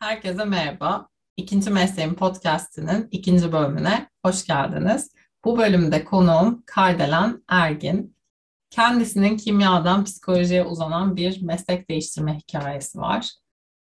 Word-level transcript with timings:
Herkese 0.00 0.44
merhaba. 0.44 1.08
İkinci 1.36 1.70
Mesleğim 1.70 2.14
Podcast'inin 2.14 3.08
ikinci 3.10 3.52
bölümüne 3.52 4.08
hoş 4.24 4.46
geldiniz. 4.46 5.10
Bu 5.44 5.58
bölümde 5.58 6.04
konuğum 6.04 6.62
Kardelen 6.66 7.44
Ergin. 7.48 8.16
Kendisinin 8.70 9.36
kimyadan 9.36 10.04
psikolojiye 10.04 10.64
uzanan 10.64 11.16
bir 11.16 11.42
meslek 11.42 11.90
değiştirme 11.90 12.38
hikayesi 12.38 12.98
var. 12.98 13.30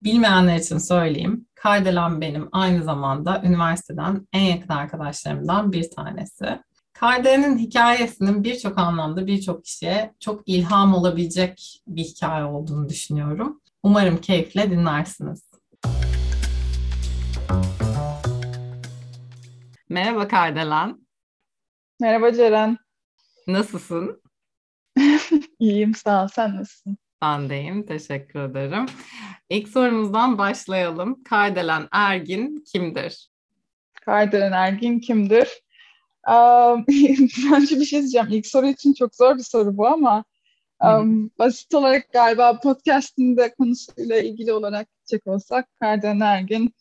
Bilmeyenler 0.03 0.55
için 0.55 0.77
söyleyeyim. 0.77 1.45
Kardelen 1.55 2.21
benim 2.21 2.49
aynı 2.51 2.83
zamanda 2.83 3.41
üniversiteden 3.45 4.27
en 4.33 4.41
yakın 4.43 4.73
arkadaşlarımdan 4.73 5.71
bir 5.71 5.91
tanesi. 5.91 6.59
Kardelen'in 6.99 7.57
hikayesinin 7.57 8.43
birçok 8.43 8.77
anlamda 8.77 9.27
birçok 9.27 9.65
kişiye 9.65 10.13
çok 10.19 10.43
ilham 10.45 10.93
olabilecek 10.93 11.81
bir 11.87 12.03
hikaye 12.03 12.43
olduğunu 12.43 12.89
düşünüyorum. 12.89 13.61
Umarım 13.83 14.17
keyifle 14.21 14.71
dinlersiniz. 14.71 15.43
Merhaba 19.89 20.27
Kardelen. 20.27 21.07
Merhaba 21.99 22.33
Ceren. 22.33 22.77
Nasılsın? 23.47 24.21
İyiyim 25.59 25.95
sağ 25.95 26.23
ol. 26.23 26.27
Sen 26.27 26.55
nasılsın? 26.55 26.97
Ben 27.21 27.49
deyim. 27.49 27.85
Teşekkür 27.85 28.39
ederim. 28.39 28.85
İlk 29.49 29.69
sorumuzdan 29.69 30.37
başlayalım. 30.37 31.23
Kardelen 31.23 31.87
Ergin 31.91 32.63
kimdir? 32.71 33.29
Kardelen 34.05 34.51
Ergin 34.51 34.99
kimdir? 34.99 35.47
Bence 37.51 37.79
bir 37.79 37.85
şey 37.85 37.99
diyeceğim. 37.99 38.27
İlk 38.31 38.47
soru 38.47 38.67
için 38.67 38.93
çok 38.93 39.15
zor 39.15 39.37
bir 39.37 39.43
soru 39.43 39.77
bu 39.77 39.87
ama 39.87 40.23
um, 40.83 41.31
basit 41.39 41.73
olarak 41.73 42.13
galiba 42.13 42.59
podcast'ın 42.59 43.37
da 43.37 43.53
konusuyla 43.53 44.19
ilgili 44.19 44.53
olarak 44.53 44.87
gidecek 44.93 45.27
olsak 45.27 45.67
Kardelen 45.79 46.19
Ergin 46.19 46.73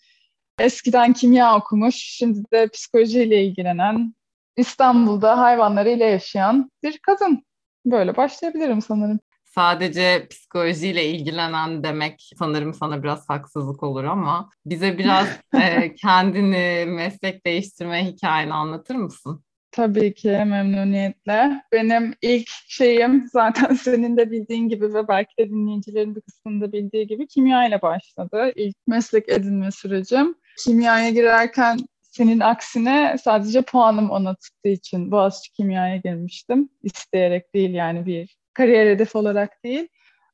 eskiden 0.59 1.13
kimya 1.13 1.57
okumuş, 1.57 1.95
şimdi 1.95 2.51
de 2.53 2.69
psikolojiyle 2.69 3.45
ilgilenen, 3.45 4.15
İstanbul'da 4.57 5.39
hayvanlarıyla 5.39 6.07
yaşayan 6.07 6.71
bir 6.83 6.99
kadın. 6.99 7.45
Böyle 7.87 8.17
başlayabilirim 8.17 8.83
sanırım. 8.83 9.21
Sadece 9.59 10.27
psikolojiyle 10.31 11.05
ilgilenen 11.05 11.85
demek 11.85 12.31
sanırım 12.39 12.75
sana 12.75 13.03
biraz 13.03 13.29
haksızlık 13.29 13.83
olur 13.83 14.05
ama 14.05 14.51
bize 14.67 14.99
biraz 14.99 15.29
e, 15.61 15.95
kendini 15.95 16.85
meslek 16.87 17.47
değiştirme 17.47 18.07
hikayeni 18.07 18.55
anlatır 18.55 18.95
mısın? 18.95 19.45
Tabii 19.73 20.15
ki 20.15 20.29
memnuniyetle. 20.29 21.63
Benim 21.73 22.15
ilk 22.23 22.49
şeyim 22.69 23.29
zaten 23.33 23.75
senin 23.75 24.17
de 24.17 24.31
bildiğin 24.31 24.69
gibi 24.69 24.95
ve 24.95 25.09
belki 25.09 25.33
de 25.39 25.49
dinleyicilerin 25.51 26.17
bir 26.17 26.21
kısmında 26.21 26.73
bildiği 26.73 27.07
gibi 27.07 27.27
kimya 27.27 27.69
ile 27.69 27.83
başladı. 27.83 28.53
İlk 28.57 28.77
meslek 28.87 29.29
edinme 29.29 29.71
sürecim. 29.71 30.35
Kimyaya 30.65 31.11
girerken 31.11 31.79
senin 32.03 32.41
aksine 32.41 33.17
sadece 33.25 33.63
puanım 33.63 34.11
ona 34.11 34.35
tuttuğu 34.35 34.69
için 34.69 35.11
Boğaziçi 35.11 35.53
Kimya'ya 35.53 35.97
girmiştim. 35.97 36.69
İsteyerek 36.83 37.55
değil 37.55 37.71
yani 37.71 38.07
bir 38.07 38.38
kariyer 38.59 38.87
hedefi 38.87 39.19
olarak 39.19 39.65
değil. 39.65 39.89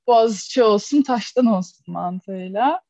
Boğaziçi 0.06 0.62
olsun, 0.62 1.02
taştan 1.02 1.46
olsun 1.46 1.84
mantığıyla. 1.86 2.80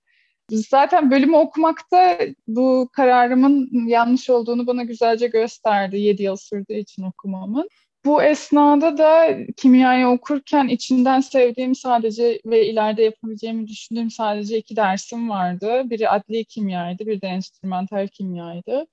Zaten 0.51 1.11
bölümü 1.11 1.37
okumakta 1.37 2.19
bu 2.49 2.89
kararımın 2.93 3.87
yanlış 3.89 4.31
olduğunu 4.31 4.67
bana 4.67 4.83
güzelce 4.83 5.27
gösterdi 5.27 5.99
7 5.99 6.23
yıl 6.23 6.37
sürdüğü 6.37 6.75
için 6.75 7.03
okumamın. 7.03 7.69
Bu 8.05 8.23
esnada 8.23 8.99
da 8.99 9.37
kimyayı 9.57 10.07
okurken 10.07 10.69
içinden 10.69 11.21
sevdiğim 11.21 11.75
sadece 11.75 12.41
ve 12.47 12.67
ileride 12.67 13.03
yapabileceğimi 13.03 13.67
düşündüğüm 13.69 14.11
sadece 14.11 14.59
iki 14.59 14.77
dersim 14.77 15.31
vardı. 15.31 15.83
Biri 15.91 16.09
adli 16.09 16.45
kimyaydı, 16.45 17.07
bir 17.07 17.21
de 17.21 17.27
enstrümantal 17.27 18.09
kimyaydı. 18.09 18.87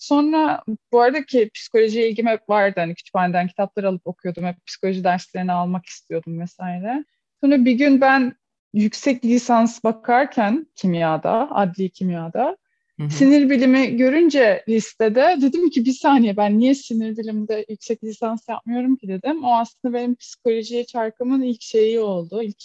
Sonra 0.00 0.62
bu 0.92 1.00
arada 1.00 1.24
ki 1.24 1.50
psikolojiye 1.54 2.10
ilgim 2.10 2.26
hep 2.26 2.48
vardı. 2.48 2.80
Hani 2.80 2.94
kütüphaneden 2.94 3.46
kitaplar 3.48 3.84
alıp 3.84 4.06
okuyordum. 4.06 4.44
Hep 4.44 4.66
psikoloji 4.66 5.04
derslerini 5.04 5.52
almak 5.52 5.86
istiyordum 5.86 6.40
vesaire. 6.40 7.04
Sonra 7.40 7.64
bir 7.64 7.72
gün 7.72 8.00
ben 8.00 8.34
yüksek 8.74 9.24
lisans 9.24 9.84
bakarken 9.84 10.66
kimyada, 10.74 11.48
adli 11.50 11.90
kimyada 11.90 12.56
Hı-hı. 13.00 13.10
sinir 13.10 13.50
bilimi 13.50 13.96
görünce 13.96 14.64
listede 14.68 15.36
dedim 15.40 15.70
ki 15.70 15.84
bir 15.84 15.92
saniye 15.92 16.36
ben 16.36 16.58
niye 16.58 16.74
sinir 16.74 17.16
bilimde 17.16 17.66
yüksek 17.68 18.04
lisans 18.04 18.48
yapmıyorum 18.48 18.96
ki 18.96 19.08
dedim. 19.08 19.44
O 19.44 19.54
aslında 19.54 19.94
benim 19.94 20.14
psikolojiye 20.14 20.84
çarkımın 20.86 21.42
ilk 21.42 21.62
şeyi 21.62 22.00
oldu. 22.00 22.42
ilk 22.42 22.62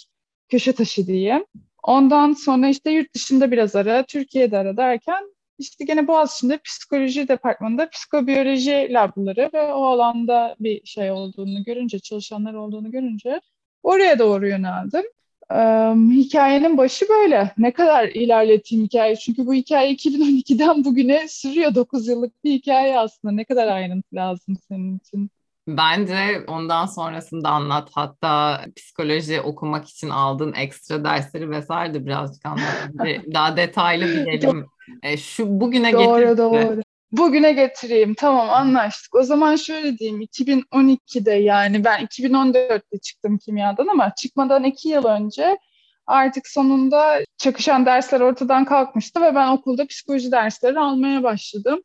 köşe 0.48 0.72
taşı 0.72 1.06
diyeyim. 1.06 1.44
Ondan 1.82 2.32
sonra 2.32 2.68
işte 2.68 2.90
yurt 2.90 3.14
dışında 3.14 3.50
biraz 3.50 3.76
ara, 3.76 4.06
Türkiye'de 4.06 4.58
ara 4.58 4.76
derken 4.76 5.35
işte 5.58 5.84
gene 5.84 6.08
Boğaziçi'nde 6.08 6.58
psikoloji 6.58 7.28
departmanında 7.28 7.90
psikobiyoloji 7.90 8.88
labları 8.90 9.50
ve 9.54 9.72
o 9.72 9.84
alanda 9.84 10.56
bir 10.60 10.86
şey 10.86 11.10
olduğunu 11.10 11.64
görünce, 11.64 11.98
çalışanlar 11.98 12.54
olduğunu 12.54 12.90
görünce 12.90 13.40
oraya 13.82 14.18
doğru 14.18 14.48
yöneldim. 14.48 15.04
Ee, 15.52 15.94
hikayenin 16.10 16.78
başı 16.78 17.06
böyle. 17.08 17.52
Ne 17.58 17.72
kadar 17.72 18.08
ilerleteyim 18.08 18.84
hikaye? 18.84 19.16
Çünkü 19.16 19.46
bu 19.46 19.54
hikaye 19.54 19.92
2012'den 19.94 20.84
bugüne 20.84 21.28
sürüyor. 21.28 21.74
9 21.74 22.08
yıllık 22.08 22.44
bir 22.44 22.50
hikaye 22.52 22.98
aslında. 22.98 23.34
Ne 23.34 23.44
kadar 23.44 23.68
ayrıntı 23.68 24.14
lazım 24.14 24.56
senin 24.68 24.98
için? 24.98 25.30
Bence 25.68 26.44
ondan 26.46 26.86
sonrasında 26.86 27.48
anlat. 27.48 27.88
Hatta 27.94 28.64
psikoloji 28.76 29.40
okumak 29.40 29.88
için 29.88 30.10
aldığın 30.10 30.52
ekstra 30.52 31.04
dersleri 31.04 31.50
vesaire 31.50 31.94
de 31.94 32.06
birazcık 32.06 32.46
anlat. 32.46 32.90
Daha 33.34 33.56
detaylı 33.56 34.04
bilelim. 34.04 34.66
E, 35.02 35.16
şu 35.16 35.60
bugüne 35.60 35.92
doğru, 35.92 36.20
getirdi. 36.20 36.38
Doğru 36.38 36.82
Bugüne 37.12 37.52
getireyim. 37.52 38.14
Tamam 38.14 38.50
anlaştık. 38.50 39.14
O 39.14 39.22
zaman 39.22 39.56
şöyle 39.56 39.98
diyeyim. 39.98 40.22
2012'de 40.22 41.32
yani 41.32 41.84
ben 41.84 42.00
2014'te 42.04 42.98
çıktım 42.98 43.38
kimyadan 43.38 43.86
ama 43.86 44.14
çıkmadan 44.14 44.64
iki 44.64 44.88
yıl 44.88 45.04
önce 45.04 45.58
artık 46.06 46.48
sonunda 46.48 47.20
çakışan 47.38 47.86
dersler 47.86 48.20
ortadan 48.20 48.64
kalkmıştı 48.64 49.22
ve 49.22 49.34
ben 49.34 49.48
okulda 49.48 49.86
psikoloji 49.86 50.32
dersleri 50.32 50.78
almaya 50.78 51.22
başladım. 51.22 51.82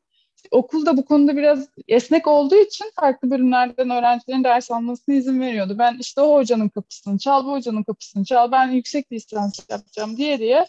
Okulda 0.51 0.97
bu 0.97 1.05
konuda 1.05 1.37
biraz 1.37 1.67
esnek 1.87 2.27
olduğu 2.27 2.55
için 2.55 2.85
farklı 2.95 3.31
bölümlerden 3.31 3.89
öğrencilerin 3.89 4.43
ders 4.43 4.71
almasına 4.71 5.15
izin 5.15 5.41
veriyordu. 5.41 5.75
Ben 5.79 5.97
işte 5.99 6.21
o 6.21 6.35
hocanın 6.35 6.69
kapısını 6.69 7.17
çal, 7.17 7.45
bu 7.45 7.51
hocanın 7.51 7.83
kapısını 7.83 8.25
çal, 8.25 8.51
ben 8.51 8.67
yüksek 8.67 9.11
lisans 9.11 9.59
yapacağım 9.69 10.17
diye 10.17 10.39
diye 10.39 10.65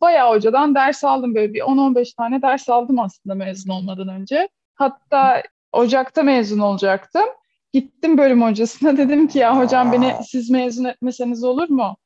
bayağı 0.00 0.34
hocadan 0.34 0.74
ders 0.74 1.04
aldım. 1.04 1.34
Böyle 1.34 1.54
bir 1.54 1.60
10-15 1.60 2.16
tane 2.16 2.42
ders 2.42 2.68
aldım 2.68 2.98
aslında 2.98 3.34
mezun 3.34 3.70
olmadan 3.70 4.08
önce. 4.08 4.48
Hatta 4.74 5.42
Ocak'ta 5.72 6.22
mezun 6.22 6.58
olacaktım. 6.58 7.24
Gittim 7.72 8.18
bölüm 8.18 8.42
hocasına 8.42 8.96
dedim 8.96 9.28
ki 9.28 9.38
ya 9.38 9.58
hocam 9.58 9.92
beni 9.92 10.14
siz 10.28 10.50
mezun 10.50 10.84
etmeseniz 10.84 11.44
olur 11.44 11.68
mu? 11.68 11.96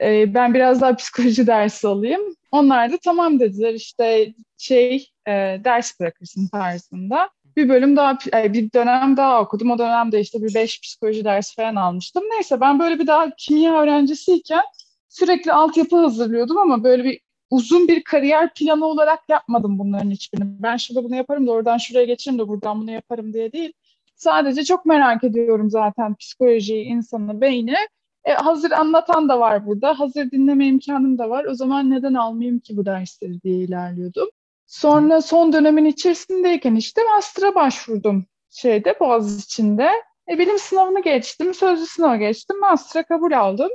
Ee, 0.00 0.34
ben 0.34 0.54
biraz 0.54 0.80
daha 0.80 0.96
psikoloji 0.96 1.46
dersi 1.46 1.88
alayım. 1.88 2.22
Onlar 2.50 2.92
da 2.92 2.98
tamam 3.04 3.40
dediler 3.40 3.74
işte 3.74 4.34
şey 4.58 5.10
e, 5.26 5.32
ders 5.64 6.00
bırakırsın 6.00 6.48
tarzında. 6.48 7.30
Bir 7.56 7.68
bölüm 7.68 7.96
daha, 7.96 8.18
bir 8.34 8.72
dönem 8.72 9.16
daha 9.16 9.40
okudum. 9.40 9.70
O 9.70 9.78
dönemde 9.78 10.20
işte 10.20 10.42
bir 10.42 10.54
beş 10.54 10.80
psikoloji 10.80 11.24
dersi 11.24 11.54
falan 11.54 11.76
almıştım. 11.76 12.22
Neyse 12.34 12.60
ben 12.60 12.78
böyle 12.78 12.98
bir 12.98 13.06
daha 13.06 13.30
kimya 13.38 13.80
öğrencisiyken 13.80 14.62
sürekli 15.08 15.52
altyapı 15.52 15.96
hazırlıyordum 15.96 16.58
ama 16.58 16.84
böyle 16.84 17.04
bir 17.04 17.20
uzun 17.54 17.88
bir 17.88 18.04
kariyer 18.04 18.54
planı 18.54 18.86
olarak 18.86 19.28
yapmadım 19.28 19.78
bunların 19.78 20.10
hiçbirini. 20.10 20.62
Ben 20.62 20.76
şurada 20.76 21.04
bunu 21.04 21.16
yaparım 21.16 21.46
da 21.46 21.52
oradan 21.52 21.78
şuraya 21.78 22.04
geçerim 22.04 22.38
de 22.38 22.48
buradan 22.48 22.80
bunu 22.80 22.90
yaparım 22.90 23.32
diye 23.32 23.52
değil. 23.52 23.72
Sadece 24.16 24.64
çok 24.64 24.86
merak 24.86 25.24
ediyorum 25.24 25.70
zaten 25.70 26.14
psikolojiyi, 26.14 26.84
insanı, 26.84 27.40
beyni. 27.40 27.76
E, 28.24 28.32
hazır 28.32 28.70
anlatan 28.70 29.28
da 29.28 29.40
var 29.40 29.66
burada. 29.66 30.00
Hazır 30.00 30.30
dinleme 30.30 30.66
imkanım 30.66 31.18
da 31.18 31.30
var. 31.30 31.44
O 31.44 31.54
zaman 31.54 31.90
neden 31.90 32.14
almayayım 32.14 32.58
ki 32.58 32.76
bu 32.76 32.86
dersleri 32.86 33.42
diye 33.42 33.56
ilerliyordum. 33.56 34.28
Sonra 34.66 35.22
son 35.22 35.52
dönemin 35.52 35.84
içerisindeyken 35.84 36.74
işte 36.74 37.02
master'a 37.14 37.54
başvurdum 37.54 38.26
şeyde 38.50 39.00
Boğaziçi'nde. 39.00 39.90
E, 40.28 40.38
bilim 40.38 40.58
sınavını 40.58 41.02
geçtim, 41.02 41.54
sözlü 41.54 41.86
sınava 41.86 42.16
geçtim, 42.16 42.60
master'a 42.60 43.02
kabul 43.02 43.32
aldım. 43.32 43.70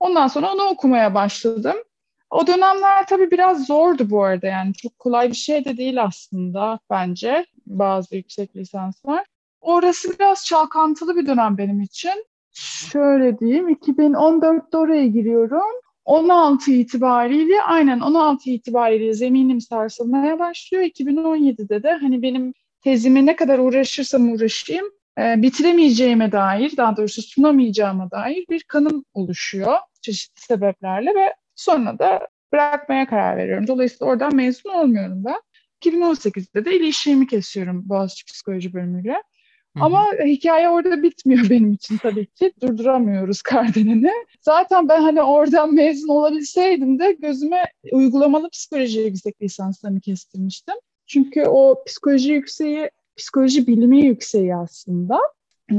Ondan 0.00 0.26
sonra 0.26 0.52
onu 0.54 0.62
okumaya 0.62 1.14
başladım. 1.14 1.76
O 2.30 2.46
dönemler 2.46 3.06
tabii 3.06 3.30
biraz 3.30 3.66
zordu 3.66 4.10
bu 4.10 4.24
arada 4.24 4.46
yani 4.46 4.74
çok 4.74 4.98
kolay 4.98 5.30
bir 5.30 5.36
şey 5.36 5.64
de 5.64 5.76
değil 5.76 6.02
aslında 6.02 6.78
bence 6.90 7.46
bazı 7.66 8.16
yüksek 8.16 8.56
lisanslar. 8.56 9.26
Orası 9.60 10.18
biraz 10.18 10.46
çalkantılı 10.46 11.16
bir 11.16 11.26
dönem 11.26 11.58
benim 11.58 11.80
için. 11.80 12.24
Şöyle 12.92 13.38
diyeyim 13.38 13.68
2014'te 13.68 14.76
oraya 14.76 15.06
giriyorum. 15.06 15.80
16 16.04 16.70
itibariyle 16.70 17.62
aynen 17.62 18.00
16 18.00 18.50
itibariyle 18.50 19.14
zeminim 19.14 19.60
sarsılmaya 19.60 20.38
başlıyor. 20.38 20.84
2017'de 20.84 21.82
de 21.82 21.92
hani 21.92 22.22
benim 22.22 22.54
tezimi 22.80 23.26
ne 23.26 23.36
kadar 23.36 23.58
uğraşırsam 23.58 24.32
uğraşayım 24.32 24.86
e, 25.18 25.42
bitiremeyeceğime 25.42 26.32
dair, 26.32 26.76
daha 26.76 26.96
doğrusu 26.96 27.22
sunamayacağıma 27.22 28.10
dair 28.10 28.44
bir 28.50 28.62
kanım 28.62 29.04
oluşuyor 29.14 29.76
çeşitli 30.06 30.40
sebeplerle 30.40 31.14
ve 31.14 31.34
sonra 31.56 31.98
da 31.98 32.28
bırakmaya 32.52 33.06
karar 33.06 33.36
veriyorum. 33.36 33.66
Dolayısıyla 33.66 34.12
oradan 34.12 34.36
mezun 34.36 34.70
olmuyorum 34.70 35.24
ben. 35.24 35.40
2018'de 35.84 36.64
de 36.64 36.76
ilişkimi 36.76 37.26
kesiyorum 37.26 37.88
Boğaziçi 37.88 38.24
Psikoloji 38.24 38.72
bölümüyle. 38.72 39.22
Ama 39.80 40.06
hikaye 40.24 40.68
orada 40.68 41.02
bitmiyor 41.02 41.46
benim 41.50 41.72
için 41.72 41.96
tabii 41.96 42.26
ki. 42.26 42.52
Durduramıyoruz 42.62 43.42
Kardelen'i. 43.42 44.12
Zaten 44.40 44.88
ben 44.88 45.00
hani 45.02 45.22
oradan 45.22 45.74
mezun 45.74 46.08
olabilseydim 46.08 46.98
de 46.98 47.12
gözüme 47.12 47.64
uygulamalı 47.92 48.50
psikoloji 48.50 49.00
yüksek 49.00 49.42
lisanslarını 49.42 50.00
kestirmiştim. 50.00 50.74
Çünkü 51.06 51.42
o 51.42 51.84
psikoloji 51.86 52.32
yükseği, 52.32 52.90
psikoloji 53.16 53.66
bilimi 53.66 54.06
yükseği 54.06 54.56
aslında. 54.56 55.20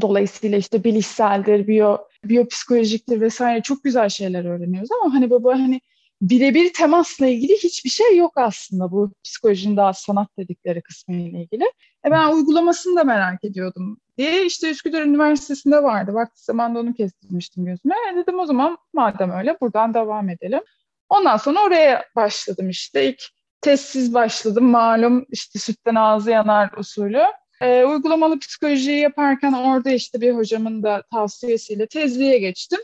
Dolayısıyla 0.02 0.58
işte 0.58 0.84
bilişseldir, 0.84 1.68
biyo, 1.68 1.98
biyopsikolojiktir 2.24 3.22
vesaire 3.22 3.62
çok 3.62 3.84
güzel 3.84 4.10
şeyler 4.10 4.46
öğreniyoruz 4.46 4.90
ama 4.92 5.14
hani 5.14 5.30
baba 5.30 5.54
hani 5.54 5.82
birebir 6.22 6.74
temasla 6.74 7.28
ilgili 7.28 7.54
hiçbir 7.54 7.90
şey 7.90 8.18
yok 8.18 8.32
aslında 8.36 8.92
bu 8.92 9.12
psikolojinin 9.24 9.78
daha 9.78 9.94
sanat 9.94 10.28
dedikleri 10.38 10.82
kısmı 10.82 11.16
ile 11.16 11.42
ilgili. 11.42 11.64
E 12.06 12.12
ben 12.12 12.34
uygulamasını 12.34 12.96
da 12.96 13.04
merak 13.04 13.44
ediyordum 13.44 13.98
diye 14.18 14.46
işte 14.46 14.70
Üsküdar 14.70 15.02
Üniversitesi'nde 15.02 15.84
vardı. 15.84 16.14
Vakti 16.14 16.44
zamanında 16.44 16.80
onu 16.80 16.94
kestirmiştim 16.94 17.66
gözüme. 17.66 17.96
E 18.14 18.16
dedim 18.16 18.40
o 18.40 18.46
zaman 18.46 18.78
madem 18.94 19.32
öyle 19.32 19.58
buradan 19.62 19.94
devam 19.94 20.30
edelim. 20.30 20.62
Ondan 21.10 21.38
sonra 21.38 21.64
oraya 21.64 22.06
başladım 22.16 22.70
işte. 22.70 23.10
İlk 23.10 23.24
testsiz 23.62 24.14
başladım. 24.14 24.66
Malum 24.66 25.26
işte 25.30 25.60
sütten 25.60 25.96
ağzı 25.96 26.32
yanar 26.32 26.72
usulü. 26.78 27.24
E, 27.62 27.84
uygulamalı 27.84 28.40
psikolojiyi 28.40 29.00
yaparken 29.00 29.54
orada 29.54 29.92
işte 29.92 30.22
bir 30.22 30.36
hocamın 30.36 30.84
da 30.84 31.04
tavsiyesiyle 31.12 31.88
tezliğe 31.88 32.40
geçtim. 32.40 32.80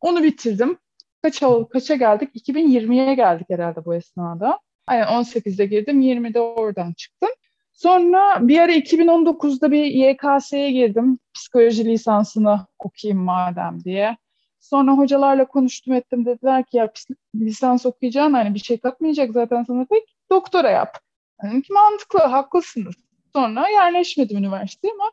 Onu 0.00 0.22
bitirdim. 0.22 0.78
Kaç 1.22 1.42
kaça 1.72 1.94
geldik? 1.94 2.30
2020'ye 2.34 3.14
geldik 3.14 3.46
herhalde 3.50 3.84
bu 3.84 3.94
esnada. 3.94 4.58
Aynen 4.86 5.06
18'de 5.06 5.66
girdim, 5.66 6.00
20'de 6.00 6.40
oradan 6.40 6.92
çıktım. 6.92 7.30
Sonra 7.72 8.48
bir 8.48 8.58
ara 8.58 8.72
2019'da 8.72 9.72
bir 9.72 9.84
YKS'ye 9.84 10.70
girdim. 10.70 11.18
Psikoloji 11.34 11.84
lisansını 11.84 12.66
okuyayım 12.78 13.22
madem 13.22 13.84
diye. 13.84 14.16
Sonra 14.60 14.92
hocalarla 14.92 15.44
konuştum 15.44 15.94
ettim. 15.94 16.26
Dediler 16.26 16.64
ki 16.64 16.76
ya 16.76 16.92
lisans 17.34 17.86
okuyacaksın 17.86 18.32
hani 18.32 18.54
bir 18.54 18.58
şey 18.58 18.78
katmayacak 18.78 19.32
zaten 19.32 19.62
sana 19.62 19.86
pek 19.90 20.16
doktora 20.30 20.70
yap. 20.70 20.98
Dedim 21.44 21.62
ki 21.62 21.72
mantıklı, 21.72 22.18
haklısınız. 22.18 22.94
Sonra 23.34 23.68
yerleşmedim 23.68 24.36
üniversiteye 24.38 24.94
ama 24.94 25.10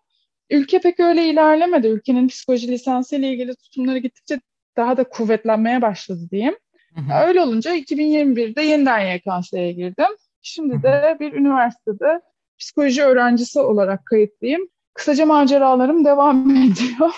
ülke 0.50 0.82
pek 0.82 1.00
öyle 1.00 1.30
ilerlemedi. 1.30 1.88
Ülkenin 1.88 2.28
psikoloji 2.28 2.68
lisansı 2.68 3.16
ile 3.16 3.30
ilgili 3.30 3.56
tutumları 3.56 3.98
gittikçe 3.98 4.40
daha 4.78 4.98
da 4.98 5.04
kuvvetlenmeye 5.04 5.82
başladı 5.82 6.20
diyeyim. 6.32 6.56
Hı 6.96 7.02
hı. 7.02 7.28
Öyle 7.28 7.42
olunca 7.42 7.76
2021'de 7.76 8.62
yeniden 8.62 9.00
YKS'ye 9.16 9.72
girdim. 9.72 10.16
Şimdi 10.42 10.84
de 10.84 11.18
bir 11.20 11.34
üniversitede 11.34 12.22
psikoloji 12.60 13.04
öğrencisi 13.04 13.60
olarak 13.60 14.06
kayıtlıyım. 14.06 14.62
Kısaca 14.94 15.26
maceralarım 15.26 16.06
devam 16.06 16.50
ediyor. 16.56 17.12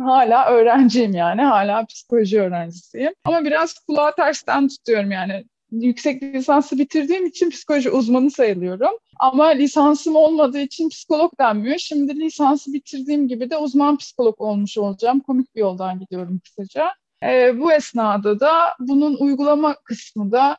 hala 0.00 0.46
öğrenciyim 0.46 1.12
yani. 1.14 1.42
Hala 1.42 1.86
psikoloji 1.86 2.40
öğrencisiyim. 2.40 3.12
Ama 3.24 3.44
biraz 3.44 3.74
kulağa 3.78 4.14
tersten 4.14 4.68
tutuyorum 4.68 5.10
yani. 5.10 5.44
Yüksek 5.82 6.22
lisansı 6.22 6.78
bitirdiğim 6.78 7.26
için 7.26 7.50
psikoloji 7.50 7.90
uzmanı 7.90 8.30
sayılıyorum. 8.30 8.92
Ama 9.20 9.46
lisansım 9.46 10.16
olmadığı 10.16 10.60
için 10.60 10.88
psikolog 10.88 11.32
denmiyor. 11.40 11.78
Şimdi 11.78 12.20
lisansı 12.20 12.72
bitirdiğim 12.72 13.28
gibi 13.28 13.50
de 13.50 13.56
uzman 13.56 13.96
psikolog 13.96 14.40
olmuş 14.40 14.78
olacağım. 14.78 15.20
Komik 15.20 15.54
bir 15.54 15.60
yoldan 15.60 16.00
gidiyorum 16.00 16.40
kısaca. 16.44 16.90
Ee, 17.22 17.60
bu 17.60 17.72
esnada 17.72 18.40
da 18.40 18.52
bunun 18.80 19.16
uygulama 19.20 19.74
kısmı 19.84 20.32
da 20.32 20.56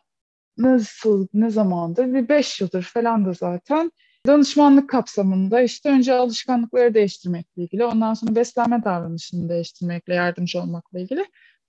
nasıl, 0.58 1.28
ne 1.34 1.50
zamandır? 1.50 2.14
Bir 2.14 2.30
beş 2.30 2.62
yıldır 2.62 2.84
falan 2.84 3.26
da 3.26 3.34
zaten 3.34 3.92
danışmanlık 4.28 4.90
kapsamında 4.90 5.62
işte 5.62 5.90
önce 5.90 6.14
alışkanlıkları 6.14 6.94
değiştirmekle 6.94 7.64
ilgili, 7.64 7.86
ondan 7.86 8.14
sonra 8.14 8.36
beslenme 8.36 8.84
davranışını 8.84 9.50
değiştirmekle 9.50 10.14
yardımcı 10.14 10.62
olmakla 10.62 11.00
ilgili 11.00 11.26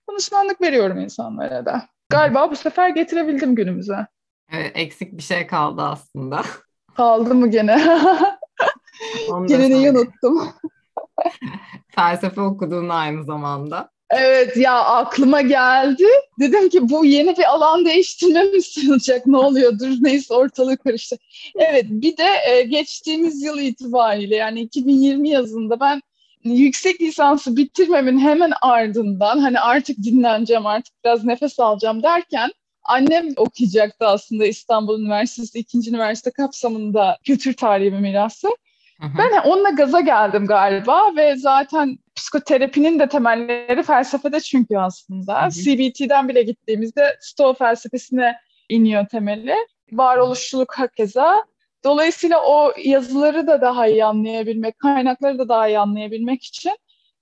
danışmanlık 0.09 0.61
veriyorum 0.61 0.99
insanlara 0.99 1.65
da. 1.65 1.96
Galiba 2.09 2.51
bu 2.51 2.55
sefer 2.55 2.89
getirebildim 2.89 3.55
günümüze. 3.55 4.07
Evet, 4.51 4.71
eksik 4.75 5.17
bir 5.17 5.23
şey 5.23 5.47
kaldı 5.47 5.81
aslında. 5.81 6.41
Kaldı 6.95 7.35
mı 7.35 7.51
gene? 7.51 7.77
gene 9.47 9.69
neyi 9.69 9.91
unuttum? 9.91 10.49
Felsefe 11.95 12.41
okuduğun 12.41 12.89
aynı 12.89 13.23
zamanda. 13.23 13.89
Evet 14.09 14.57
ya 14.57 14.83
aklıma 14.83 15.41
geldi. 15.41 16.05
Dedim 16.39 16.69
ki 16.69 16.89
bu 16.89 17.05
yeni 17.05 17.37
bir 17.37 17.51
alan 17.51 17.85
değiştirme 17.85 18.43
mi 18.43 18.61
sayılacak? 18.61 19.27
Ne 19.27 19.37
oluyordur? 19.37 19.87
Neyse 20.01 20.33
ortalık 20.33 20.83
karıştı. 20.83 21.17
Evet 21.55 21.85
bir 21.89 22.17
de 22.17 22.27
e, 22.49 22.61
geçtiğimiz 22.61 23.43
yıl 23.43 23.59
itibariyle 23.59 24.35
yani 24.35 24.61
2020 24.61 25.29
yazında 25.29 25.79
ben 25.79 26.01
yüksek 26.43 27.01
lisansı 27.01 27.57
bitirmemin 27.57 28.19
hemen 28.19 28.51
ardından 28.61 29.39
hani 29.39 29.59
artık 29.59 29.97
dinleneceğim 29.97 30.65
artık 30.65 30.93
biraz 31.05 31.23
nefes 31.23 31.59
alacağım 31.59 32.03
derken 32.03 32.49
annem 32.83 33.27
okuyacaktı 33.37 34.07
aslında 34.07 34.45
İstanbul 34.45 35.01
Üniversitesi 35.01 35.59
ikinci 35.59 35.89
üniversite 35.89 36.31
kapsamında 36.31 37.17
kültür 37.23 37.53
tarihi 37.53 37.93
ve 37.93 37.99
mirası. 37.99 38.47
Hı 39.01 39.07
hı. 39.07 39.11
Ben 39.17 39.49
onunla 39.49 39.69
gaza 39.69 39.99
geldim 39.99 40.47
galiba 40.47 41.15
ve 41.15 41.35
zaten 41.35 41.97
psikoterapinin 42.15 42.99
de 42.99 43.09
temelleri 43.09 43.83
felsefede 43.83 44.39
çünkü 44.39 44.77
aslında. 44.77 45.41
Hı 45.41 45.45
hı. 45.45 45.51
CBT'den 45.51 46.29
bile 46.29 46.43
gittiğimizde 46.43 47.17
Stoa 47.21 47.53
felsefesine 47.53 48.35
iniyor 48.69 49.07
temeli. 49.07 49.55
Varoluşçuluk 49.91 50.73
hakeza. 50.73 51.45
Dolayısıyla 51.87 52.43
o 52.45 52.73
yazıları 52.83 53.47
da 53.47 53.61
daha 53.61 53.87
iyi 53.87 54.05
anlayabilmek, 54.05 54.79
kaynakları 54.79 55.39
da 55.39 55.49
daha 55.49 55.67
iyi 55.67 55.79
anlayabilmek 55.79 56.43
için 56.43 56.71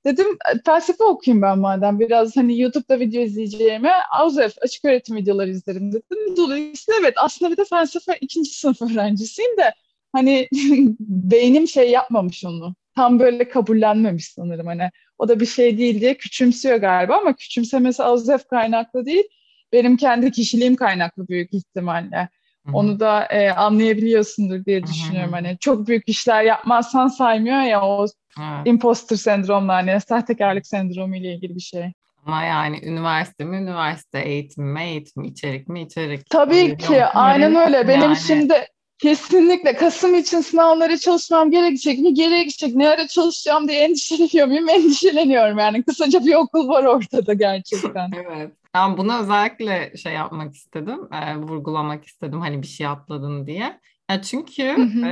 dedim 0.06 0.27
felsefe 0.65 1.03
okuyayım 1.03 1.41
ben 1.41 1.59
madem 1.59 2.00
biraz 2.00 2.38
hani 2.38 2.59
YouTube'da 2.62 3.00
video 3.00 3.21
izleyeceğime 3.21 3.91
AUZEF 4.19 4.53
açık 4.62 4.85
öğretim 4.85 5.15
videoları 5.15 5.50
izlerim 5.50 5.91
dedim. 5.91 6.38
Dolayısıyla 6.38 7.00
evet 7.01 7.13
aslında 7.17 7.51
bir 7.51 7.57
de 7.57 7.65
felsefe 7.65 8.17
ikinci 8.21 8.50
sınıf 8.50 8.81
öğrencisiyim 8.81 9.57
de 9.57 9.73
hani 10.13 10.47
beynim 11.00 11.68
şey 11.68 11.91
yapmamış 11.91 12.45
onu. 12.45 12.75
Tam 12.95 13.19
böyle 13.19 13.50
kabullenmemiş 13.50 14.31
sanırım 14.31 14.68
hani. 14.68 14.89
O 15.18 15.27
da 15.27 15.39
bir 15.39 15.45
şey 15.45 15.77
değil 15.77 16.01
diye 16.01 16.18
küçümsüyor 16.18 16.77
galiba 16.77 17.18
ama 17.18 17.35
küçümsemesi 17.35 18.03
Azef 18.03 18.47
kaynaklı 18.47 19.06
değil. 19.06 19.23
Benim 19.71 19.97
kendi 19.97 20.31
kişiliğim 20.31 20.75
kaynaklı 20.75 21.28
büyük 21.28 21.54
ihtimalle. 21.54 22.30
Hı-hı. 22.66 22.78
Onu 22.78 23.00
da 23.00 23.26
e, 23.26 23.50
anlayabiliyorsundur 23.50 24.66
diye 24.66 24.84
düşünüyorum. 24.84 25.31
Hı-hı. 25.31 25.42
Hani 25.42 25.57
çok 25.60 25.88
büyük 25.88 26.10
işler 26.10 26.44
yapmazsan 26.44 27.07
saymıyor 27.07 27.62
ya 27.62 27.86
o 27.86 28.06
evet. 28.40 28.68
imposter 28.68 29.16
sendromla 29.16 29.74
hani 29.74 30.02
sahtekarlık 30.02 30.68
sendromu 30.68 31.16
ile 31.16 31.34
ilgili 31.34 31.56
bir 31.56 31.62
şey. 31.62 31.94
Ama 32.26 32.44
yani 32.44 32.80
üniversite 32.84 33.44
mi 33.44 33.57
üniversite, 33.57 34.19
eğitim 34.19 34.64
mi 34.64 34.84
eğitim, 34.84 35.24
içerik 35.24 35.68
mi 35.68 35.81
içerik. 35.81 36.30
Tabii 36.30 36.78
ki 36.78 37.06
aynen 37.06 37.56
öyle. 37.56 37.88
Benim 37.88 38.02
yani... 38.02 38.18
şimdi 38.18 38.68
Kesinlikle. 39.00 39.74
Kasım 39.74 40.16
için 40.16 40.42
sınavlara 40.42 40.98
çalışmam 40.98 41.52
gerekecek 41.52 42.00
mi? 42.00 42.14
Gerekecek. 42.14 42.76
Ne 42.76 42.90
ara 42.90 43.07
çalışacağım 43.07 43.68
diye 43.68 43.80
endişeleniyor 43.80 44.48
muyum? 44.48 44.69
Endişeleniyorum 44.76 45.57
yani. 45.57 45.84
Kısaca 45.84 46.26
bir 46.26 46.36
okul 46.36 46.68
var 46.68 46.84
ortada 46.84 47.34
gerçekten. 47.34 48.12
evet. 48.36 48.52
Ben 48.75 48.97
bunu 48.97 49.19
özellikle 49.19 49.97
şey 49.97 50.13
yapmak 50.13 50.55
istedim, 50.55 51.13
e, 51.13 51.37
vurgulamak 51.37 52.05
istedim 52.05 52.41
hani 52.41 52.61
bir 52.61 52.67
şey 52.67 52.87
atladın 52.87 53.47
diye. 53.47 53.79
Ya 54.09 54.21
çünkü 54.21 54.63
E, 55.05 55.09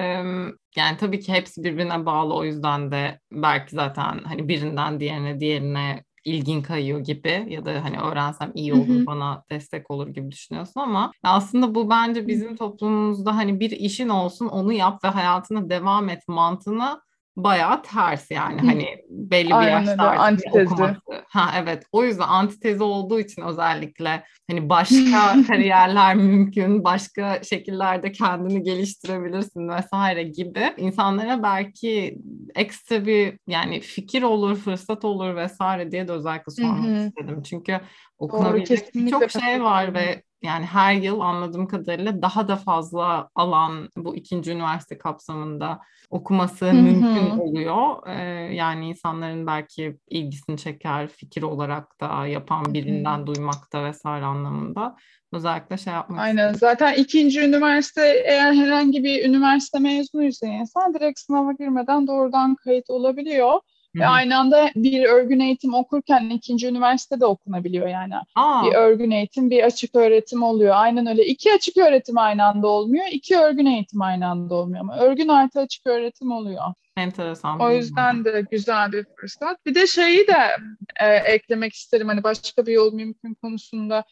yani 0.77 0.97
tabii 0.99 1.19
ki 1.19 1.33
hepsi 1.33 1.63
birbirine 1.63 2.05
bağlı 2.05 2.33
o 2.33 2.43
yüzden 2.43 2.91
de 2.91 3.19
belki 3.31 3.75
zaten 3.75 4.19
hani 4.23 4.47
birinden 4.47 4.99
diğerine 4.99 5.39
diğerine 5.39 6.03
ilgin 6.25 6.61
kayıyor 6.61 6.99
gibi 6.99 7.45
ya 7.49 7.65
da 7.65 7.83
hani 7.83 7.99
öğrensem 7.99 8.51
iyi 8.55 8.73
olur 8.73 8.89
Hı-hı. 8.89 9.05
bana 9.05 9.43
destek 9.51 9.91
olur 9.91 10.07
gibi 10.07 10.31
düşünüyorsun 10.31 10.79
ama 10.81 11.11
aslında 11.23 11.75
bu 11.75 11.89
bence 11.89 12.27
bizim 12.27 12.55
toplumumuzda 12.55 13.35
hani 13.35 13.59
bir 13.59 13.71
işin 13.71 14.09
olsun 14.09 14.45
onu 14.47 14.73
yap 14.73 15.03
ve 15.03 15.07
hayatına 15.07 15.69
devam 15.69 16.09
et 16.09 16.27
mantığına 16.27 17.01
bayağı 17.35 17.83
ters 17.83 18.31
yani 18.31 18.61
Hı. 18.61 18.65
hani 18.65 18.97
belli 19.09 19.49
bir 19.49 19.53
Aynen 19.53 19.85
yaşta 19.85 20.33
okuması. 20.51 20.95
Ha 21.27 21.51
evet 21.57 21.83
o 21.91 22.03
yüzden 22.03 22.27
antitezi 22.27 22.83
olduğu 22.83 23.19
için 23.19 23.41
özellikle 23.41 24.23
hani 24.49 24.69
başka 24.69 25.35
kariyerler 25.47 26.15
mümkün, 26.15 26.83
başka 26.83 27.43
şekillerde 27.43 28.11
kendini 28.11 28.63
geliştirebilirsin 28.63 29.69
vesaire 29.69 30.23
gibi 30.23 30.73
insanlara 30.77 31.43
belki 31.43 32.17
ekstra 32.55 33.05
bir 33.05 33.39
yani 33.47 33.79
fikir 33.79 34.23
olur, 34.23 34.55
fırsat 34.55 35.05
olur 35.05 35.35
vesaire 35.35 35.91
diye 35.91 36.07
de 36.07 36.11
özellikle 36.11 36.51
sormak 36.51 36.85
Hı-hı. 36.85 37.07
istedim. 37.07 37.43
Çünkü 37.43 37.79
okunabilecek 38.17 38.95
birçok 38.95 39.31
şey 39.31 39.63
var 39.63 39.93
ve 39.93 40.23
yani 40.43 40.65
her 40.65 40.93
yıl 40.93 41.19
anladığım 41.19 41.67
kadarıyla 41.67 42.21
daha 42.21 42.47
da 42.47 42.55
fazla 42.55 43.29
alan 43.35 43.89
bu 43.95 44.15
ikinci 44.15 44.51
üniversite 44.51 44.97
kapsamında 44.97 45.79
okuması 46.09 46.65
mümkün 46.65 47.29
oluyor. 47.29 48.07
Ee, 48.07 48.13
yani 48.55 48.89
insanların 48.89 49.47
belki 49.47 49.97
ilgisini 50.09 50.57
çeker 50.57 51.07
fikir 51.07 51.41
olarak 51.41 52.01
da 52.01 52.27
yapan 52.27 52.73
birinden 52.73 53.27
duymakta 53.27 53.83
vesaire 53.83 54.25
anlamında. 54.25 54.95
Özellikle 55.33 55.77
şey 55.77 55.93
yapmak 55.93 56.19
Aynen. 56.19 56.53
Zaten 56.53 56.93
ikinci 56.93 57.39
üniversite 57.41 58.23
eğer 58.25 58.53
herhangi 58.53 59.03
bir 59.03 59.29
üniversite 59.29 59.79
mezunuysa 59.79 60.47
insan 60.47 60.93
direkt 60.93 61.19
sınava 61.19 61.51
girmeden 61.51 62.07
doğrudan 62.07 62.55
kayıt 62.55 62.89
olabiliyor. 62.89 63.59
Ve 63.95 64.07
aynı 64.07 64.39
anda 64.39 64.71
bir 64.75 65.03
örgün 65.03 65.39
eğitim 65.39 65.73
okurken 65.73 66.29
ikinci 66.29 66.67
üniversitede 66.67 67.25
okunabiliyor 67.25 67.87
yani. 67.87 68.13
Aa. 68.35 68.65
Bir 68.65 68.73
örgün 68.75 69.11
eğitim, 69.11 69.49
bir 69.49 69.63
açık 69.63 69.95
öğretim 69.95 70.43
oluyor. 70.43 70.75
Aynen 70.77 71.07
öyle. 71.07 71.25
İki 71.25 71.53
açık 71.53 71.77
öğretim 71.77 72.17
aynı 72.17 72.45
anda 72.45 72.67
olmuyor. 72.67 73.05
iki 73.11 73.37
örgün 73.37 73.65
eğitim 73.65 74.01
aynı 74.01 74.27
anda 74.27 74.55
olmuyor 74.55 74.79
ama 74.79 74.97
örgün 74.97 75.27
artı 75.27 75.59
açık 75.59 75.87
öğretim 75.87 76.31
oluyor. 76.31 76.63
Enteresan. 76.97 77.59
O 77.59 77.71
yüzden 77.71 78.25
de 78.25 78.45
güzel 78.51 78.91
bir 78.91 79.05
fırsat. 79.15 79.65
Bir 79.65 79.75
de 79.75 79.87
şeyi 79.87 80.27
de 80.27 80.57
e, 81.01 81.07
eklemek 81.15 81.73
isterim 81.73 82.07
hani 82.07 82.23
başka 82.23 82.65
bir 82.65 82.73
yol 82.73 82.93
mümkün 82.93 83.33
konusunda. 83.33 84.03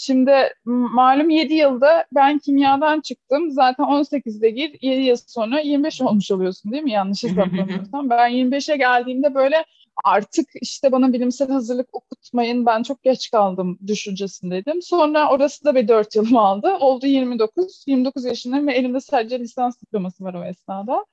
Şimdi 0.00 0.32
malum 0.64 1.30
7 1.30 1.54
yılda 1.54 2.04
ben 2.12 2.38
kimyadan 2.38 3.00
çıktım. 3.00 3.50
Zaten 3.50 3.84
18'de 3.84 4.50
gir, 4.50 4.78
7 4.82 5.00
yıl 5.00 5.16
sonra 5.26 5.60
25 5.60 6.00
olmuş 6.00 6.30
oluyorsun 6.30 6.72
değil 6.72 6.82
mi? 6.82 6.90
Yanlış 6.90 7.24
hesaplamıyorsam. 7.24 8.10
ben 8.10 8.30
25'e 8.30 8.76
geldiğimde 8.76 9.34
böyle 9.34 9.64
artık 10.04 10.48
işte 10.60 10.92
bana 10.92 11.12
bilimsel 11.12 11.48
hazırlık 11.48 11.94
okutmayın 11.94 12.66
ben 12.66 12.82
çok 12.82 13.02
geç 13.02 13.30
kaldım 13.30 13.78
düşüncesindeydim. 13.86 14.82
Sonra 14.82 15.30
orası 15.30 15.64
da 15.64 15.74
bir 15.74 15.88
4 15.88 16.16
yılım 16.16 16.36
aldı. 16.36 16.76
Oldu 16.80 17.06
29. 17.06 17.84
29 17.86 18.24
yaşındayım 18.24 18.66
ve 18.66 18.72
elimde 18.72 19.00
sadece 19.00 19.40
lisans 19.40 19.80
diploması 19.80 20.24
var 20.24 20.34
o 20.34 20.44
esnada. 20.44 21.06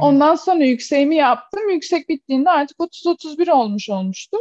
Ondan 0.00 0.34
sonra 0.34 0.64
yükseğimi 0.64 1.16
yaptım. 1.16 1.70
Yüksek 1.70 2.08
bittiğinde 2.08 2.50
artık 2.50 2.78
30-31 2.78 3.50
olmuş 3.50 3.90
olmuştum. 3.90 4.40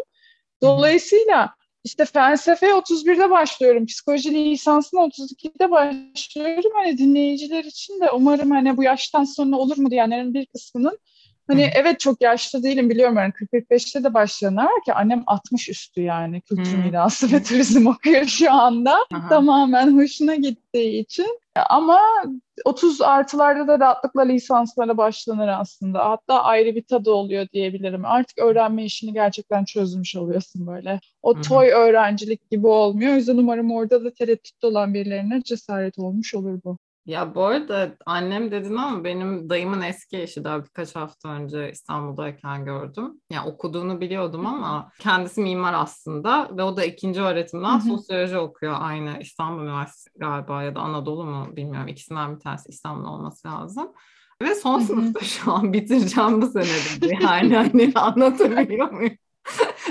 Dolayısıyla 0.61 1.58
işte 1.89 2.05
felsefe 2.05 2.67
31'de 2.67 3.29
başlıyorum. 3.29 3.85
Psikoloji 3.85 4.33
lisansına 4.33 4.99
32'de 4.99 5.71
başlıyorum. 5.71 6.71
Hani 6.75 6.97
dinleyiciler 6.97 7.63
için 7.63 8.01
de 8.01 8.11
umarım 8.11 8.51
hani 8.51 8.77
bu 8.77 8.83
yaştan 8.83 9.23
sonra 9.23 9.55
olur 9.55 9.77
mu 9.77 9.91
diyenlerin 9.91 10.33
bir 10.33 10.45
kısmının 10.45 10.99
Hani 11.47 11.65
Hı. 11.65 11.69
evet 11.73 11.99
çok 11.99 12.21
yaşlı 12.21 12.63
değilim 12.63 12.89
biliyorum 12.89 13.15
yani 13.15 13.33
40-45'te 13.53 14.03
de 14.03 14.13
başlayanlar 14.13 14.63
var 14.63 14.83
ki 14.85 14.93
annem 14.93 15.23
60 15.27 15.69
üstü 15.69 16.01
yani 16.01 16.41
kültür 16.41 16.77
mirası 16.77 17.31
ve 17.31 17.43
turizm 17.43 17.87
okuyor 17.87 18.25
şu 18.25 18.53
anda. 18.53 18.95
Aha. 19.13 19.29
Tamamen 19.29 19.97
hoşuna 19.97 20.35
gittiği 20.35 21.01
için. 21.01 21.39
Ama 21.69 21.99
30 22.65 23.01
artılarda 23.01 23.67
da 23.67 23.79
rahatlıkla 23.79 24.21
lisanslara 24.21 24.97
başlanır 24.97 25.47
aslında. 25.47 26.09
Hatta 26.09 26.43
ayrı 26.43 26.75
bir 26.75 26.83
tadı 26.83 27.11
oluyor 27.11 27.47
diyebilirim. 27.53 28.05
Artık 28.05 28.37
öğrenme 28.39 28.85
işini 28.85 29.13
gerçekten 29.13 29.65
çözmüş 29.65 30.15
oluyorsun 30.15 30.67
böyle. 30.67 30.99
O 31.21 31.35
Hı-hı. 31.35 31.41
toy 31.41 31.67
öğrencilik 31.69 32.49
gibi 32.51 32.67
olmuyor. 32.67 33.13
O 33.13 33.15
yüzden 33.15 33.37
umarım 33.37 33.71
orada 33.71 34.03
da 34.05 34.13
tereddütte 34.13 34.67
olan 34.67 34.93
birilerine 34.93 35.41
cesaret 35.43 35.99
olmuş 35.99 36.35
olur 36.35 36.59
bu. 36.63 36.77
Ya 37.09 37.35
bu 37.35 37.43
arada 37.43 37.95
annem 38.05 38.51
dedin 38.51 38.75
ama 38.75 39.03
benim 39.03 39.49
dayımın 39.49 39.81
eski 39.81 40.21
eşi 40.21 40.43
daha 40.43 40.63
birkaç 40.65 40.95
hafta 40.95 41.29
önce 41.29 41.71
İstanbul'dayken 41.71 42.65
gördüm. 42.65 43.03
Ya 43.03 43.11
yani 43.35 43.49
okuduğunu 43.49 44.01
biliyordum 44.01 44.45
ama 44.45 44.91
kendisi 44.99 45.41
mimar 45.41 45.73
aslında 45.73 46.49
ve 46.57 46.63
o 46.63 46.77
da 46.77 46.85
ikinci 46.85 47.21
öğretimden 47.21 47.79
sosyoloji 47.79 48.37
okuyor 48.37 48.75
aynı 48.79 49.17
İstanbul 49.19 49.63
Üniversitesi 49.63 50.19
galiba 50.19 50.63
ya 50.63 50.75
da 50.75 50.79
Anadolu 50.79 51.25
mu 51.25 51.55
bilmiyorum 51.55 51.87
ikisinden 51.87 52.35
bir 52.35 52.39
tanesi 52.39 52.69
İstanbul 52.69 53.07
olması 53.07 53.47
lazım. 53.47 53.91
Ve 54.41 54.55
son 54.55 54.79
sınıfta 54.79 55.19
şu 55.25 55.51
an 55.51 55.73
bitireceğim 55.73 56.41
bu 56.41 56.47
sene 56.47 56.63
dedi. 56.63 57.17
Yani 57.21 57.55
hani 57.55 57.91
anlatabiliyor 57.95 58.91
muyum? 58.91 59.17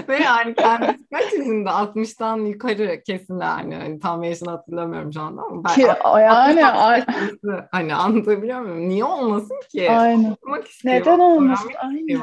Ve 0.09 0.17
yani 0.17 0.55
kendisi 0.55 1.09
kaç 1.13 1.33
yaşında? 1.33 1.71
60'tan 1.71 2.47
yukarı 2.49 3.03
kesin 3.07 3.41
yani. 3.41 3.75
Hani 3.75 4.01
tam 4.01 4.23
yaşını 4.23 4.51
hatırlamıyorum 4.51 5.13
şu 5.13 5.21
anda 5.21 5.43
ama 5.43 5.65
ben 5.65 5.75
ki, 5.75 5.81
yani 5.81 6.61
hani 7.71 7.95
anlatabiliyor 7.95 8.61
muyum? 8.61 8.89
Niye 8.89 9.05
olmasın 9.05 9.61
ki? 9.73 9.91
Aynen. 9.91 10.37
Neden 10.85 11.19
olmasın? 11.19 11.71
Aynen. 11.79 12.21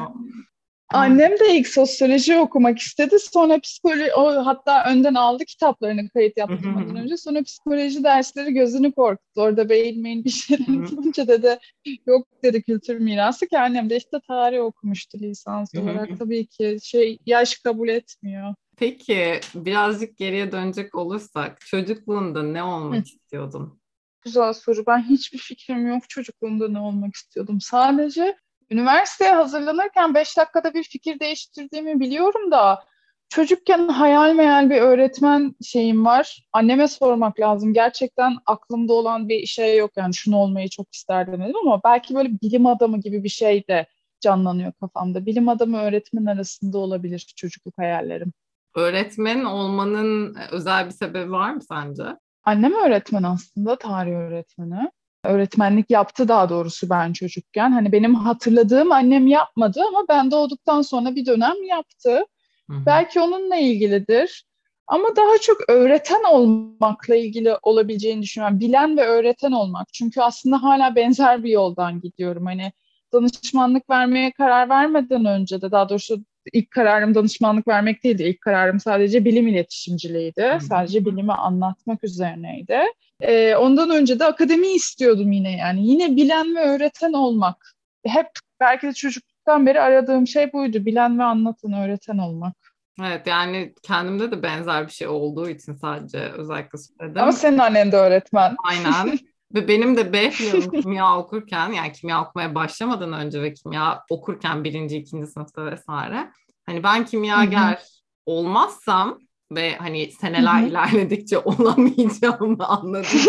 Annem 0.88 1.32
de 1.32 1.56
ilk 1.56 1.68
sosyoloji 1.68 2.38
okumak 2.38 2.78
istedi. 2.78 3.18
Sonra 3.18 3.60
psikoloji, 3.60 4.12
o 4.14 4.46
hatta 4.46 4.84
önden 4.90 5.14
aldı 5.14 5.44
kitaplarını 5.44 6.08
kayıt 6.08 6.36
yaptırmadan 6.36 6.96
önce. 6.96 7.16
Sonra 7.16 7.42
psikoloji 7.42 8.04
dersleri 8.04 8.52
gözünü 8.52 8.92
korkuttu. 8.92 9.40
Orada 9.42 9.68
beğenmeyin 9.68 10.24
bir 10.24 10.30
şeyler 10.30 10.66
bulunca 10.66 11.28
dedi 11.28 11.58
yok 12.06 12.28
dedi 12.42 12.62
kültür 12.62 12.98
mirası 12.98 13.48
ki 13.48 13.58
annem 13.58 13.90
de 13.90 13.96
işte 13.96 14.20
tarih 14.28 14.60
okumuştu 14.60 15.18
lisans 15.18 15.74
olarak. 15.74 16.18
Tabii 16.18 16.46
ki 16.46 16.78
şey 16.82 17.18
yaş 17.26 17.56
kabul 17.56 17.88
etmiyor. 17.88 18.54
Peki 18.76 19.40
birazcık 19.54 20.16
geriye 20.16 20.52
dönecek 20.52 20.94
olursak 20.94 21.60
çocukluğunda 21.60 22.42
ne 22.42 22.62
olmak 22.62 23.06
istiyordun? 23.06 23.80
Güzel 24.22 24.52
soru. 24.52 24.86
Ben 24.86 25.02
hiçbir 25.02 25.38
fikrim 25.38 25.86
yok 25.86 26.08
çocukluğumda 26.08 26.68
ne 26.68 26.78
olmak 26.78 27.14
istiyordum. 27.14 27.60
Sadece 27.60 28.36
Üniversiteye 28.70 29.32
hazırlanırken 29.32 30.14
5 30.14 30.36
dakikada 30.36 30.74
bir 30.74 30.82
fikir 30.82 31.20
değiştirdiğimi 31.20 32.00
biliyorum 32.00 32.50
da 32.50 32.84
çocukken 33.28 33.88
hayal 33.88 34.34
meyal 34.34 34.70
bir 34.70 34.80
öğretmen 34.80 35.54
şeyim 35.64 36.04
var. 36.04 36.48
Anneme 36.52 36.88
sormak 36.88 37.40
lazım. 37.40 37.74
Gerçekten 37.74 38.36
aklımda 38.46 38.92
olan 38.92 39.28
bir 39.28 39.46
şey 39.46 39.76
yok 39.76 39.90
yani 39.96 40.14
şunu 40.14 40.36
olmayı 40.36 40.68
çok 40.68 40.94
isterdim 40.94 41.40
dedim 41.40 41.56
ama 41.62 41.80
belki 41.84 42.14
böyle 42.14 42.28
bilim 42.42 42.66
adamı 42.66 43.00
gibi 43.00 43.24
bir 43.24 43.28
şey 43.28 43.66
de 43.68 43.86
canlanıyor 44.20 44.72
kafamda. 44.80 45.26
Bilim 45.26 45.48
adamı 45.48 45.78
öğretmen 45.78 46.26
arasında 46.26 46.78
olabilir 46.78 47.32
çocukluk 47.36 47.78
hayallerim. 47.78 48.32
Öğretmen 48.74 49.44
olmanın 49.44 50.36
özel 50.50 50.86
bir 50.86 50.90
sebebi 50.90 51.32
var 51.32 51.50
mı 51.50 51.62
sence? 51.62 52.04
Annem 52.44 52.72
öğretmen 52.72 53.22
aslında, 53.22 53.76
tarih 53.78 54.12
öğretmeni 54.12 54.90
öğretmenlik 55.28 55.90
yaptı 55.90 56.28
daha 56.28 56.48
doğrusu 56.48 56.90
ben 56.90 57.12
çocukken. 57.12 57.72
Hani 57.72 57.92
benim 57.92 58.14
hatırladığım 58.14 58.92
annem 58.92 59.26
yapmadı 59.26 59.80
ama 59.88 60.04
ben 60.08 60.30
doğduktan 60.30 60.82
sonra 60.82 61.14
bir 61.14 61.26
dönem 61.26 61.64
yaptı. 61.68 62.24
Hı-hı. 62.70 62.86
Belki 62.86 63.20
onunla 63.20 63.56
ilgilidir. 63.56 64.46
Ama 64.86 65.16
daha 65.16 65.38
çok 65.42 65.56
öğreten 65.68 66.24
olmakla 66.24 67.16
ilgili 67.16 67.56
olabileceğini 67.62 68.22
düşünüyorum. 68.22 68.60
Bilen 68.60 68.96
ve 68.96 69.02
öğreten 69.02 69.52
olmak. 69.52 69.92
Çünkü 69.92 70.20
aslında 70.20 70.62
hala 70.62 70.96
benzer 70.96 71.44
bir 71.44 71.50
yoldan 71.50 72.00
gidiyorum. 72.00 72.46
Hani 72.46 72.72
danışmanlık 73.12 73.90
vermeye 73.90 74.32
karar 74.32 74.68
vermeden 74.68 75.24
önce 75.24 75.62
de 75.62 75.70
daha 75.70 75.88
doğrusu 75.88 76.24
ilk 76.52 76.70
kararım 76.70 77.14
danışmanlık 77.14 77.68
vermek 77.68 78.04
değildi. 78.04 78.22
İlk 78.22 78.40
kararım 78.40 78.80
sadece 78.80 79.24
bilim 79.24 79.48
iletişimciliğiydi. 79.48 80.42
Hı-hı. 80.42 80.60
Sadece 80.60 81.04
bilimi 81.04 81.32
anlatmak 81.32 82.04
üzerineydi. 82.04 82.78
E, 83.20 83.54
ondan 83.54 83.90
önce 83.90 84.18
de 84.18 84.24
akademi 84.24 84.66
istiyordum 84.66 85.32
yine 85.32 85.56
yani. 85.56 85.86
Yine 85.86 86.16
bilen 86.16 86.54
ve 86.56 86.60
öğreten 86.60 87.12
olmak. 87.12 87.74
Hep 88.06 88.28
belki 88.60 88.86
de 88.86 88.92
çocukluktan 88.92 89.66
beri 89.66 89.80
aradığım 89.80 90.26
şey 90.26 90.52
buydu. 90.52 90.86
Bilen 90.86 91.18
ve 91.18 91.22
anlatan, 91.22 91.72
öğreten 91.72 92.18
olmak. 92.18 92.56
Evet 93.04 93.26
yani 93.26 93.74
kendimde 93.82 94.30
de 94.30 94.42
benzer 94.42 94.86
bir 94.86 94.92
şey 94.92 95.08
olduğu 95.08 95.48
için 95.48 95.74
sadece 95.74 96.18
özellikle 96.18 96.78
söyledim. 96.78 97.22
Ama 97.22 97.32
senin 97.32 97.58
annen 97.58 97.92
de 97.92 97.96
öğretmen. 97.96 98.56
Aynen. 98.64 99.18
Ve 99.54 99.68
benim 99.68 99.96
de 99.96 100.12
B 100.12 100.30
planım 100.38 100.70
kimya 100.70 101.18
okurken 101.18 101.72
yani 101.72 101.92
kimya 101.92 102.24
okumaya 102.24 102.54
başlamadan 102.54 103.12
önce 103.12 103.42
ve 103.42 103.54
kimya 103.54 104.02
okurken 104.10 104.64
birinci, 104.64 104.96
ikinci 104.96 105.26
sınıfta 105.26 105.66
vesaire. 105.66 106.30
Hani 106.66 106.82
ben 106.82 107.04
kimyager 107.04 107.82
olmazsam 108.26 109.18
ve 109.52 109.76
hani 109.76 110.12
seneler 110.12 110.60
Hı-hı. 110.60 110.68
ilerledikçe 110.68 111.38
olamayacağımı 111.44 112.66
anladım. 112.66 113.20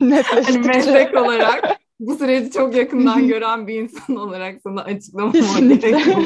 hani 0.24 0.58
meslek 0.58 1.16
olarak 1.16 1.80
bu 2.00 2.14
süreci 2.16 2.50
çok 2.50 2.74
yakından 2.74 3.28
gören 3.28 3.66
bir 3.66 3.82
insan 3.82 4.16
olarak 4.16 4.60
sana 4.62 4.82
açıklamama 4.82 5.60
gerek 5.60 6.06
yok. 6.06 6.24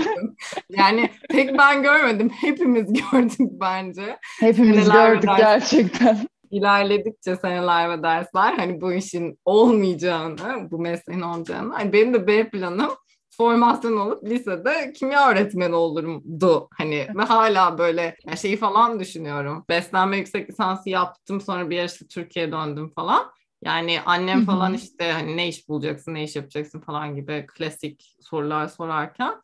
Yani 0.71 1.11
tek 1.29 1.59
ben 1.59 1.83
görmedim. 1.83 2.31
Hepimiz 2.41 2.93
gördük 2.93 3.51
bence. 3.61 4.19
Hepimiz 4.41 4.85
seneler 4.85 5.15
gördük 5.15 5.31
gerçekten. 5.39 6.29
İlerledikçe 6.57 7.37
seneler 7.37 7.91
ve 7.91 8.03
dersler 8.03 8.53
hani 8.53 8.81
bu 8.81 8.93
işin 8.93 9.39
olmayacağını, 9.45 10.71
bu 10.71 10.79
mesleğin 10.79 11.21
olacağını. 11.21 11.75
Hani 11.75 11.93
benim 11.93 12.15
de 12.15 12.27
B 12.27 12.49
planım 12.51 12.91
formasyon 13.37 13.97
olup 13.97 14.25
lisede 14.25 14.93
kimya 14.93 15.31
öğretmeni 15.31 15.75
olurumdu 15.75 16.69
hani 16.79 17.07
ve 17.17 17.23
hala 17.23 17.79
böyle 17.79 18.17
şeyi 18.37 18.57
falan 18.57 19.01
düşünüyorum. 19.01 19.65
Beslenme 19.69 20.17
yüksek 20.17 20.51
lisansı 20.51 20.91
yaptım 20.91 21.41
sonra 21.41 21.71
bir 21.71 21.77
yarışta 21.77 22.07
Türkiye'ye 22.07 22.53
döndüm 22.53 22.93
falan. 22.95 23.33
Yani 23.65 24.01
annem 24.07 24.45
falan 24.45 24.75
işte 24.75 25.13
hani 25.13 25.37
ne 25.37 25.49
iş 25.49 25.69
bulacaksın, 25.69 26.15
ne 26.15 26.25
iş 26.25 26.37
yapacaksın 26.37 26.81
falan 26.81 27.17
gibi 27.17 27.47
klasik 27.59 28.17
sorular 28.21 28.69
sorarken. 28.69 29.35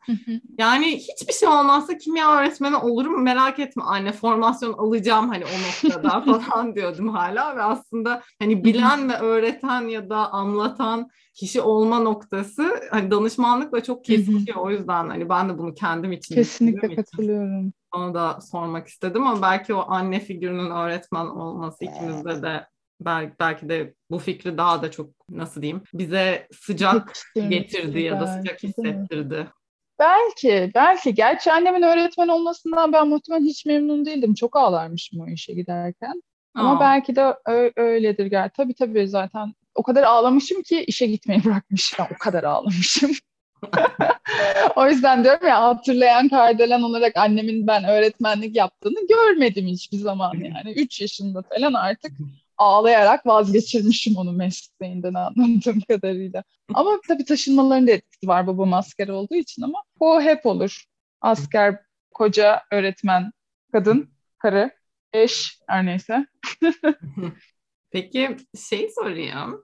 yani 0.57 0.97
hiçbir 0.97 1.33
şey 1.33 1.49
olmazsa 1.49 1.97
kimya 1.97 2.37
öğretmeni 2.37 2.75
olurum 2.75 3.23
merak 3.23 3.59
etme 3.59 3.83
anne 3.83 4.11
formasyon 4.11 4.73
alacağım 4.73 5.29
hani 5.29 5.43
o 5.45 5.87
noktada 5.87 6.21
falan 6.41 6.75
diyordum 6.75 7.09
hala 7.09 7.57
ve 7.57 7.61
aslında 7.61 8.21
hani 8.39 8.63
bilen 8.63 9.09
ve 9.09 9.17
öğreten 9.17 9.87
ya 9.87 10.09
da 10.09 10.31
anlatan 10.31 11.09
kişi 11.33 11.61
olma 11.61 11.99
noktası 11.99 12.81
hani 12.91 13.11
danışmanlıkla 13.11 13.83
çok 13.83 14.05
kesişiyor. 14.05 14.57
o 14.57 14.71
yüzden 14.71 15.09
hani 15.09 15.29
ben 15.29 15.49
de 15.49 15.57
bunu 15.57 15.73
kendim 15.73 16.11
için 16.11 16.35
kesinlikle 16.35 16.95
katılıyorum. 16.95 17.59
Için 17.59 17.73
onu 17.91 18.13
da 18.13 18.39
sormak 18.41 18.87
istedim 18.87 19.27
ama 19.27 19.41
belki 19.41 19.73
o 19.73 19.85
anne 19.87 20.19
figürünün 20.19 20.71
öğretmen 20.71 21.25
olması 21.25 21.85
ikimizde 21.85 22.41
de 22.41 22.67
belki, 23.05 23.33
belki 23.39 23.69
de 23.69 23.93
bu 24.09 24.19
fikri 24.19 24.57
daha 24.57 24.81
da 24.81 24.91
çok 24.91 25.09
nasıl 25.29 25.61
diyeyim 25.61 25.83
bize 25.93 26.47
sıcak 26.51 27.13
getirdi 27.35 28.01
ya 28.01 28.19
da 28.19 28.27
sıcak 28.27 28.63
hissettirdi. 28.63 29.47
Belki, 29.99 30.71
belki. 30.75 31.15
Gerçi 31.15 31.51
annemin 31.51 31.81
öğretmen 31.81 32.27
olmasından 32.27 32.93
ben 32.93 33.07
muhtemelen 33.07 33.45
hiç 33.45 33.65
memnun 33.65 34.05
değildim. 34.05 34.33
Çok 34.33 34.55
ağlarmışım 34.55 35.21
o 35.21 35.27
işe 35.27 35.53
giderken. 35.53 36.23
Ama 36.53 36.77
Aa. 36.77 36.79
belki 36.79 37.15
de 37.15 37.35
öyledir 37.75 38.25
gel. 38.25 38.49
Tabii 38.49 38.73
tabii 38.73 39.07
zaten 39.07 39.53
o 39.75 39.83
kadar 39.83 40.03
ağlamışım 40.03 40.61
ki 40.61 40.83
işe 40.83 41.05
gitmeyi 41.05 41.43
bırakmışım. 41.45 42.05
o 42.15 42.17
kadar 42.19 42.43
ağlamışım. 42.43 43.11
o 44.75 44.87
yüzden 44.87 45.23
diyorum 45.23 45.47
ya 45.47 45.63
hatırlayan 45.63 46.29
kardelen 46.29 46.81
olarak 46.81 47.17
annemin 47.17 47.67
ben 47.67 47.83
öğretmenlik 47.83 48.55
yaptığını 48.55 49.07
görmedim 49.07 49.67
hiçbir 49.67 49.97
zaman 49.97 50.33
yani. 50.33 50.73
Üç 50.75 51.01
yaşında 51.01 51.41
falan 51.41 51.73
artık 51.73 52.11
ağlayarak 52.61 53.25
vazgeçirmişim 53.25 54.15
onu 54.17 54.31
mesleğinden 54.31 55.13
anladığım 55.13 55.81
kadarıyla. 55.87 56.43
Ama 56.73 56.99
tabii 57.07 57.25
taşınmaların 57.25 57.87
da 57.87 57.91
etkisi 57.91 58.27
var 58.27 58.47
babam 58.47 58.73
asker 58.73 59.07
olduğu 59.07 59.35
için 59.35 59.61
ama 59.61 59.83
o 59.99 60.21
hep 60.21 60.45
olur. 60.45 60.83
Asker, 61.21 61.79
koca, 62.11 62.61
öğretmen, 62.71 63.31
kadın, 63.71 64.09
karı, 64.37 64.71
eş 65.13 65.59
her 65.67 65.85
neyse. 65.85 66.25
Peki 67.91 68.37
şey 68.69 68.89
sorayım. 68.89 69.63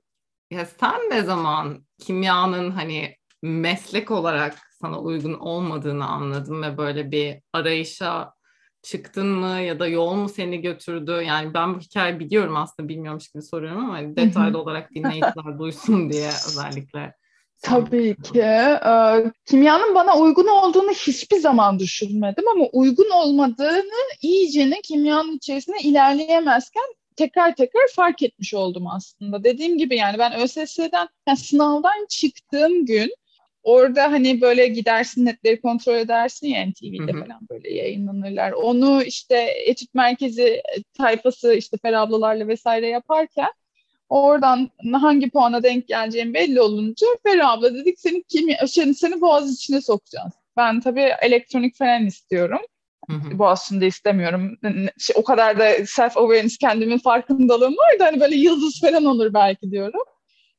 Ya 0.52 0.66
sen 0.66 1.00
ne 1.10 1.22
zaman 1.22 1.86
kimyanın 2.00 2.72
hani 2.72 3.16
meslek 3.42 4.12
olarak 4.12 4.58
sana 4.82 5.00
uygun 5.00 5.34
olmadığını 5.34 6.08
anladın 6.08 6.62
ve 6.62 6.78
böyle 6.78 7.12
bir 7.12 7.42
arayışa 7.54 8.34
çıktın 8.82 9.28
mı 9.28 9.60
ya 9.62 9.80
da 9.80 9.88
yol 9.88 10.14
mu 10.14 10.30
seni 10.30 10.62
götürdü? 10.62 11.12
Yani 11.12 11.54
ben 11.54 11.76
bu 11.76 11.80
hikayeyi 11.80 12.20
biliyorum 12.20 12.56
aslında 12.56 12.90
bilmiyormuş 12.90 13.28
gibi 13.30 13.44
soruyorum 13.44 13.86
ama 13.86 13.94
hani 13.94 14.16
detaylı 14.16 14.58
olarak 14.62 14.96
dinleyiciler 14.96 15.60
duysun 15.60 16.10
diye 16.12 16.28
özellikle. 16.28 17.14
Tabii 17.62 18.16
ki. 18.16 18.40
Ee, 18.40 19.32
kimyanın 19.46 19.96
bana 19.96 20.18
uygun 20.18 20.48
olduğunu 20.48 20.92
hiçbir 20.92 21.38
zaman 21.38 21.80
düşünmedim 21.80 22.48
ama 22.48 22.66
uygun 22.74 23.10
olmadığını 23.10 24.04
iyicene 24.22 24.82
kimyanın 24.82 25.38
içerisinde 25.38 25.78
ilerleyemezken 25.84 26.84
tekrar 27.16 27.56
tekrar 27.56 27.88
fark 27.96 28.24
etmiş 28.24 28.54
oldum 28.54 28.88
aslında. 28.88 29.44
Dediğim 29.44 29.78
gibi 29.78 29.96
yani 29.96 30.18
ben 30.18 30.34
ÖSS'den 30.40 31.08
yani 31.28 31.38
sınavdan 31.38 32.06
çıktığım 32.10 32.86
gün 32.86 33.16
Orada 33.68 34.12
hani 34.12 34.42
böyle 34.42 34.68
gidersin 34.68 35.26
netleri 35.26 35.62
kontrol 35.62 35.96
edersin 35.96 36.48
ya 36.48 36.66
NTV'de 36.66 37.14
hı 37.14 37.18
hı. 37.18 37.22
falan 37.22 37.48
böyle 37.50 37.74
yayınlanırlar. 37.74 38.52
Onu 38.52 39.04
işte 39.04 39.36
etüt 39.66 39.94
merkezi 39.94 40.62
tayfası 40.98 41.54
işte 41.54 41.78
Ferablalarla 41.82 42.48
vesaire 42.48 42.88
yaparken 42.88 43.50
oradan 44.10 44.70
hangi 44.94 45.30
puana 45.30 45.64
denk 45.64 45.88
geleceğim 45.88 46.34
belli 46.34 46.62
olunca 46.62 47.08
Ferabla 47.24 47.74
dedik 47.74 48.00
seni 48.00 48.24
kimya 48.24 48.68
seni, 48.68 48.96
seni 48.96 49.22
boğaz 49.22 49.54
içine 49.54 49.82
sokacağız. 49.82 50.34
Ben 50.58 50.80
tabii 50.80 51.14
elektronik 51.22 51.76
falan 51.76 52.06
istiyorum. 52.06 52.62
Hı 53.10 53.40
Boğaziçi'nde 53.40 53.88
istemiyorum. 53.88 54.58
Şey, 54.98 55.16
o 55.20 55.24
kadar 55.24 55.60
da 55.60 55.86
self 55.86 56.18
awareness 56.18 56.58
kendimin 56.58 56.98
farkındalığım 56.98 57.74
var 57.78 58.00
da 58.00 58.06
hani 58.06 58.20
böyle 58.20 58.36
yıldız 58.36 58.82
falan 58.82 59.06
olur 59.06 59.34
belki 59.34 59.72
diyorum. 59.72 60.02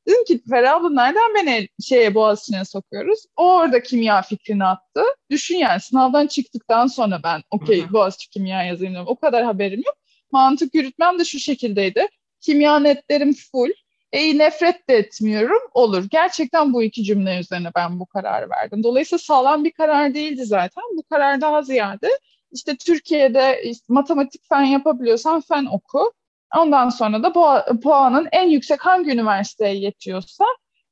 Dedim 0.09 0.25
ki 0.25 0.41
Ferah 0.49 0.75
abla 0.75 0.89
nereden 0.89 1.35
beni 1.35 1.67
şeye 1.83 2.15
Boğaziçi'ne 2.15 2.65
sokuyoruz? 2.65 3.25
O 3.37 3.53
orada 3.53 3.83
kimya 3.83 4.21
fikrini 4.21 4.65
attı. 4.65 5.03
Düşün 5.29 5.57
yani 5.57 5.81
sınavdan 5.81 6.27
çıktıktan 6.27 6.87
sonra 6.87 7.19
ben 7.23 7.41
okey 7.51 7.93
Boğaziçi 7.93 8.29
kimya 8.29 8.63
yazayım 8.63 8.93
dedim. 8.93 9.05
O 9.07 9.15
kadar 9.15 9.43
haberim 9.43 9.81
yok. 9.85 9.95
Mantık 10.31 10.75
yürütmem 10.75 11.19
de 11.19 11.25
şu 11.25 11.39
şekildeydi. 11.39 12.07
Kimya 12.41 12.79
netlerim 12.79 13.33
full. 13.33 13.69
E, 14.11 14.37
nefret 14.37 14.89
de 14.89 14.97
etmiyorum. 14.97 15.61
Olur. 15.73 16.05
Gerçekten 16.11 16.73
bu 16.73 16.83
iki 16.83 17.03
cümle 17.03 17.39
üzerine 17.39 17.71
ben 17.75 17.99
bu 17.99 18.05
kararı 18.05 18.49
verdim. 18.49 18.83
Dolayısıyla 18.83 19.19
sağlam 19.19 19.63
bir 19.63 19.71
karar 19.71 20.13
değildi 20.13 20.45
zaten. 20.45 20.83
Bu 20.97 21.03
karar 21.03 21.41
daha 21.41 21.61
ziyade 21.61 22.09
işte 22.51 22.75
Türkiye'de 22.75 23.61
işte 23.63 23.85
matematik 23.87 24.49
fen 24.49 24.63
yapabiliyorsan 24.63 25.41
fen 25.41 25.65
oku. 25.65 26.13
Ondan 26.57 26.89
sonra 26.89 27.23
da 27.23 27.35
bu 27.35 27.45
puanın 27.79 28.27
en 28.31 28.49
yüksek 28.49 28.85
hangi 28.85 29.11
üniversiteye 29.11 29.75
yetiyorsa 29.75 30.45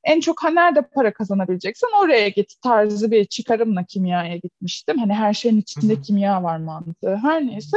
en 0.04 0.20
çok 0.20 0.44
ha 0.44 0.50
nerede 0.50 0.82
para 0.82 1.12
kazanabileceksen 1.12 1.88
oraya 2.02 2.28
git 2.28 2.62
tarzı 2.62 3.10
bir 3.10 3.24
çıkarımla 3.24 3.84
kimyaya 3.84 4.36
gitmiştim. 4.36 4.98
Hani 4.98 5.14
her 5.14 5.34
şeyin 5.34 5.60
içinde 5.60 5.94
Hı-hı. 5.94 6.02
kimya 6.02 6.42
var 6.42 6.58
mantığı. 6.58 7.16
Her 7.22 7.46
neyse. 7.46 7.76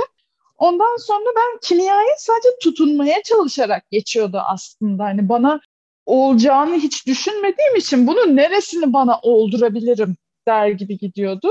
Ondan 0.57 0.97
sonra 0.97 1.29
ben 1.35 1.59
kimyaya 1.61 2.15
sadece 2.17 2.49
tutunmaya 2.63 3.23
çalışarak 3.23 3.91
geçiyordu 3.91 4.41
aslında. 4.47 5.03
Hani 5.03 5.29
bana 5.29 5.59
olacağını 6.05 6.75
hiç 6.75 7.07
düşünmediğim 7.07 7.75
için 7.75 8.07
bunun 8.07 8.35
neresini 8.35 8.93
bana 8.93 9.19
oldurabilirim 9.21 10.17
der 10.47 10.67
gibi 10.67 10.97
gidiyordu. 10.97 11.49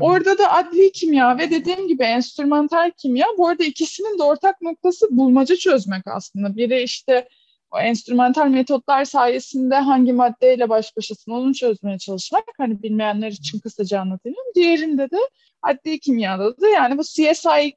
Orada 0.00 0.38
da 0.38 0.52
adli 0.52 0.92
kimya 0.92 1.38
ve 1.38 1.50
dediğim 1.50 1.88
gibi 1.88 2.02
enstrümantal 2.02 2.90
kimya. 2.96 3.26
Bu 3.38 3.48
arada 3.48 3.64
ikisinin 3.64 4.18
de 4.18 4.22
ortak 4.22 4.62
noktası 4.62 5.06
bulmaca 5.10 5.56
çözmek 5.56 6.02
aslında. 6.06 6.56
Biri 6.56 6.82
işte 6.82 7.28
o 7.70 7.78
enstrümantal 7.78 8.48
metotlar 8.48 9.04
sayesinde 9.04 9.74
hangi 9.74 10.12
maddeyle 10.12 10.68
baş 10.68 10.96
başasın 10.96 11.32
onu 11.32 11.54
çözmeye 11.54 11.98
çalışmak. 11.98 12.44
Hani 12.58 12.82
bilmeyenler 12.82 13.30
için 13.30 13.58
kısaca 13.58 14.00
anlatayım. 14.00 14.36
Diğerinde 14.54 15.10
de 15.10 15.18
adli 15.62 16.00
kimyada 16.00 16.60
da 16.60 16.68
yani 16.68 16.98
bu 16.98 17.02
CSI 17.02 17.72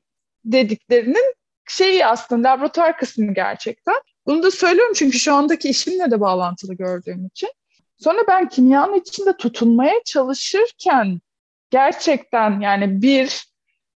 dediklerinin 0.45 1.34
şeyi 1.67 2.06
aslında 2.06 2.49
laboratuvar 2.49 2.97
kısmı 2.97 3.34
gerçekten. 3.34 3.95
Bunu 4.25 4.43
da 4.43 4.51
söylüyorum 4.51 4.93
çünkü 4.95 5.19
şu 5.19 5.34
andaki 5.34 5.69
işimle 5.69 6.12
de 6.12 6.19
bağlantılı 6.19 6.73
gördüğüm 6.73 7.25
için. 7.25 7.49
Sonra 7.97 8.19
ben 8.28 8.49
kimyanın 8.49 8.99
içinde 8.99 9.38
tutunmaya 9.38 9.95
çalışırken 10.06 11.19
gerçekten 11.69 12.60
yani 12.60 13.01
bir 13.01 13.43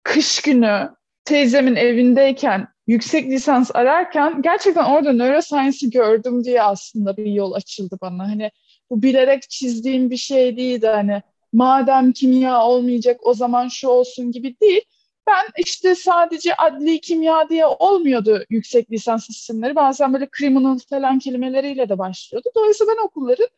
kış 0.03 0.43
günü 0.43 0.91
teyzemin 1.25 1.77
evindeyken 1.77 2.69
yüksek 2.87 3.31
lisans 3.31 3.71
ararken 3.75 4.43
gerçekten 4.43 4.85
orada 4.85 5.13
neuroscience'ı 5.13 5.91
gördüm 5.91 6.45
diye 6.45 6.63
aslında 6.63 7.17
bir 7.17 7.27
yol 7.27 7.53
açıldı 7.53 7.99
bana. 8.03 8.29
Hani 8.29 8.51
bu 8.91 9.03
bilerek 9.03 9.51
çizdiğim 9.51 10.11
bir 10.11 10.17
şey 10.17 10.57
değildi 10.57 10.87
hani 10.87 11.23
madem 11.53 12.13
kimya 12.13 12.63
olmayacak 12.63 13.21
o 13.23 13.35
zaman 13.35 13.69
şu 13.69 13.89
olsun 13.89 14.33
gibi 14.33 14.61
değil. 14.61 14.81
Ben 15.27 15.47
işte 15.59 15.95
sadece 15.95 16.55
adli 16.55 17.01
kimya 17.01 17.49
diye 17.49 17.67
olmuyordu 17.67 18.45
yüksek 18.51 18.91
lisans 18.91 19.31
isimleri. 19.31 19.77
Bazen 19.77 20.15
böyle 20.15 20.29
criminal 20.39 20.79
falan 20.91 21.19
kelimeleriyle 21.19 21.89
de 21.89 21.99
başlıyordu. 21.99 22.49
Dolayısıyla 22.55 22.95
ben 22.97 23.05
okulların 23.05 23.49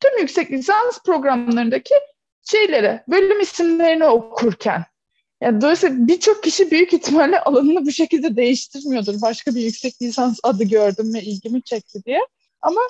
tüm 0.00 0.18
yüksek 0.20 0.50
lisans 0.50 1.02
programlarındaki 1.06 1.94
şeyleri, 2.50 3.00
bölüm 3.08 3.40
isimlerini 3.40 4.04
okurken. 4.04 4.84
Yani 5.40 5.60
dolayısıyla 5.60 6.08
birçok 6.08 6.42
kişi 6.42 6.70
büyük 6.70 6.92
ihtimalle 6.92 7.40
alanını 7.40 7.86
bu 7.86 7.90
şekilde 7.90 8.36
değiştirmiyordur. 8.36 9.22
Başka 9.22 9.54
bir 9.54 9.60
yüksek 9.60 10.02
lisans 10.02 10.38
adı 10.42 10.64
gördüm 10.64 11.14
ve 11.14 11.22
ilgimi 11.22 11.62
çekti 11.62 12.04
diye. 12.04 12.20
Ama 12.62 12.80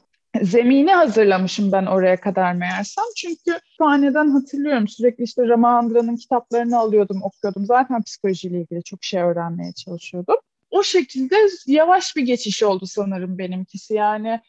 zemini 0.42 0.92
hazırlamışım 0.92 1.72
ben 1.72 1.86
oraya 1.86 2.16
kadar 2.16 2.52
meğersem. 2.52 3.04
Çünkü 3.16 3.36
kütüphaneden 3.44 4.30
hatırlıyorum 4.30 4.88
sürekli 4.88 5.24
işte 5.24 5.48
Ramahandra'nın 5.48 6.16
kitaplarını 6.16 6.78
alıyordum, 6.78 7.22
okuyordum. 7.22 7.66
Zaten 7.66 8.02
psikolojiyle 8.02 8.60
ilgili 8.60 8.82
çok 8.82 9.04
şey 9.04 9.22
öğrenmeye 9.22 9.72
çalışıyordum. 9.72 10.36
O 10.70 10.82
şekilde 10.82 11.36
yavaş 11.66 12.16
bir 12.16 12.22
geçiş 12.22 12.62
oldu 12.62 12.86
sanırım 12.86 13.38
benimkisi. 13.38 13.94
Yani 13.94 14.40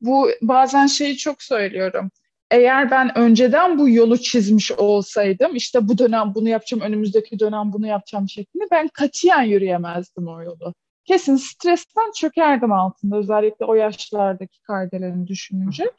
bu 0.00 0.28
bazen 0.42 0.86
şeyi 0.86 1.16
çok 1.16 1.42
söylüyorum 1.42 2.10
eğer 2.54 2.90
ben 2.90 3.18
önceden 3.18 3.78
bu 3.78 3.88
yolu 3.88 4.18
çizmiş 4.18 4.72
olsaydım 4.72 5.56
işte 5.56 5.88
bu 5.88 5.98
dönem 5.98 6.34
bunu 6.34 6.48
yapacağım, 6.48 6.82
önümüzdeki 6.82 7.38
dönem 7.38 7.72
bunu 7.72 7.86
yapacağım 7.86 8.28
şeklinde 8.28 8.64
ben 8.70 8.88
katiyen 8.88 9.42
yürüyemezdim 9.42 10.28
o 10.28 10.42
yolu. 10.42 10.74
Kesin 11.04 11.36
stresten 11.36 12.12
çökerdim 12.16 12.72
altında 12.72 13.16
özellikle 13.16 13.64
o 13.64 13.74
yaşlardaki 13.74 14.62
kardelerini 14.62 15.26
düşününce. 15.26 15.90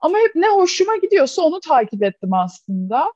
Ama 0.00 0.18
hep 0.18 0.34
ne 0.34 0.48
hoşuma 0.48 0.96
gidiyorsa 0.96 1.42
onu 1.42 1.60
takip 1.60 2.02
ettim 2.02 2.32
aslında. 2.32 3.12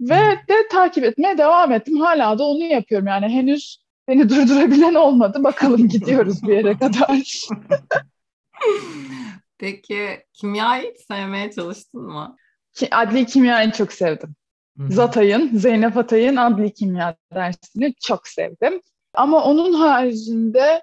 Ve 0.00 0.38
de 0.48 0.68
takip 0.70 1.04
etmeye 1.04 1.38
devam 1.38 1.72
ettim. 1.72 2.00
Hala 2.00 2.38
da 2.38 2.44
onu 2.44 2.64
yapıyorum. 2.64 3.06
Yani 3.06 3.28
henüz 3.28 3.82
beni 4.08 4.28
durdurabilen 4.28 4.94
olmadı. 4.94 5.44
Bakalım 5.44 5.88
gidiyoruz 5.88 6.42
bir 6.42 6.52
yere 6.52 6.78
kadar. 6.78 7.46
Peki 9.58 10.24
kimyayı 10.32 10.94
hiç 10.94 11.06
sevmeye 11.06 11.50
çalıştın 11.50 12.02
mı? 12.02 12.36
Ki, 12.72 12.88
adli 12.94 13.26
kimyayı 13.26 13.72
çok 13.72 13.92
sevdim. 13.92 14.34
Hı-hı. 14.78 14.92
Zatay'ın, 14.92 15.58
Zeynep 15.58 15.96
Atay'ın 15.96 16.36
adli 16.36 16.72
kimya 16.74 17.16
dersini 17.34 17.94
çok 18.00 18.28
sevdim. 18.28 18.80
Ama 19.14 19.44
onun 19.44 19.72
haricinde 19.72 20.82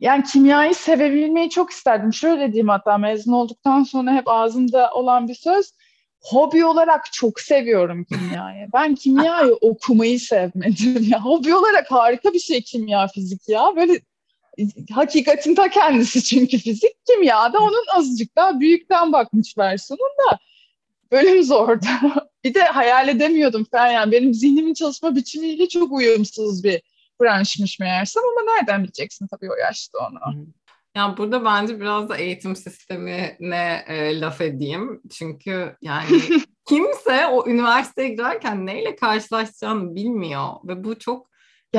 yani 0.00 0.24
kimyayı 0.24 0.74
sevebilmeyi 0.74 1.50
çok 1.50 1.70
isterdim. 1.70 2.12
Şöyle 2.14 2.46
diyeyim 2.52 2.68
hatta 2.68 2.98
mezun 2.98 3.32
olduktan 3.32 3.82
sonra 3.82 4.14
hep 4.14 4.28
ağzımda 4.28 4.90
olan 4.90 5.28
bir 5.28 5.34
söz. 5.34 5.72
Hobi 6.20 6.64
olarak 6.64 7.12
çok 7.12 7.40
seviyorum 7.40 8.04
kimyayı. 8.04 8.66
Ben 8.74 8.94
kimyayı 8.94 9.54
okumayı 9.60 10.20
sevmedim 10.20 11.06
ya. 11.08 11.24
Hobi 11.24 11.54
olarak 11.54 11.90
harika 11.90 12.32
bir 12.32 12.38
şey 12.38 12.62
kimya, 12.62 13.08
fizik 13.08 13.48
ya. 13.48 13.72
Böyle 13.76 14.00
hakikatin 14.90 15.54
ta 15.54 15.68
kendisi 15.68 16.24
çünkü 16.24 16.58
fizik. 16.58 17.06
Kimyada 17.06 17.58
onun 17.58 17.84
azıcık 17.94 18.36
daha 18.36 18.60
büyükten 18.60 19.12
bakmış 19.12 19.58
versiyonunda. 19.58 20.38
Bölüm 21.12 21.42
zordu. 21.42 21.86
bir 22.44 22.54
de 22.54 22.62
hayal 22.62 23.08
edemiyordum 23.08 23.64
falan 23.64 23.86
yani. 23.86 24.12
Benim 24.12 24.34
zihnimin 24.34 24.74
çalışma 24.74 25.16
biçimiyle 25.16 25.68
çok 25.68 25.92
uyumsuz 25.92 26.64
bir 26.64 26.82
branşmış 27.20 27.80
meğersem 27.80 28.22
ama 28.22 28.52
nereden 28.52 28.84
bileceksin 28.84 29.26
tabii 29.26 29.50
o 29.50 29.56
yaşta 29.56 29.98
onu. 29.98 30.46
Yani 30.96 31.16
burada 31.16 31.44
bence 31.44 31.80
biraz 31.80 32.08
da 32.08 32.16
eğitim 32.16 32.56
sistemine 32.56 33.84
e, 33.88 34.20
laf 34.20 34.40
edeyim. 34.40 35.02
Çünkü 35.12 35.76
yani 35.82 36.06
kimse 36.68 37.26
o 37.26 37.48
üniversiteye 37.48 38.08
girerken 38.08 38.66
neyle 38.66 38.96
karşılaşacağını 38.96 39.94
bilmiyor 39.94 40.48
ve 40.64 40.84
bu 40.84 40.98
çok 40.98 41.30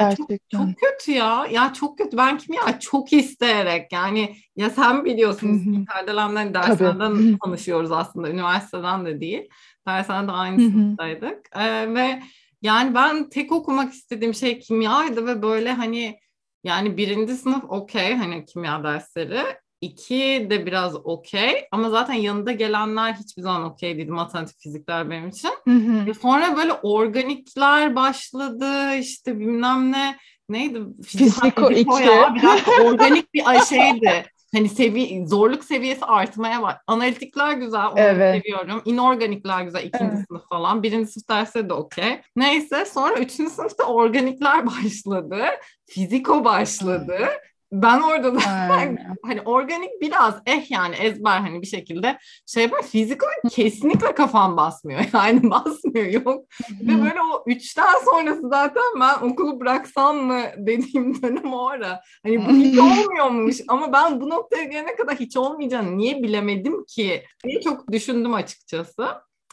Gerçekten. 0.02 0.38
Çok, 0.52 0.60
çok 0.60 0.70
kötü 0.80 1.12
ya. 1.12 1.48
Ya 1.52 1.74
çok 1.74 1.98
kötü. 1.98 2.18
Ben 2.18 2.38
kimya 2.38 2.80
çok 2.80 3.14
isteyerek 3.14 3.92
yani 3.92 4.36
ya 4.56 4.70
sen 4.70 5.06
biliyorsun 5.06 5.86
Kardelen'den 5.86 6.54
derslerden 6.54 7.38
tanışıyoruz 7.44 7.92
aslında. 7.92 8.30
Üniversiteden 8.30 9.06
de 9.06 9.22
değil. 9.22 9.50
Dershanede 9.88 10.32
aynı 10.32 10.72
sınıftaydık. 10.72 11.40
Ee, 11.56 11.94
ve 11.94 12.24
yani 12.62 12.96
ben 12.96 13.30
tek 13.30 13.52
okumak 13.52 13.94
istediğim 13.94 14.34
şey 14.34 14.60
kimyaydı 14.60 15.28
ve 15.28 15.42
böyle 15.42 15.74
hani 15.74 16.20
yani 16.64 16.98
birinci 16.98 17.34
sınıf 17.34 17.64
okey 17.70 18.16
hani 18.16 18.46
kimya 18.46 18.84
dersleri. 18.84 19.42
İki 19.82 20.48
de 20.50 20.66
biraz 20.66 20.96
okey 20.96 21.68
ama 21.72 21.90
zaten 21.90 22.14
yanında 22.14 22.52
gelenler 22.52 23.14
hiçbir 23.14 23.42
zaman 23.42 23.64
okey 23.64 23.98
değildi 23.98 24.12
matematik 24.12 24.60
fizikler 24.60 25.10
benim 25.10 25.30
için. 25.30 25.52
Hı 25.68 25.72
hı. 25.72 26.14
sonra 26.14 26.58
böyle 26.58 26.74
organikler 26.74 27.96
başladı 27.96 28.96
işte 28.96 29.40
bilmem 29.40 29.92
ne 29.92 30.18
neydi? 30.50 30.80
Fiziko, 31.06 31.70
Fiziko 31.70 32.00
ya 32.00 32.36
biraz 32.36 32.68
organik 32.86 33.34
bir 33.34 33.44
şeydi. 33.70 34.26
Hani 34.56 34.70
sevi 34.70 35.28
zorluk 35.28 35.64
seviyesi 35.64 36.06
artmaya 36.06 36.62
var. 36.62 36.78
Analitikler 36.88 37.54
güzel, 37.54 37.86
onu 37.86 38.00
evet. 38.00 38.42
seviyorum. 38.42 38.82
İnorganikler 38.86 39.62
güzel, 39.62 39.84
ikinci 39.84 40.14
evet. 40.16 40.26
sınıf 40.28 40.50
falan. 40.50 40.84
Birinci 40.84 41.12
sınıf 41.12 41.30
dersleri 41.30 41.70
de 41.70 41.74
okey. 41.74 42.22
Neyse 42.36 42.86
sonra 42.86 43.20
üçüncü 43.20 43.52
sınıfta 43.52 43.84
organikler 43.84 44.66
başladı. 44.86 45.46
Fiziko 45.86 46.46
başladı 46.46 47.30
ben 47.72 48.02
orada 48.02 48.36
da 48.36 48.40
hani 49.24 49.42
organik 49.46 50.02
biraz 50.02 50.42
eh 50.46 50.72
yani 50.72 50.96
ezber 50.96 51.40
hani 51.40 51.62
bir 51.62 51.68
şekilde 51.68 52.18
şey 52.46 52.64
yapar. 52.64 52.82
Fizik 52.82 53.22
kesinlikle 53.50 54.16
kafam 54.16 54.58
basmıyor. 54.58 55.02
Yani 55.14 55.50
basmıyor 55.50 56.06
yok. 56.06 56.46
Ve 56.82 57.04
böyle 57.04 57.22
o 57.22 57.44
üçten 57.48 58.06
sonrası 58.06 58.50
zaten 58.50 58.84
ben 59.00 59.30
okulu 59.30 59.60
bıraksam 59.60 60.18
mı 60.18 60.42
dediğim 60.58 61.22
dönem 61.22 61.54
o 61.54 61.68
ara. 61.68 62.02
Hani 62.24 62.46
bu 62.46 62.52
hiç 62.52 62.80
olmuyormuş 62.80 63.58
ama 63.68 63.94
ben 63.94 64.22
bu 64.22 64.30
noktaya 64.30 64.64
gelene 64.64 64.96
kadar 64.96 65.16
hiç 65.16 65.38
olmayacağını 65.38 65.98
niye 65.98 66.24
bilemedim 66.24 66.86
ki 66.86 67.24
diye 67.44 67.62
çok 67.62 67.92
düşündüm 67.92 68.34
açıkçası. 68.34 69.08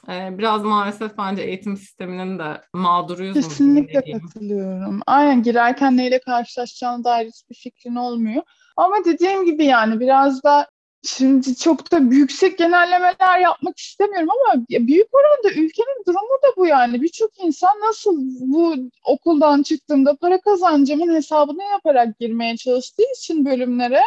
Ee, 0.09 0.39
biraz 0.39 0.63
maalesef 0.63 1.19
bence 1.19 1.43
eğitim 1.43 1.77
sisteminin 1.77 2.39
de 2.39 2.61
mağduruyuz. 2.73 3.35
Kesinlikle 3.35 4.13
katılıyorum. 4.13 5.01
Aynen 5.07 5.43
girerken 5.43 5.97
neyle 5.97 6.19
karşılaşacağına 6.19 7.05
dair 7.05 7.27
hiçbir 7.27 7.55
fikrin 7.55 7.95
olmuyor. 7.95 8.43
Ama 8.77 8.97
dediğim 9.05 9.45
gibi 9.45 9.65
yani 9.65 10.01
biraz 10.01 10.43
da 10.45 10.69
şimdi 11.05 11.57
çok 11.57 11.93
da 11.93 11.99
yüksek 11.99 12.59
genellemeler 12.59 13.39
yapmak 13.43 13.79
istemiyorum 13.79 14.29
ama 14.31 14.65
büyük 14.71 15.09
oranda 15.15 15.61
ülkenin 15.61 16.05
durumu 16.07 16.39
da 16.43 16.57
bu 16.57 16.67
yani. 16.67 17.03
Birçok 17.03 17.31
insan 17.45 17.81
nasıl 17.89 18.17
bu 18.41 18.75
okuldan 19.05 19.63
çıktığımda 19.63 20.17
para 20.17 20.41
kazancımın 20.41 21.15
hesabını 21.15 21.63
yaparak 21.63 22.19
girmeye 22.19 22.57
çalıştığı 22.57 23.03
için 23.17 23.45
bölümlere 23.45 24.01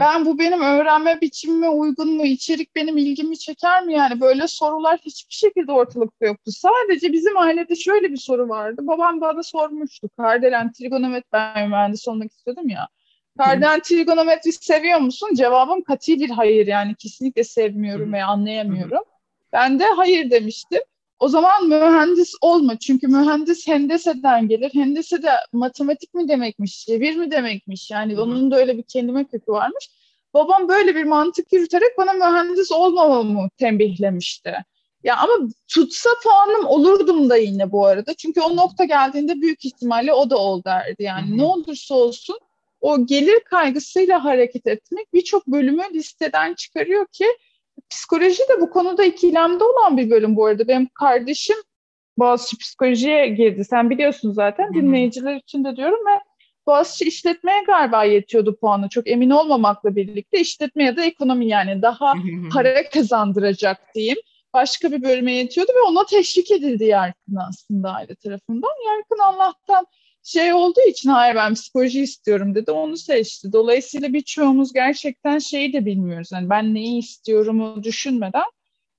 ben 0.00 0.26
bu 0.26 0.38
benim 0.38 0.60
öğrenme 0.60 1.20
biçimime 1.20 1.68
uygun 1.68 2.16
mu? 2.16 2.24
İçerik 2.24 2.76
benim 2.76 2.98
ilgimi 2.98 3.38
çeker 3.38 3.84
mi? 3.84 3.92
Yani 3.92 4.20
böyle 4.20 4.48
sorular 4.48 4.98
hiçbir 4.98 5.34
şekilde 5.34 5.72
ortalıkta 5.72 6.26
yoktu. 6.26 6.52
Sadece 6.52 7.12
bizim 7.12 7.36
ailede 7.36 7.76
şöyle 7.76 8.10
bir 8.10 8.16
soru 8.16 8.48
vardı. 8.48 8.80
Babam 8.86 9.20
bana 9.20 9.42
sormuştu. 9.42 10.08
Kardelen 10.16 10.72
trigonometri 10.72 11.28
ben 11.32 11.68
mühendis 11.68 12.08
olmak 12.08 12.30
istiyordum 12.30 12.68
ya. 12.68 12.88
Kardelen 13.38 13.80
trigonometri 13.80 14.52
seviyor 14.52 14.98
musun? 14.98 15.28
Cevabım 15.34 15.82
kati 15.82 16.20
bir 16.20 16.30
hayır. 16.30 16.66
Yani 16.66 16.94
kesinlikle 16.94 17.44
sevmiyorum 17.44 18.12
ve 18.12 18.24
anlayamıyorum. 18.24 19.02
Ben 19.52 19.78
de 19.78 19.84
hayır 19.84 20.30
demiştim. 20.30 20.80
O 21.22 21.28
zaman 21.28 21.68
mühendis 21.68 22.34
olma. 22.40 22.78
Çünkü 22.78 23.08
mühendis 23.08 23.66
hendeseden 23.66 24.48
gelir. 24.48 24.70
Hendese 24.74 25.22
de 25.22 25.30
matematik 25.52 26.14
mi 26.14 26.28
demekmiş, 26.28 26.86
çevir 26.86 27.16
mi 27.16 27.30
demekmiş. 27.30 27.90
Yani 27.90 28.16
Hı. 28.16 28.22
onun 28.22 28.50
da 28.50 28.56
öyle 28.56 28.78
bir 28.78 28.82
kendime 28.82 29.24
kökü 29.24 29.52
varmış. 29.52 29.90
Babam 30.34 30.68
böyle 30.68 30.94
bir 30.94 31.04
mantık 31.04 31.52
yürüterek 31.52 31.98
bana 31.98 32.12
mühendis 32.12 32.72
olmamamı 32.72 33.48
tembihlemişti. 33.58 34.54
Ya 35.04 35.16
ama 35.16 35.48
tutsa 35.68 36.10
puanım 36.22 36.66
olurdum 36.66 37.30
da 37.30 37.36
yine 37.36 37.72
bu 37.72 37.86
arada. 37.86 38.14
Çünkü 38.14 38.40
o 38.40 38.56
nokta 38.56 38.84
geldiğinde 38.84 39.40
büyük 39.40 39.64
ihtimalle 39.64 40.12
o 40.12 40.30
da 40.30 40.38
ol 40.38 40.64
derdi. 40.64 41.02
Yani 41.02 41.28
Hı-hı. 41.28 41.36
ne 41.36 41.42
olursa 41.42 41.94
olsun 41.94 42.38
o 42.80 43.06
gelir 43.06 43.40
kaygısıyla 43.44 44.24
hareket 44.24 44.66
etmek 44.66 45.14
birçok 45.14 45.46
bölümü 45.46 45.82
listeden 45.94 46.54
çıkarıyor 46.54 47.06
ki 47.06 47.26
Psikoloji 47.90 48.38
de 48.38 48.60
bu 48.60 48.70
konuda 48.70 49.04
ikilemde 49.04 49.64
olan 49.64 49.96
bir 49.96 50.10
bölüm 50.10 50.36
bu 50.36 50.46
arada. 50.46 50.68
Benim 50.68 50.88
kardeşim 50.94 51.56
Boğaziçi 52.18 52.58
psikolojiye 52.58 53.28
girdi. 53.28 53.64
Sen 53.64 53.90
biliyorsun 53.90 54.32
zaten. 54.32 54.64
Hı-hı. 54.64 54.74
Dinleyiciler 54.74 55.36
için 55.36 55.64
de 55.64 55.76
diyorum 55.76 56.06
ve 56.06 56.20
Boğaziçi 56.66 57.04
işletmeye 57.04 57.62
galiba 57.66 58.04
yetiyordu 58.04 58.56
puanı. 58.56 58.88
Çok 58.88 59.08
emin 59.08 59.30
olmamakla 59.30 59.96
birlikte 59.96 60.40
işletme 60.40 60.84
ya 60.84 60.96
da 60.96 61.04
ekonomi 61.04 61.46
yani 61.46 61.82
daha 61.82 62.14
Hı-hı. 62.14 62.48
para 62.52 62.90
kazandıracak 62.90 63.94
diyeyim. 63.94 64.18
Başka 64.54 64.92
bir 64.92 65.02
bölüme 65.02 65.32
yetiyordu 65.32 65.72
ve 65.76 65.80
ona 65.88 66.06
teşvik 66.06 66.50
edildi 66.50 66.84
Yarkın 66.84 67.36
aslında 67.48 67.90
aile 67.90 68.14
tarafından. 68.14 68.70
Yarkın 68.86 69.18
Allah'tan 69.18 69.86
şey 70.22 70.52
olduğu 70.52 70.88
için 70.88 71.10
hayır 71.10 71.34
ben 71.34 71.54
psikoloji 71.54 72.02
istiyorum 72.02 72.54
dedi 72.54 72.70
onu 72.70 72.96
seçti. 72.96 73.52
Dolayısıyla 73.52 74.12
birçoğumuz 74.12 74.72
gerçekten 74.72 75.38
şeyi 75.38 75.72
de 75.72 75.86
bilmiyoruz. 75.86 76.32
Yani 76.32 76.50
ben 76.50 76.74
neyi 76.74 76.98
istiyorumu 76.98 77.84
düşünmeden 77.84 78.44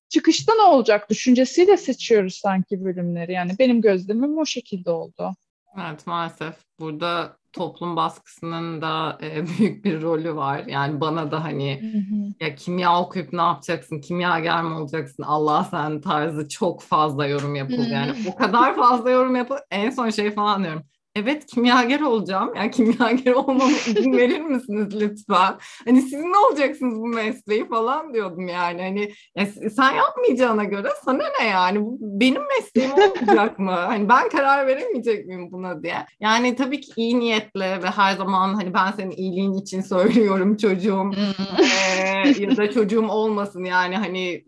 çıkışta 0.08 0.52
ne 0.54 0.62
olacak 0.62 1.10
düşüncesiyle 1.10 1.76
seçiyoruz 1.76 2.34
sanki 2.34 2.84
bölümleri. 2.84 3.32
Yani 3.32 3.52
benim 3.58 3.80
gözlemim 3.80 4.38
o 4.38 4.46
şekilde 4.46 4.90
oldu. 4.90 5.34
Evet 5.76 6.06
maalesef 6.06 6.54
burada 6.80 7.36
toplum 7.52 7.96
baskısının 7.96 8.82
da 8.82 9.18
e, 9.22 9.46
büyük 9.58 9.84
bir 9.84 10.02
rolü 10.02 10.36
var. 10.36 10.64
Yani 10.66 11.00
bana 11.00 11.30
da 11.30 11.44
hani 11.44 11.82
hı 11.82 11.98
hı. 11.98 12.44
ya 12.44 12.54
kimya 12.54 13.00
okuyup 13.00 13.32
ne 13.32 13.42
yapacaksın? 13.42 14.00
Kimya 14.00 14.62
mi 14.62 14.74
olacaksın? 14.74 15.22
Allah 15.22 15.64
sen 15.70 16.00
tarzı 16.00 16.48
çok 16.48 16.82
fazla 16.82 17.26
yorum 17.26 17.54
yapıldı. 17.54 17.88
Yani 17.92 18.12
o 18.28 18.36
kadar 18.36 18.76
fazla 18.76 19.10
yorum 19.10 19.36
yapıldı. 19.36 19.60
En 19.70 19.90
son 19.90 20.10
şey 20.10 20.30
falan 20.30 20.64
diyorum 20.64 20.82
evet 21.14 21.46
kimyager 21.46 22.00
olacağım. 22.00 22.54
Yani 22.56 22.70
kimyager 22.70 23.32
olmama 23.32 23.70
izin 23.70 24.12
verir 24.12 24.40
misiniz 24.40 25.00
lütfen? 25.00 25.54
Hani 25.84 26.02
siz 26.02 26.20
ne 26.20 26.38
olacaksınız 26.38 27.00
bu 27.00 27.06
mesleği 27.06 27.68
falan 27.68 28.14
diyordum 28.14 28.48
yani. 28.48 28.82
Hani 28.82 29.12
ya 29.36 29.46
sen 29.70 29.92
yapmayacağına 29.92 30.64
göre 30.64 30.88
sana 31.04 31.22
ne 31.40 31.46
yani? 31.46 31.80
Bu 31.80 31.98
benim 32.00 32.42
mesleğim 32.56 32.92
olacak 32.92 33.58
mı? 33.58 33.70
Hani 33.94 34.08
ben 34.08 34.28
karar 34.28 34.66
veremeyecek 34.66 35.26
miyim 35.26 35.52
buna 35.52 35.82
diye. 35.82 36.06
Yani 36.20 36.56
tabii 36.56 36.80
ki 36.80 36.92
iyi 36.96 37.20
niyetle 37.20 37.82
ve 37.82 37.86
her 37.86 38.16
zaman 38.16 38.54
hani 38.54 38.74
ben 38.74 38.92
senin 38.92 39.10
iyiliğin 39.10 39.52
için 39.52 39.80
söylüyorum 39.80 40.56
çocuğum. 40.56 41.10
ee, 41.58 42.42
ya 42.42 42.56
da 42.56 42.70
çocuğum 42.70 43.08
olmasın 43.08 43.64
yani 43.64 43.96
hani 43.96 44.44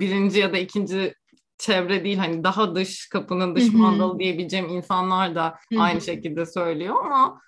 birinci 0.00 0.38
ya 0.40 0.52
da 0.52 0.58
ikinci 0.58 1.14
çevre 1.60 2.04
değil 2.04 2.18
hani 2.18 2.44
daha 2.44 2.74
dış 2.74 3.08
kapının 3.08 3.56
dış 3.56 3.72
mandalı 3.72 4.18
diyebileceğim 4.18 4.68
insanlar 4.68 5.34
da 5.34 5.58
aynı 5.78 6.00
şekilde 6.00 6.46
söylüyor 6.46 7.04
ama 7.04 7.40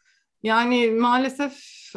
yani 0.43 0.91
maalesef 0.91 1.53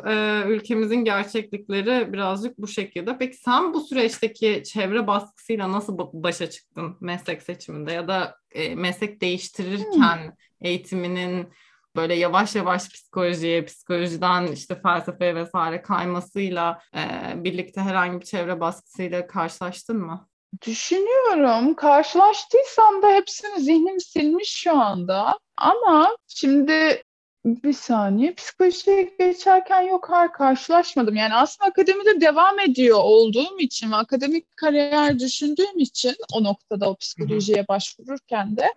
e, 0.05 0.43
ülkemizin 0.47 1.05
gerçeklikleri 1.05 2.13
birazcık 2.13 2.57
bu 2.57 2.67
şekilde. 2.67 3.17
Peki 3.17 3.37
sen 3.37 3.73
bu 3.73 3.81
süreçteki 3.81 4.63
çevre 4.65 5.07
baskısıyla 5.07 5.71
nasıl 5.71 5.97
başa 6.13 6.49
çıktın 6.49 6.97
meslek 7.01 7.41
seçiminde 7.41 7.91
ya 7.91 8.07
da 8.07 8.35
e, 8.51 8.75
meslek 8.75 9.21
değiştirirken 9.21 10.17
hmm. 10.17 10.31
eğitiminin 10.61 11.47
böyle 11.95 12.15
yavaş 12.15 12.55
yavaş 12.55 12.89
psikolojiye, 12.89 13.65
psikolojiden 13.65 14.47
işte 14.47 14.81
felsefeye 14.81 15.35
vesaire 15.35 15.81
kaymasıyla 15.81 16.81
e, 16.95 17.33
birlikte 17.43 17.81
herhangi 17.81 18.19
bir 18.19 18.25
çevre 18.25 18.59
baskısıyla 18.59 19.27
karşılaştın 19.27 19.97
mı? 19.97 20.27
Düşünüyorum. 20.67 21.75
Karşılaştıysam 21.75 23.01
da 23.01 23.07
hepsini 23.07 23.61
zihnim 23.61 23.99
silmiş 23.99 24.49
şu 24.49 24.77
anda. 24.77 25.39
Ama 25.57 26.17
şimdi 26.27 27.03
bir 27.45 27.73
saniye 27.73 28.33
psikolojiye 28.33 29.15
geçerken 29.19 29.81
yok 29.81 30.07
hayır 30.09 30.31
karşılaşmadım. 30.31 31.15
Yani 31.15 31.33
aslında 31.33 31.69
akademide 31.69 32.21
devam 32.21 32.59
ediyor 32.59 32.99
olduğum 33.01 33.59
için 33.59 33.91
ve 33.91 33.95
akademik 33.95 34.57
kariyer 34.57 35.19
düşündüğüm 35.19 35.79
için 35.79 36.15
o 36.33 36.43
noktada 36.43 36.89
o 36.89 36.95
psikolojiye 36.95 37.67
başvururken 37.67 38.57
de 38.57 38.73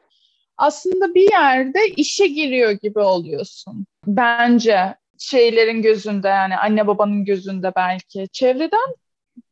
aslında 0.56 1.14
bir 1.14 1.30
yerde 1.30 1.88
işe 1.88 2.26
giriyor 2.26 2.70
gibi 2.70 2.98
oluyorsun. 2.98 3.86
Bence 4.06 4.94
şeylerin 5.18 5.82
gözünde 5.82 6.28
yani 6.28 6.56
anne 6.56 6.86
babanın 6.86 7.24
gözünde 7.24 7.72
belki 7.76 8.28
çevreden 8.32 8.94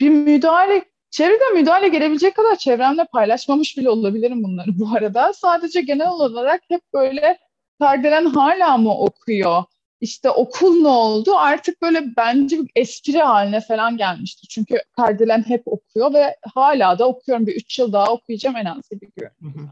bir 0.01 0.11
müdahale 0.11 0.85
çevreden 1.11 1.55
müdahale 1.55 1.88
gelebilecek 1.88 2.37
kadar 2.37 2.57
çevremle 2.57 3.05
paylaşmamış 3.12 3.79
bile 3.79 3.90
olabilirim 3.90 4.42
bunları 4.42 4.79
bu 4.79 4.88
arada. 4.97 5.33
Sadece 5.33 5.81
genel 5.81 6.09
olarak 6.09 6.61
hep 6.69 6.81
böyle 6.95 7.38
Kardelen 7.81 8.25
hala 8.25 8.77
mı 8.77 8.99
okuyor? 8.99 9.64
İşte 10.01 10.31
okul 10.31 10.83
ne 10.83 10.88
oldu? 10.88 11.35
Artık 11.37 11.83
böyle 11.83 12.05
bence 12.16 12.59
bir 12.59 12.71
espri 12.77 13.19
haline 13.19 13.61
falan 13.61 13.97
gelmişti. 13.97 14.47
Çünkü 14.49 14.79
Kardelen 14.97 15.42
hep 15.49 15.62
okuyor 15.66 16.14
ve 16.14 16.37
hala 16.55 16.99
da 16.99 17.09
okuyorum. 17.09 17.47
Bir 17.47 17.57
üç 17.57 17.79
yıl 17.79 17.92
daha 17.92 18.12
okuyacağım 18.12 18.57
en 18.57 18.64
az 18.64 18.88
gibi 18.90 19.11
görünüyor 19.16 19.69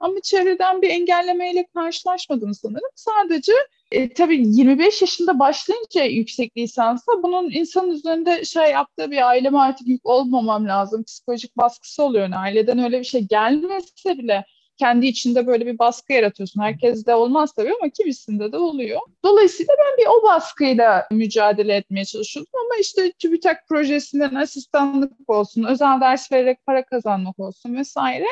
Ama 0.00 0.20
çevreden 0.22 0.82
bir 0.82 0.90
engellemeyle 0.90 1.66
karşılaşmadım 1.74 2.54
sanırım. 2.54 2.90
Sadece 2.94 3.52
e, 3.90 4.12
tabii 4.12 4.42
25 4.46 5.00
yaşında 5.02 5.38
başlayınca 5.38 6.04
yüksek 6.04 6.56
lisansa 6.56 7.12
bunun 7.22 7.50
insanın 7.50 7.90
üzerinde 7.90 8.44
şey 8.44 8.70
yaptığı 8.70 9.10
bir 9.10 9.28
aileme 9.28 9.58
artık 9.58 9.88
yük 9.88 10.06
olmamam 10.06 10.68
lazım. 10.68 11.04
Psikolojik 11.04 11.56
baskısı 11.56 12.02
oluyor. 12.02 12.22
Yani 12.22 12.36
aileden 12.36 12.78
öyle 12.78 12.98
bir 12.98 13.04
şey 13.04 13.20
gelmese 13.20 14.18
bile 14.18 14.44
kendi 14.78 15.06
içinde 15.06 15.46
böyle 15.46 15.66
bir 15.66 15.78
baskı 15.78 16.12
yaratıyorsun. 16.12 16.62
Herkes 16.62 17.06
de 17.06 17.14
olmaz 17.14 17.52
tabii 17.52 17.72
ama 17.80 17.90
kimisinde 17.90 18.52
de 18.52 18.58
oluyor. 18.58 19.00
Dolayısıyla 19.24 19.74
ben 19.78 20.04
bir 20.04 20.08
o 20.08 20.22
baskıyla 20.22 21.08
mücadele 21.10 21.74
etmeye 21.74 22.04
çalışıyordum 22.04 22.52
ama 22.64 22.80
işte 22.80 23.12
TÜBİTAK 23.12 23.68
projesinden 23.68 24.34
asistanlık 24.34 25.30
olsun, 25.30 25.64
özel 25.64 26.00
ders 26.00 26.32
vererek 26.32 26.66
para 26.66 26.84
kazanmak 26.84 27.38
olsun 27.38 27.76
vesaire. 27.76 28.26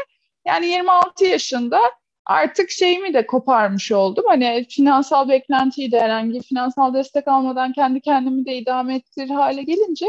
Yani 0.47 0.67
26 0.67 1.25
yaşında 1.25 1.81
artık 2.27 2.71
şeyimi 2.71 3.15
de 3.15 3.27
koparmış 3.27 3.93
oldum. 3.93 4.25
Hani 4.29 4.67
finansal 4.69 5.29
beklentiyi 5.29 5.93
de 5.93 6.01
herhangi 6.01 6.41
finansal 6.41 6.95
destek 6.95 7.29
almadan 7.29 7.73
kendi 7.73 8.01
kendimi 8.01 8.47
de 8.47 8.57
idame 8.57 8.97
ettirir 8.97 9.31
hale 9.31 9.63
gelince 9.63 10.07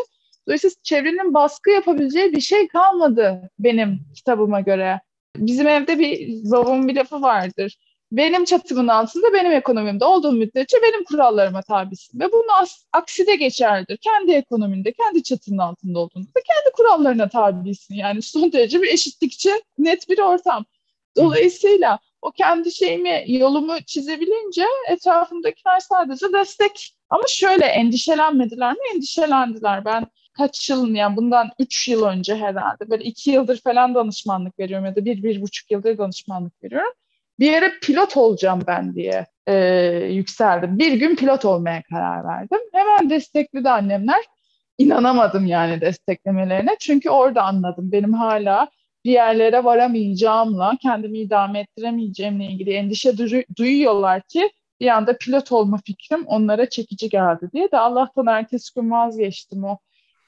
dolayısıyla 0.47 0.75
çevrenin 0.84 1.34
baskı 1.34 1.69
yapabileceği 1.69 2.34
bir 2.34 2.41
şey 2.41 2.67
kalmadı 2.67 3.49
benim 3.60 3.99
kitabıma 4.15 4.62
göre. 4.62 5.01
Bizim 5.36 5.67
evde 5.67 5.99
bir 5.99 6.30
babamın 6.51 6.88
bir 6.88 6.95
lafı 6.95 7.21
vardır. 7.21 7.77
Benim 8.12 8.45
çatımın 8.45 8.88
altında 8.88 9.34
benim 9.34 9.51
ekonomimde 9.51 10.06
olduğum 10.06 10.32
müddetçe 10.32 10.77
benim 10.84 11.03
kurallarıma 11.03 11.62
tabisin. 11.62 12.19
Ve 12.19 12.32
bunu 12.32 12.56
as- 12.62 12.86
aksi 12.93 13.27
de 13.27 13.36
geçerlidir. 13.36 13.97
Kendi 13.97 14.32
ekonominde, 14.32 14.91
kendi 14.91 15.23
çatının 15.23 15.58
altında 15.58 15.99
olduğunda 15.99 16.27
da 16.27 16.39
kendi 16.47 16.75
kurallarına 16.75 17.30
tabisin. 17.30 17.95
Yani 17.95 18.21
son 18.21 18.51
derece 18.51 18.82
bir 18.82 18.88
eşitlikçi 18.88 19.51
net 19.77 20.10
bir 20.10 20.19
ortam. 20.19 20.65
Dolayısıyla 21.17 21.99
o 22.21 22.32
kendi 22.32 22.71
şeyimi, 22.71 23.23
yolumu 23.27 23.82
çizebilince 23.82 24.65
etrafımdakiler 24.89 25.80
sadece 25.80 26.34
destek. 26.34 26.93
Ama 27.10 27.23
şöyle 27.27 27.65
endişelenmediler 27.65 28.73
mi? 28.73 28.80
Endişelendiler. 28.95 29.86
Ben 29.86 30.08
kaç 30.38 30.69
yıl 30.69 30.95
yani 30.95 31.15
bundan 31.15 31.49
üç 31.60 31.88
yıl 31.88 32.06
önce 32.06 32.36
herhalde 32.36 32.89
böyle 32.89 33.03
iki 33.03 33.32
yıldır 33.32 33.62
falan 33.62 33.95
danışmanlık 33.95 34.60
veriyorum 34.60 34.86
ya 34.86 34.95
da 34.95 35.06
bir, 35.06 35.23
bir 35.23 35.41
buçuk 35.41 35.71
yıldır 35.71 35.97
danışmanlık 35.97 36.63
veriyorum. 36.63 36.93
Bir 37.39 37.51
yere 37.51 37.71
pilot 37.82 38.17
olacağım 38.17 38.62
ben 38.67 38.95
diye 38.95 39.25
e, 39.47 39.56
yükseldim. 40.12 40.80
Bir 40.80 40.93
gün 40.93 41.15
pilot 41.15 41.45
olmaya 41.45 41.84
karar 41.84 42.23
verdim. 42.23 42.60
Hemen 42.73 43.10
destekledi 43.10 43.69
annemler. 43.69 44.23
İnanamadım 44.77 45.45
yani 45.45 45.82
desteklemelerine. 45.82 46.75
Çünkü 46.80 47.10
orada 47.10 47.43
anladım. 47.43 47.91
Benim 47.91 48.13
hala 48.13 48.69
bir 49.08 49.12
yerlere 49.12 49.63
varamayacağımla, 49.63 50.78
kendimi 50.82 51.20
idame 51.20 51.60
ettiremeyeceğimle 51.60 52.46
ilgili 52.46 52.74
endişe 52.74 53.13
duyuyorlar 53.58 54.22
ki 54.22 54.52
bir 54.80 54.88
anda 54.88 55.17
pilot 55.17 55.52
olma 55.52 55.80
fikrim 55.86 56.26
onlara 56.26 56.70
çekici 56.70 57.10
geldi 57.10 57.50
diye 57.54 57.72
de 57.72 57.78
Allah'tan 57.78 58.28
ertesi 58.28 58.74
gün 58.76 58.91
vazgeçtim 58.91 59.63
o 59.63 59.78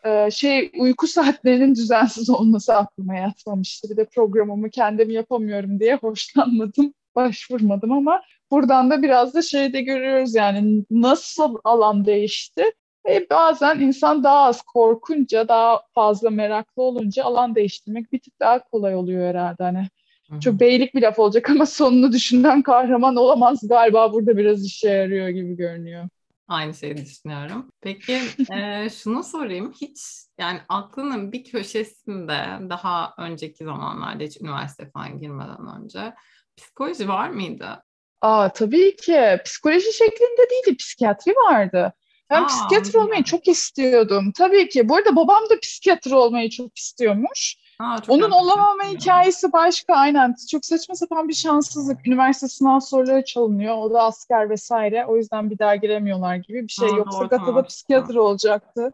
e, 0.06 0.32
şey 0.32 0.72
uyku 0.80 1.08
saatlerinin 1.08 1.76
düzensiz 1.76 2.30
olması 2.30 2.76
aklıma 2.76 3.15
yatmamıştı. 3.15 3.89
Bir 3.89 3.98
de 3.98 4.06
programımı 4.06 4.70
kendim 4.70 5.10
yapamıyorum 5.10 5.80
diye 5.80 5.96
hoşlanmadım, 5.96 6.94
başvurmadım 7.15 7.92
ama 7.92 8.22
buradan 8.52 8.89
da 8.89 9.02
biraz 9.02 9.34
da 9.34 9.42
şey 9.42 9.74
de 9.74 9.82
görüyoruz 9.82 10.36
yani 10.36 10.86
nasıl 10.92 11.58
alan 11.63 12.06
değişti. 12.06 12.63
E, 13.10 13.30
bazen 13.30 13.80
insan 13.80 14.24
daha 14.24 14.39
az 14.39 14.62
korkunca, 14.62 15.48
daha 15.48 15.82
fazla 15.95 16.30
meraklı 16.30 16.84
olunca 16.84 17.24
alan 17.24 17.56
değiştirmek 17.56 18.12
bir 18.12 18.19
tık 18.19 18.39
daha 18.39 18.63
kolay 18.63 18.95
oluyor 18.95 19.30
herhalde. 19.30 19.63
Hani 19.63 19.88
Hı-hı. 20.30 20.39
çok 20.39 20.60
beylik 20.60 20.95
bir 20.95 21.02
laf 21.02 21.19
olacak 21.19 21.50
ama 21.50 21.65
sonunu 21.65 22.12
düşünen 22.12 22.62
kahraman 22.62 23.15
olamaz 23.15 23.67
galiba 23.67 24.13
burada 24.13 24.38
biraz 24.38 24.65
işe 24.65 24.89
yarıyor 24.89 25.30
gibi 25.30 25.56
görünüyor. 25.56 26.10
Aynı 26.48 26.74
şeyi 26.74 26.98
düşünüyorum. 26.98 27.72
Peki 27.82 28.19
e, 28.52 28.89
şunu 28.89 29.24
sorayım. 29.24 29.74
Hiç 29.82 30.00
yani 30.39 30.60
aklının 30.69 31.32
bir 31.32 31.43
köşesinde 31.43 32.69
daha 32.69 33.13
önceki 33.17 33.63
zamanlarda 33.63 34.24
hiç 34.24 34.41
üniversite 34.41 34.89
falan 34.89 35.19
girmeden 35.19 35.82
önce 35.82 36.13
psikoloji 36.58 37.08
var 37.08 37.30
mıydı? 37.30 37.84
Aa 38.22 38.50
tabii 38.50 38.95
ki. 38.95 39.38
Psikoloji 39.45 39.93
şeklinde 39.93 40.50
değildi. 40.50 40.78
Psikiyatri 40.78 41.32
vardı. 41.32 41.93
Ben 42.30 42.44
Aa, 42.44 42.48
psikiyatr 42.48 42.96
olmayı 42.96 43.24
çok 43.24 43.48
istiyordum. 43.48 44.32
Tabii 44.38 44.70
ki. 44.70 44.89
Bu 44.89 44.96
arada 44.96 45.15
babam 45.15 45.44
da 45.50 45.60
psikiyatr 45.60 46.12
olmayı 46.12 46.50
çok 46.50 46.78
istiyormuş. 46.78 47.56
Aa, 47.80 47.98
Onun 48.08 48.32
olamama 48.32 48.84
hikayesi 48.84 49.54
başka 49.54 49.94
aynen. 49.96 50.36
Çok 50.52 50.65
saçma 50.65 50.96
sapan 50.96 51.28
bir 51.28 51.34
şanssızlık. 51.34 52.08
Üniversite 52.08 52.48
sınav 52.48 52.80
soruları 52.80 53.26
çalınıyor. 53.26 53.78
O 53.78 53.94
da 53.94 54.04
asker 54.04 54.50
vesaire. 54.50 55.06
O 55.06 55.18
yüzden 55.18 55.50
bir 55.50 55.60
daha 55.60 55.76
giremiyorlar 55.76 56.36
gibi 56.36 56.63
bir 56.63 56.72
şey. 56.74 56.89
Aa, 56.89 56.98
Yoksa 56.98 57.20
doğru, 57.20 57.30
Gata'da 57.30 57.63
psikiyatr 57.63 58.15
olacaktı. 58.15 58.92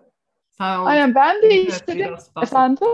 Ha, 0.58 0.82
aynen 0.86 1.16
ben 1.16 1.42
de 1.42 1.48
evet, 1.48 1.70
istedim. 1.70 2.16
Efendim? 2.42 2.88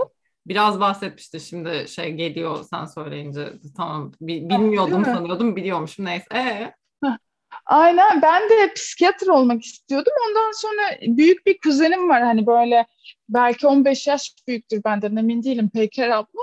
Biraz 0.46 0.80
bahsetmişti 0.80 1.40
şimdi 1.40 1.84
şey 1.88 2.12
geliyor 2.12 2.64
sen 2.70 2.84
söyleyince. 2.84 3.52
Tamam 3.76 4.12
bilmiyordum 4.20 5.04
sanıyordum 5.04 5.56
biliyormuşum 5.56 6.04
neyse. 6.04 6.26
Ee? 6.34 6.72
Aynen 7.66 8.22
ben 8.22 8.50
de 8.50 8.74
psikiyatr 8.74 9.26
olmak 9.26 9.62
istiyordum. 9.64 10.12
Ondan 10.28 10.52
sonra 10.52 10.82
büyük 11.16 11.46
bir 11.46 11.58
kuzenim 11.60 12.08
var 12.08 12.22
hani 12.22 12.46
böyle 12.46 12.86
belki 13.28 13.66
15 13.66 14.06
yaş 14.06 14.34
büyüktür 14.48 14.84
benden 14.84 15.16
emin 15.16 15.42
değilim 15.42 15.70
Peyker 15.74 16.08
abla. 16.08 16.40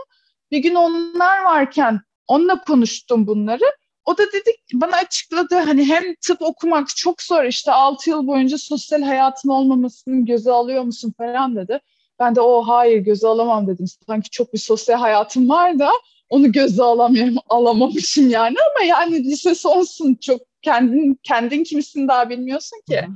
Bir 0.51 0.57
gün 0.59 0.75
onlar 0.75 1.43
varken 1.43 2.01
onunla 2.27 2.61
konuştum 2.61 3.27
bunları. 3.27 3.63
O 4.05 4.17
da 4.17 4.31
dedi 4.33 4.51
bana 4.73 4.95
açıkladı 4.95 5.55
hani 5.55 5.85
hem 5.85 6.03
tıp 6.15 6.41
okumak 6.41 6.87
çok 6.95 7.21
zor 7.21 7.43
işte 7.43 7.71
6 7.71 8.09
yıl 8.09 8.27
boyunca 8.27 8.57
sosyal 8.57 9.01
hayatın 9.01 9.49
olmamasını 9.49 10.25
göze 10.25 10.51
alıyor 10.51 10.83
musun 10.83 11.13
falan 11.17 11.55
dedi. 11.55 11.79
Ben 12.19 12.35
de 12.35 12.41
o 12.41 12.61
hayır 12.67 12.97
göze 12.97 13.27
alamam 13.27 13.67
dedim. 13.67 13.85
Sanki 14.07 14.29
çok 14.29 14.53
bir 14.53 14.57
sosyal 14.59 14.99
hayatım 14.99 15.49
var 15.49 15.79
da 15.79 15.91
onu 16.29 16.51
göze 16.51 16.83
alamıyorum, 16.83 17.35
alamamışım 17.49 18.29
yani 18.29 18.55
ama 18.75 18.85
yani 18.85 19.23
lise 19.23 19.55
sonsun 19.55 20.15
çok 20.15 20.41
kendin 20.61 21.19
kendin 21.23 21.63
kimsin 21.63 22.07
daha 22.07 22.29
bilmiyorsun 22.29 22.81
ki. 22.89 23.01
Hı-hı. 23.01 23.11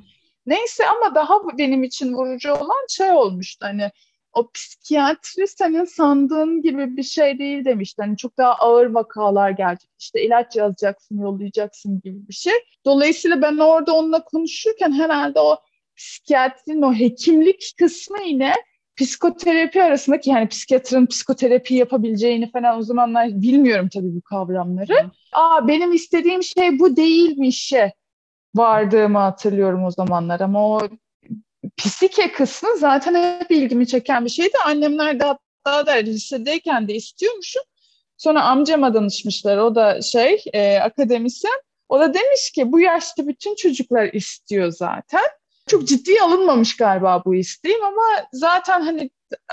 Neyse 0.46 0.84
ama 0.88 1.16
daha 1.16 1.58
benim 1.58 1.84
için 1.84 2.14
vurucu 2.14 2.54
olan 2.54 2.88
şey 2.90 3.12
olmuştu 3.12 3.66
hani 3.66 3.92
o 4.34 4.52
psikiyatri 4.52 5.48
senin 5.48 5.86
sandığın 5.86 6.62
gibi 6.62 6.98
bir 6.98 7.04
şey 7.04 7.40
değil 7.40 7.66
demişti. 7.66 8.02
Hani 8.02 8.18
çok 8.18 8.38
daha 8.38 8.54
ağır 8.54 8.86
vakalar 8.86 9.50
gelecek. 9.50 9.90
İşte 10.00 10.26
ilaç 10.26 10.56
yazacaksın, 10.56 11.20
yollayacaksın 11.20 12.02
gibi 12.04 12.28
bir 12.28 12.34
şey. 12.34 12.54
Dolayısıyla 12.86 13.42
ben 13.42 13.58
orada 13.58 13.94
onunla 13.94 14.24
konuşurken 14.24 14.92
herhalde 14.92 15.40
o 15.40 15.58
psikiyatrinin 15.96 16.82
o 16.82 16.94
hekimlik 16.94 17.74
kısmı 17.78 18.18
yine 18.26 18.54
psikoterapi 18.96 19.84
arasındaki 19.84 20.30
yani 20.30 20.48
psikiyatrın 20.48 21.06
psikoterapi 21.06 21.76
yapabileceğini 21.76 22.52
falan 22.52 22.78
o 22.78 22.82
zamanlar 22.82 23.42
bilmiyorum 23.42 23.90
tabii 23.94 24.16
bu 24.16 24.22
kavramları. 24.22 24.94
Hı. 24.94 25.12
Aa 25.34 25.68
benim 25.68 25.94
istediğim 25.94 26.44
şey 26.44 26.80
bu 26.80 26.96
değilmiş 26.96 27.74
vardığımı 28.56 29.18
hatırlıyorum 29.18 29.86
o 29.86 29.92
zamanlar 29.92 30.40
ama 30.40 30.70
o 30.70 30.90
psike 31.78 32.32
kısmı 32.32 32.78
zaten 32.78 33.40
hep 33.40 33.52
ilgimi 33.52 33.88
çeken 33.88 34.26
bir 34.26 34.30
şeydi. 34.30 34.54
Annemler 34.66 35.20
de 35.20 35.24
hatta 35.24 35.88
da 35.88 35.92
lisedeyken 35.92 36.88
de 36.88 36.94
istiyormuşum. 36.94 37.64
Sonra 38.18 38.44
amcama 38.44 38.94
danışmışlar. 38.94 39.58
O 39.58 39.76
da 39.76 40.02
şey 40.02 40.44
e, 40.54 40.78
akademisyen. 40.78 41.62
O 41.90 42.00
da 42.00 42.14
demiş 42.14 42.52
ki 42.56 42.72
bu 42.72 42.80
yaşta 42.80 43.28
bütün 43.28 43.56
çocuklar 43.56 44.14
istiyor 44.14 44.72
zaten. 44.72 45.24
Çok 45.68 45.88
ciddi 45.88 46.22
alınmamış 46.22 46.78
galiba 46.78 47.22
bu 47.26 47.36
isteğim 47.36 47.84
ama 47.84 48.02
zaten 48.32 48.82
hani 48.82 49.10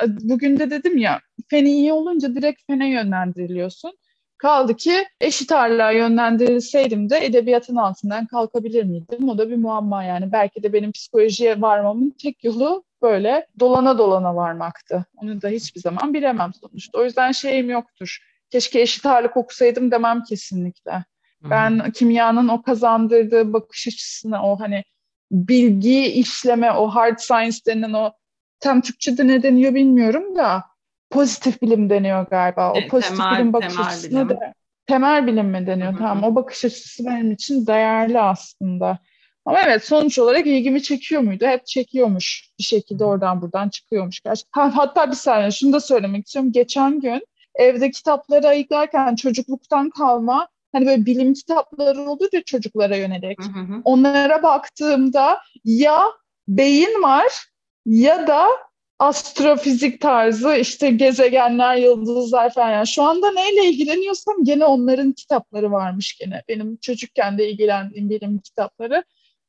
bugün 0.07 0.59
de 0.59 0.71
dedim 0.71 0.99
ya 0.99 1.21
feni 1.49 1.71
iyi 1.71 1.93
olunca 1.93 2.35
direkt 2.35 2.67
fene 2.67 2.91
yönlendiriliyorsun. 2.91 3.93
Kaldı 4.39 4.77
ki 4.77 5.05
eşit 5.21 5.53
ağırlığa 5.53 5.91
yönlendirilseydim 5.91 7.11
de 7.11 7.25
edebiyatın 7.25 7.77
altından 7.77 8.27
kalkabilir 8.27 8.85
miydim? 8.85 9.29
O 9.29 9.39
da 9.39 9.51
bir 9.51 9.57
muamma 9.57 10.05
yani. 10.05 10.33
Belki 10.33 10.63
de 10.63 10.73
benim 10.73 10.93
psikolojiye 10.93 11.61
varmamın 11.61 12.15
tek 12.23 12.45
yolu 12.45 12.85
böyle 13.03 13.47
dolana 13.61 13.99
dolana 13.99 14.37
varmaktı. 14.37 15.07
Onu 15.17 15.43
da 15.43 15.49
hiçbir 15.49 15.81
zaman 15.81 16.15
bilemem 16.15 16.51
sonuçta. 16.61 16.99
O 16.99 17.05
yüzden 17.05 17.33
şeyim 17.33 17.71
yoktur. 17.71 18.19
Keşke 18.51 18.81
eşit 18.81 19.07
ağırlık 19.07 19.37
okusaydım 19.37 19.91
demem 19.91 20.25
kesinlikle. 20.25 21.05
Ben 21.45 21.91
kimyanın 21.91 22.49
o 22.49 22.63
kazandırdığı 22.63 23.53
bakış 23.53 23.89
açısına, 23.89 24.51
o 24.51 24.61
hani 24.61 24.85
bilgi 25.31 26.07
işleme, 26.07 26.73
o 26.73 26.89
hard 26.89 27.19
science 27.19 27.59
denen 27.67 27.93
o 27.93 28.13
tam 28.61 28.81
Türkçe'de 28.81 29.27
ne 29.27 29.43
deniyor 29.43 29.75
bilmiyorum 29.75 30.37
da 30.37 30.65
pozitif 31.11 31.63
bilim 31.63 31.91
deniyor 31.91 32.27
galiba. 32.27 32.73
O 32.73 32.89
pozitif 32.89 33.17
temel, 33.17 33.39
bilim 33.39 33.53
bakış 33.53 33.79
açısına 33.79 34.29
bilim. 34.29 34.41
da 34.41 34.55
temel 34.87 35.27
bilim 35.27 35.47
mi 35.47 35.67
deniyor? 35.67 35.93
Hı-hı. 35.93 35.99
Tamam 35.99 36.25
o 36.25 36.35
bakış 36.35 36.65
açısı 36.65 37.07
benim 37.07 37.33
için 37.33 37.67
değerli 37.67 38.21
aslında. 38.21 38.99
Ama 39.45 39.61
evet 39.61 39.85
sonuç 39.85 40.19
olarak 40.19 40.47
ilgimi 40.47 40.83
çekiyor 40.83 41.23
muydu? 41.23 41.47
Hep 41.47 41.67
çekiyormuş. 41.67 42.51
Bir 42.59 42.65
şekilde 42.65 43.05
oradan 43.05 43.43
buradan 43.43 43.69
çıkıyormuş. 43.69 44.21
Gerçekten. 44.21 44.71
Hatta 44.71 45.11
bir 45.11 45.17
saniye 45.17 45.51
şunu 45.51 45.73
da 45.73 45.81
söylemek 45.81 46.27
istiyorum. 46.27 46.53
Geçen 46.53 47.01
gün 47.01 47.27
evde 47.55 47.91
kitapları 47.91 48.49
ayıklarken 48.49 49.15
çocukluktan 49.15 49.91
kalma 49.91 50.49
hani 50.73 50.87
böyle 50.87 51.07
bilim 51.07 51.35
kitapları 51.35 52.01
olur 52.01 52.29
ya 52.33 52.43
çocuklara 52.43 52.97
yönelik. 52.97 53.43
Hı 53.43 53.61
hı. 53.61 53.81
Onlara 53.85 54.43
baktığımda 54.43 55.39
ya 55.65 56.05
beyin 56.49 57.03
var 57.03 57.47
ya 57.87 58.27
da 58.27 58.47
astrofizik 58.99 60.01
tarzı 60.01 60.57
işte 60.57 60.91
gezegenler, 60.91 61.77
yıldızlar 61.77 62.55
falan. 62.55 62.71
Yani 62.71 62.87
şu 62.87 63.03
anda 63.03 63.33
neyle 63.33 63.69
ilgileniyorsam 63.69 64.45
gene 64.45 64.65
onların 64.65 65.13
kitapları 65.13 65.73
varmış 65.73 66.19
gene. 66.19 66.43
Benim 66.49 66.77
çocukken 66.77 67.39
de 67.39 67.51
ilgilendiğim 67.51 68.11
bilim 68.11 68.39
kitapları. 68.39 69.05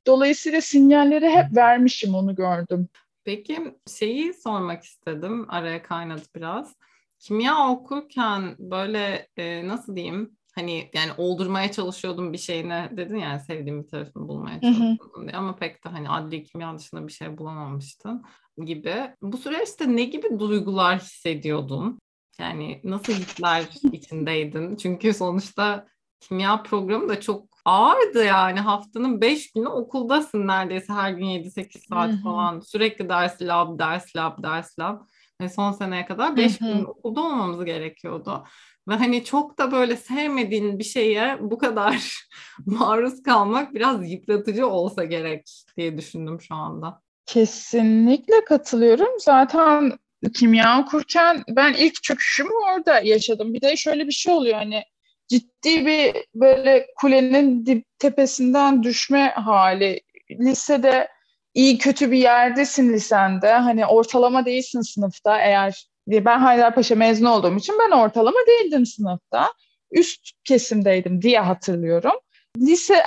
Dolayısıyla 0.08 0.62
sinyalleri 0.62 1.30
hep 1.30 1.56
vermişim 1.56 2.16
onu 2.16 2.36
gördüm. 2.36 2.90
Peki 3.24 3.58
şeyi 4.00 4.34
sormak 4.34 4.84
istedim 4.84 5.46
araya 5.50 5.84
kaynadı 5.84 6.22
biraz. 6.36 6.76
Kimya 7.20 7.70
okurken 7.70 8.56
böyle 8.60 9.28
e, 9.38 9.68
nasıl 9.68 9.96
diyeyim 9.96 10.38
hani 10.52 10.90
yani 10.94 11.12
oldurmaya 11.18 11.72
çalışıyordum 11.72 12.34
bir 12.34 12.38
şeyine. 12.38 12.90
Dedin 12.98 13.18
yani 13.18 13.40
sevdiğim 13.40 13.84
bir 13.84 13.88
tarafını 13.88 14.28
bulmaya 14.28 14.62
çalışıyordum. 14.62 15.28
diye. 15.28 15.38
Ama 15.38 15.56
pek 15.56 15.86
de 15.86 15.90
hani 15.90 16.10
adli 16.10 16.44
kimya 16.44 16.78
dışında 16.78 17.08
bir 17.08 17.14
şey 17.14 17.38
bulamamıştın 17.38 18.24
gibi. 18.66 18.96
Bu 19.22 19.38
süreçte 19.38 19.96
ne 19.96 20.04
gibi 20.04 20.40
duygular 20.40 21.00
hissediyordun? 21.00 22.00
Yani 22.40 22.82
nasıl 22.84 23.14
hisler 23.14 23.64
içindeydin? 23.92 24.76
Çünkü 24.76 25.14
sonuçta 25.14 25.88
kimya 26.20 26.64
programı 26.64 27.10
da 27.10 27.22
çok 27.22 27.46
ağırdı 27.66 28.24
yani. 28.26 28.60
Haftanın 28.60 29.22
5 29.22 29.52
günü 29.52 29.68
okuldasın 29.68 30.48
neredeyse 30.48 30.94
her 30.94 31.12
gün 31.12 31.26
7-8 31.26 31.88
saat 31.88 32.24
falan. 32.24 32.60
Sürekli 32.60 33.10
ders 33.10 33.42
lab 33.42 33.80
ders 33.80 34.16
lab 34.16 34.44
ders 34.44 34.80
lab. 34.80 35.02
Ve 35.42 35.50
son 35.50 35.72
seneye 35.72 36.06
kadar 36.06 36.38
5 36.38 36.58
gün 36.58 36.84
okulda 36.86 37.22
olmamız 37.22 37.66
gerekiyordu. 37.66 38.44
Ve 38.88 38.94
hani 38.94 39.24
çok 39.24 39.58
da 39.58 39.72
böyle 39.72 39.98
sevmediğin 39.98 40.80
bir 40.80 40.84
şeye 40.84 41.38
bu 41.40 41.58
kadar 41.58 42.28
maruz 42.66 43.24
kalmak 43.24 43.74
biraz 43.74 44.12
yıpratıcı 44.12 44.68
olsa 44.68 45.04
gerek 45.04 45.64
diye 45.78 45.98
düşündüm 45.98 46.42
şu 46.42 46.56
anda. 46.56 47.02
Kesinlikle 47.26 48.46
katılıyorum. 48.46 49.20
Zaten 49.20 49.92
kimya 50.34 50.82
okurken 50.82 51.44
ben 51.50 51.74
ilk 51.74 52.04
çöküşümü 52.04 52.52
orada 52.74 53.00
yaşadım. 53.00 53.54
Bir 53.54 53.62
de 53.62 53.76
şöyle 53.76 54.08
bir 54.08 54.12
şey 54.12 54.34
oluyor 54.34 54.56
hani 54.56 54.84
ciddi 55.28 55.86
bir 55.86 56.16
böyle 56.36 56.88
kulenin 56.96 57.66
dip 57.66 57.86
tepesinden 58.00 58.84
düşme 58.84 59.34
hali. 59.36 60.02
Lisede 60.32 61.08
iyi 61.54 61.78
kötü 61.78 62.12
bir 62.12 62.18
yerdesin 62.18 62.94
lisende. 62.94 63.52
Hani 63.52 63.86
ortalama 63.86 64.46
değilsin 64.46 64.82
sınıfta 64.82 65.40
eğer 65.40 65.88
ben 66.08 66.40
Haydarpaşa 66.40 66.96
mezun 66.96 67.26
olduğum 67.26 67.58
için 67.58 67.76
ben 67.80 67.98
ortalama 67.98 68.40
değildim 68.48 68.86
sınıfta. 68.86 69.54
Üst 69.92 70.32
kesimdeydim 70.44 71.22
diye 71.22 71.40
hatırlıyorum. 71.40 72.16
Lise, 72.58 73.04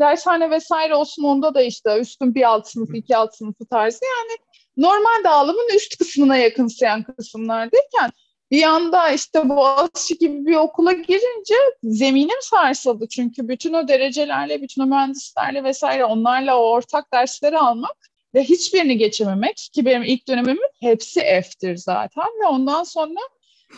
dershane 0.00 0.50
vesaire 0.50 0.94
olsun 0.94 1.22
onda 1.22 1.54
da 1.54 1.62
işte 1.62 1.98
üstün 1.98 2.34
bir 2.34 2.42
alt 2.42 2.68
sınıfı, 2.68 2.96
iki 2.96 3.16
alt 3.16 3.36
sınıfı 3.36 3.66
tarzı 3.66 3.98
yani 4.04 4.38
normal 4.76 5.24
dağılımın 5.24 5.76
üst 5.76 5.98
kısmına 5.98 6.36
yakınsayan 6.36 7.02
kısımlardayken 7.02 8.10
bir 8.50 8.62
anda 8.62 9.10
işte 9.10 9.48
Boğaziçi 9.48 10.18
gibi 10.18 10.46
bir 10.46 10.56
okula 10.56 10.92
girince 10.92 11.54
zeminim 11.82 12.38
sarsıldı. 12.40 13.08
Çünkü 13.08 13.48
bütün 13.48 13.72
o 13.72 13.88
derecelerle, 13.88 14.62
bütün 14.62 14.82
o 14.82 14.86
mühendislerle 14.86 15.64
vesaire 15.64 16.04
onlarla 16.04 16.58
o 16.58 16.70
ortak 16.70 17.12
dersleri 17.12 17.58
almak 17.58 18.09
ve 18.34 18.44
hiçbirini 18.44 18.98
geçememek 18.98 19.56
ki 19.72 19.84
benim 19.84 20.02
ilk 20.02 20.28
dönemimin 20.28 20.70
hepsi 20.80 21.20
F'tir 21.20 21.76
zaten 21.76 22.24
ve 22.42 22.46
ondan 22.46 22.84
sonra 22.84 23.20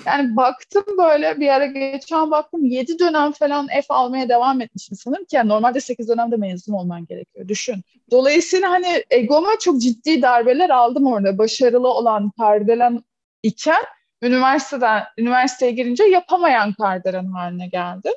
yani 0.07 0.37
baktım 0.37 0.85
böyle 0.99 1.41
bir 1.41 1.49
ara 1.49 1.67
geçen 1.67 2.31
baktım 2.31 2.65
7 2.65 2.99
dönem 2.99 3.33
falan 3.33 3.67
F 3.67 3.85
almaya 3.89 4.29
devam 4.29 4.61
etmişim 4.61 4.97
sanırım 4.97 5.25
ki 5.25 5.37
yani 5.37 5.49
normalde 5.49 5.81
8 5.81 6.09
dönemde 6.09 6.37
mezun 6.37 6.73
olman 6.73 7.07
gerekiyor 7.07 7.49
düşün. 7.49 7.83
Dolayısıyla 8.11 8.71
hani 8.71 9.05
egoma 9.11 9.59
çok 9.61 9.81
ciddi 9.81 10.23
darbeler 10.23 10.71
aldım 10.71 11.07
orada. 11.07 11.39
Başarılı 11.39 11.89
olan 11.89 12.31
kardelen 12.39 13.05
iken 13.43 13.83
üniversiteden 14.23 15.03
üniversiteye 15.19 15.73
girince 15.73 16.05
yapamayan 16.05 16.73
kardelen 16.73 17.27
haline 17.27 17.69
geldim. 17.69 18.13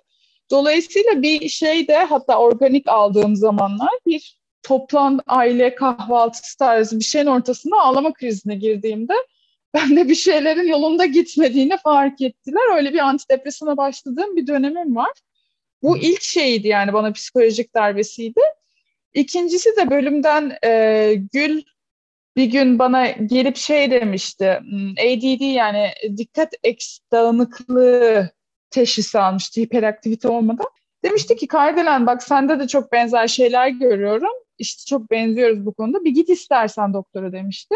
Dolayısıyla 0.51 1.21
bir 1.21 1.49
şey 1.49 1.87
de 1.87 1.97
hatta 1.97 2.37
organik 2.37 2.87
aldığım 2.87 3.35
zamanlar 3.35 3.89
bir 4.05 4.37
toplan 4.65 5.19
aile 5.27 5.75
kahvaltısı 5.75 6.57
tarzı 6.57 6.99
bir 6.99 7.03
şeyin 7.05 7.25
ortasında 7.25 7.75
ağlama 7.79 8.13
krizine 8.13 8.55
girdiğimde 8.55 9.13
ben 9.73 9.95
de 9.95 10.09
bir 10.09 10.15
şeylerin 10.15 10.67
yolunda 10.67 11.05
gitmediğini 11.05 11.77
fark 11.77 12.21
ettiler. 12.21 12.75
Öyle 12.75 12.93
bir 12.93 12.99
antidepresana 12.99 13.77
başladığım 13.77 14.35
bir 14.35 14.47
dönemim 14.47 14.95
var. 14.95 15.11
Bu 15.83 15.97
ilk 15.97 16.21
şeydi 16.21 16.67
yani 16.67 16.93
bana 16.93 17.11
psikolojik 17.11 17.75
darbesiydi. 17.75 18.41
İkincisi 19.13 19.69
de 19.77 19.89
bölümden 19.89 20.57
e, 20.63 21.13
Gül 21.33 21.61
bir 22.35 22.45
gün 22.45 22.79
bana 22.79 23.07
gelip 23.07 23.57
şey 23.57 23.91
demişti. 23.91 24.59
Hmm, 24.61 24.91
ADD 24.91 25.53
yani 25.53 25.89
dikkat 26.17 26.53
eks 26.63 26.99
dağınıklığı 27.11 28.29
teşhisi 28.69 29.19
almıştı 29.19 29.61
hiperaktivite 29.61 30.27
olmadan. 30.27 30.67
Demişti 31.03 31.35
ki 31.35 31.47
Kardelen 31.47 32.07
bak 32.07 32.23
sende 32.23 32.59
de 32.59 32.67
çok 32.67 32.91
benzer 32.91 33.27
şeyler 33.27 33.67
görüyorum 33.67 34.44
işte 34.59 34.83
çok 34.85 35.11
benziyoruz 35.11 35.65
bu 35.65 35.73
konuda. 35.73 36.03
Bir 36.03 36.11
git 36.11 36.29
istersen 36.29 36.93
doktora 36.93 37.31
demişti. 37.31 37.75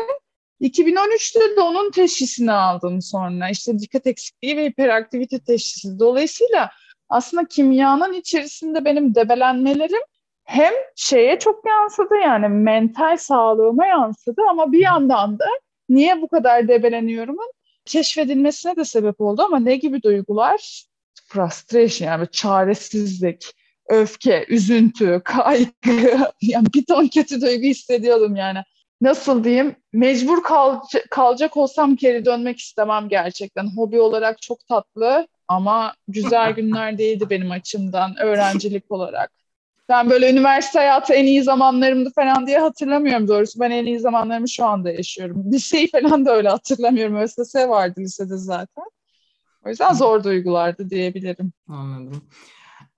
2013'te 0.62 1.56
de 1.56 1.62
onun 1.62 1.92
teşhisini 1.92 2.52
aldım 2.52 3.02
sonra. 3.02 3.50
İşte 3.50 3.80
dikkat 3.80 4.08
eksikliği 4.08 4.58
ve 4.58 4.66
hiperaktivite 4.66 5.40
teşhisi. 5.40 6.00
Dolayısıyla 6.00 6.72
aslında 7.10 7.46
kimyanın 7.48 8.14
içerisinde 8.14 8.86
benim 8.86 9.16
debelenmelerim 9.16 10.02
hem 10.44 10.74
şeye 10.96 11.40
çok 11.40 11.66
yansıdı 11.68 12.16
yani 12.16 12.48
mental 12.48 13.18
sağlığıma 13.18 13.86
yansıdı 13.86 14.42
ama 14.50 14.72
bir 14.72 14.80
yandan 14.80 15.40
da 15.40 15.46
niye 15.90 16.22
bu 16.22 16.28
kadar 16.28 16.68
debeleniyorumun 16.68 17.52
keşfedilmesine 17.86 18.76
de 18.76 18.86
sebep 18.86 19.22
oldu 19.22 19.42
ama 19.42 19.60
ne 19.60 19.76
gibi 19.76 20.04
duygular? 20.04 20.86
Frustration 21.28 22.08
yani 22.08 22.28
çaresizlik, 22.32 23.56
öfke, 23.90 24.46
üzüntü, 24.50 25.22
kaygı, 25.26 25.72
yani 26.42 26.68
bir 26.76 26.86
ton 26.86 27.08
kötü 27.08 27.42
duygu 27.42 27.64
hissediyordum 27.64 28.36
yani. 28.36 28.60
Nasıl 29.02 29.44
diyeyim? 29.44 29.76
Mecbur 29.94 30.44
kal 30.44 30.80
kalacak 31.10 31.58
olsam 31.58 31.96
geri 31.96 32.26
dönmek 32.26 32.60
istemem 32.60 33.10
gerçekten. 33.10 33.68
Hobi 33.76 34.00
olarak 34.00 34.42
çok 34.42 34.68
tatlı 34.68 35.28
ama 35.48 35.94
güzel 36.08 36.52
günler 36.54 36.98
değildi 36.98 37.30
benim 37.30 37.52
açımdan 37.52 38.16
öğrencilik 38.20 38.92
olarak. 38.92 39.32
Ben 39.90 40.10
böyle 40.10 40.32
üniversite 40.32 40.80
hayatı 40.80 41.14
en 41.14 41.26
iyi 41.26 41.44
zamanlarımdı 41.44 42.12
falan 42.16 42.48
diye 42.48 42.60
hatırlamıyorum 42.60 43.28
doğrusu. 43.28 43.60
Ben 43.60 43.72
en 43.72 43.86
iyi 43.86 44.00
zamanlarımı 44.00 44.50
şu 44.50 44.66
anda 44.66 44.92
yaşıyorum. 44.92 45.52
Liseyi 45.52 45.92
falan 45.92 46.26
da 46.26 46.36
öyle 46.36 46.50
hatırlamıyorum. 46.50 47.16
ÖSS 47.16 47.56
vardı 47.56 48.00
lisede 48.00 48.38
zaten. 48.38 48.84
O 49.66 49.70
yüzden 49.70 49.94
zor 49.94 50.24
duygulardı 50.24 50.90
diyebilirim. 50.90 51.52
Anladım. 51.68 52.22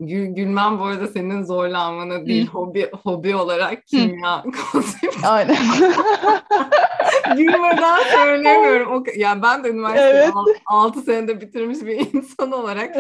Gül, 0.04 0.26
gülmem 0.26 0.80
bu 0.80 0.84
arada 0.84 1.08
senin 1.08 1.44
zorlanmanı 1.44 2.26
değil, 2.26 2.48
Hı. 2.48 2.52
hobi 2.52 2.90
hobi 3.04 3.36
olarak 3.36 3.88
kimya 3.88 4.44
konsepti. 4.72 5.28
Aynen. 5.28 5.56
Gülmeden 7.38 8.00
söyleyemiyorum. 8.16 8.92
O, 8.92 9.04
yani 9.16 9.42
ben 9.42 9.64
de 9.64 9.70
üniversite 9.70 10.02
evet. 10.04 10.34
6 10.66 11.02
senede 11.02 11.42
bitirmiş 11.42 11.82
bir 11.82 12.14
insan 12.14 12.52
olarak 12.52 12.96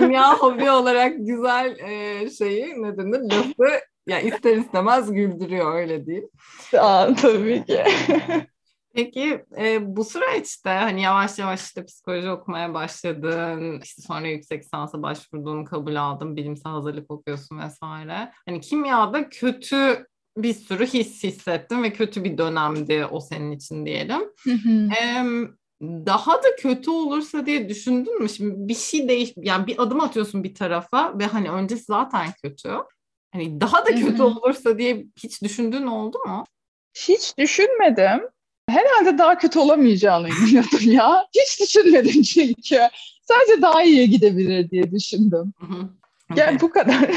dünya 0.00 0.34
hobi 0.34 0.70
olarak 0.70 1.12
güzel 1.18 1.76
e, 1.78 2.30
şeyi 2.30 2.82
ne 2.82 2.96
denir 2.96 3.20
lafı 3.20 3.80
yani 4.06 4.22
ister 4.28 4.56
istemez 4.56 5.12
güldürüyor 5.12 5.74
öyle 5.74 6.06
değil. 6.06 6.22
Aa, 6.78 7.14
tabii 7.14 7.64
ki. 7.64 7.84
Peki 8.94 9.44
e, 9.58 9.96
bu 9.96 10.04
süreçte 10.04 10.70
hani 10.70 11.02
yavaş 11.02 11.38
yavaş 11.38 11.62
işte 11.62 11.84
psikoloji 11.84 12.30
okumaya 12.30 12.74
başladın, 12.74 13.80
işte 13.84 14.02
sonra 14.02 14.26
yüksek 14.26 14.64
lisansa 14.64 15.02
başvurdun, 15.02 15.64
kabul 15.64 15.96
aldın, 15.96 16.36
bilimsel 16.36 16.72
hazırlık 16.72 17.10
okuyorsun 17.10 17.58
vesaire. 17.58 18.32
Hani 18.46 18.60
kimyada 18.60 19.28
kötü 19.28 20.06
bir 20.36 20.54
sürü 20.54 20.86
his 20.86 21.24
hissettim 21.24 21.82
ve 21.82 21.92
kötü 21.92 22.24
bir 22.24 22.38
dönemdi 22.38 23.06
o 23.10 23.20
senin 23.20 23.52
için 23.52 23.86
diyelim. 23.86 24.20
Ee, 24.90 25.24
daha 25.82 26.36
da 26.36 26.56
kötü 26.58 26.90
olursa 26.90 27.46
diye 27.46 27.68
düşündün 27.68 28.22
mü? 28.22 28.28
Şimdi 28.28 28.68
bir 28.68 28.74
şey 28.74 29.08
değiş, 29.08 29.32
yani 29.36 29.66
bir 29.66 29.82
adım 29.82 30.00
atıyorsun 30.00 30.44
bir 30.44 30.54
tarafa 30.54 31.18
ve 31.18 31.26
hani 31.26 31.50
öncesi 31.50 31.84
zaten 31.84 32.26
kötü. 32.42 32.72
Hani 33.32 33.60
daha 33.60 33.86
da 33.86 33.90
kötü 33.94 34.22
olursa 34.22 34.78
diye 34.78 35.06
hiç 35.16 35.42
düşündüğün 35.42 35.86
oldu 35.86 36.18
mu? 36.26 36.44
Hiç 36.94 37.38
düşünmedim. 37.38 38.28
Herhalde 38.72 39.18
daha 39.18 39.38
kötü 39.38 39.58
olamayacağını 39.58 40.28
inanıyordum 40.28 40.92
ya. 40.92 41.26
Hiç 41.34 41.60
düşünmedim 41.60 42.22
çünkü. 42.22 42.78
Sadece 43.22 43.62
daha 43.62 43.82
iyiye 43.82 44.06
gidebilir 44.06 44.70
diye 44.70 44.90
düşündüm. 44.90 45.52
Yani 46.36 46.60
bu 46.60 46.70
kadar. 46.70 47.10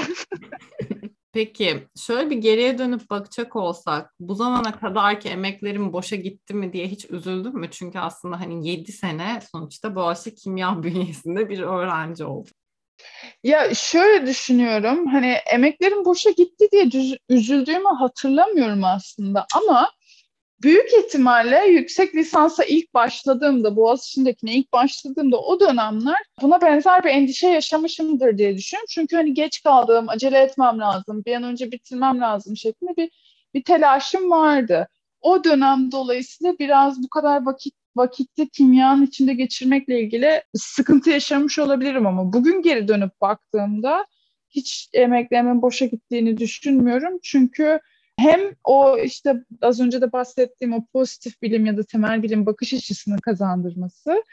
Peki 1.34 1.88
şöyle 1.98 2.30
bir 2.30 2.36
geriye 2.36 2.78
dönüp 2.78 3.10
bakacak 3.10 3.56
olsak 3.56 4.14
bu 4.20 4.36
zamana 4.36 4.80
kadar 4.80 5.20
ki 5.20 5.30
emeklerim 5.30 5.94
boşa 5.94 6.16
gitti 6.16 6.54
mi 6.54 6.74
diye 6.74 6.88
hiç 6.88 7.06
üzüldün 7.10 7.56
mü? 7.56 7.68
Çünkü 7.72 8.00
aslında 8.00 8.40
hani 8.40 8.68
7 8.68 8.92
sene 8.92 9.40
sonuçta 9.52 9.96
Boğaziçi 9.96 10.36
Kimya 10.36 10.84
bünyesinde 10.84 11.50
bir 11.50 11.60
öğrenci 11.60 12.24
oldum. 12.24 12.54
Ya 13.44 13.74
şöyle 13.74 14.28
düşünüyorum 14.28 15.08
hani 15.08 15.28
emeklerim 15.28 16.06
boşa 16.06 16.32
gitti 16.32 16.68
diye 16.72 16.90
üzüldüğümü 17.30 17.90
hatırlamıyorum 18.00 18.84
aslında 18.84 19.46
ama 19.56 19.92
büyük 20.66 20.90
ihtimalle 20.94 21.68
yüksek 21.68 22.16
lisansa 22.16 22.64
ilk 22.64 22.94
başladığımda, 22.94 23.76
Boğaziçi'ndekine 23.76 24.54
ilk 24.56 24.74
başladığımda 24.74 25.40
o 25.40 25.60
dönemler 25.60 26.18
buna 26.42 26.62
benzer 26.62 27.04
bir 27.04 27.10
endişe 27.10 27.48
yaşamışımdır 27.48 28.38
diye 28.38 28.58
düşünüyorum. 28.58 28.88
Çünkü 28.90 29.16
hani 29.16 29.34
geç 29.34 29.64
kaldım, 29.64 30.06
acele 30.10 30.40
etmem 30.40 30.80
lazım, 30.80 31.26
bir 31.26 31.36
an 31.36 31.44
önce 31.44 31.72
bitirmem 31.72 32.22
lazım 32.22 32.58
şeklinde 32.58 32.98
bir, 32.98 33.10
bir 33.54 33.64
telaşım 33.64 34.32
vardı. 34.32 34.88
O 35.22 35.44
dönem 35.44 35.92
dolayısıyla 35.92 36.54
biraz 36.60 37.04
bu 37.04 37.10
kadar 37.10 37.46
vakit 37.46 37.74
vakitte 37.96 38.48
kimyanın 38.48 39.06
içinde 39.06 39.34
geçirmekle 39.34 40.02
ilgili 40.02 40.44
sıkıntı 40.54 41.10
yaşamış 41.10 41.60
olabilirim 41.60 42.08
ama 42.08 42.34
bugün 42.34 42.62
geri 42.62 42.88
dönüp 42.88 43.22
baktığımda 43.22 44.06
hiç 44.50 44.90
emeklerimin 44.94 45.62
boşa 45.62 45.86
gittiğini 45.86 46.38
düşünmüyorum. 46.38 47.20
Çünkü 47.24 47.80
hem 48.18 48.40
o 48.64 48.98
işte 48.98 49.44
az 49.62 49.80
önce 49.80 50.02
de 50.02 50.12
bahsettiğim 50.12 50.74
o 50.74 50.86
pozitif 50.94 51.42
bilim 51.42 51.66
ya 51.66 51.78
da 51.78 51.84
temel 51.84 52.24
bilim 52.24 52.46
bakış 52.46 52.74
açısını 52.74 53.22
kazandırması 53.22 54.24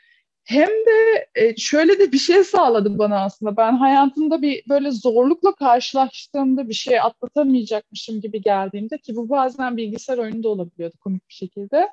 hem 0.44 0.68
de 0.68 1.26
e, 1.34 1.56
şöyle 1.56 1.98
de 1.98 2.12
bir 2.12 2.18
şey 2.18 2.44
sağladı 2.44 2.98
bana 2.98 3.24
aslında. 3.24 3.56
Ben 3.56 3.72
hayatımda 3.76 4.42
bir 4.42 4.62
böyle 4.68 4.90
zorlukla 4.90 5.54
karşılaştığımda 5.54 6.68
bir 6.68 6.74
şey 6.74 7.00
atlatamayacakmışım 7.00 8.20
gibi 8.20 8.42
geldiğimde 8.42 8.98
ki 8.98 9.16
bu 9.16 9.28
bazen 9.30 9.76
bilgisayar 9.76 10.18
oyunu 10.18 10.42
da 10.42 10.48
olabiliyordu 10.48 10.96
komik 11.00 11.28
bir 11.28 11.34
şekilde. 11.34 11.88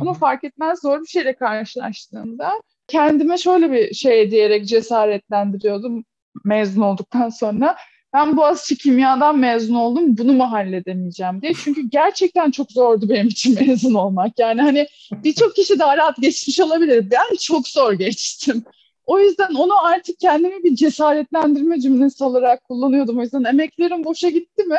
Ama 0.00 0.14
fark 0.14 0.44
etmez 0.44 0.80
zor 0.80 1.00
bir 1.00 1.06
şeyle 1.06 1.36
karşılaştığımda 1.36 2.52
kendime 2.86 3.38
şöyle 3.38 3.72
bir 3.72 3.94
şey 3.94 4.30
diyerek 4.30 4.66
cesaretlendiriyordum 4.66 6.04
mezun 6.44 6.82
olduktan 6.82 7.28
sonra 7.28 7.76
ben 8.16 8.36
Boğaziçi 8.36 8.76
Kimya'dan 8.76 9.38
mezun 9.38 9.74
oldum 9.74 10.18
bunu 10.18 10.32
mu 10.32 10.52
halledemeyeceğim 10.52 11.42
diye. 11.42 11.52
Çünkü 11.54 11.88
gerçekten 11.88 12.50
çok 12.50 12.72
zordu 12.72 13.08
benim 13.08 13.26
için 13.26 13.54
mezun 13.66 13.94
olmak. 13.94 14.38
Yani 14.38 14.62
hani 14.62 14.86
birçok 15.12 15.56
kişi 15.56 15.78
daha 15.78 15.96
rahat 15.96 16.16
geçmiş 16.16 16.60
olabilir. 16.60 17.10
Ben 17.10 17.36
çok 17.36 17.68
zor 17.68 17.92
geçtim. 17.92 18.64
O 19.06 19.20
yüzden 19.20 19.54
onu 19.54 19.84
artık 19.86 20.20
kendimi 20.20 20.64
bir 20.64 20.76
cesaretlendirme 20.76 21.80
cümlesi 21.80 22.24
olarak 22.24 22.64
kullanıyordum. 22.64 23.18
O 23.18 23.22
yüzden 23.22 23.44
emeklerim 23.44 24.04
boşa 24.04 24.28
gitti 24.28 24.64
mi? 24.64 24.78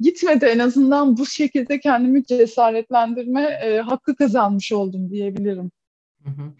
Gitmedi 0.00 0.44
en 0.44 0.58
azından 0.58 1.16
bu 1.16 1.26
şekilde 1.26 1.80
kendimi 1.80 2.24
cesaretlendirme 2.24 3.42
e, 3.42 3.80
hakkı 3.80 4.16
kazanmış 4.16 4.72
oldum 4.72 5.10
diyebilirim. 5.10 5.70
Hı 6.24 6.30
hı. 6.30 6.52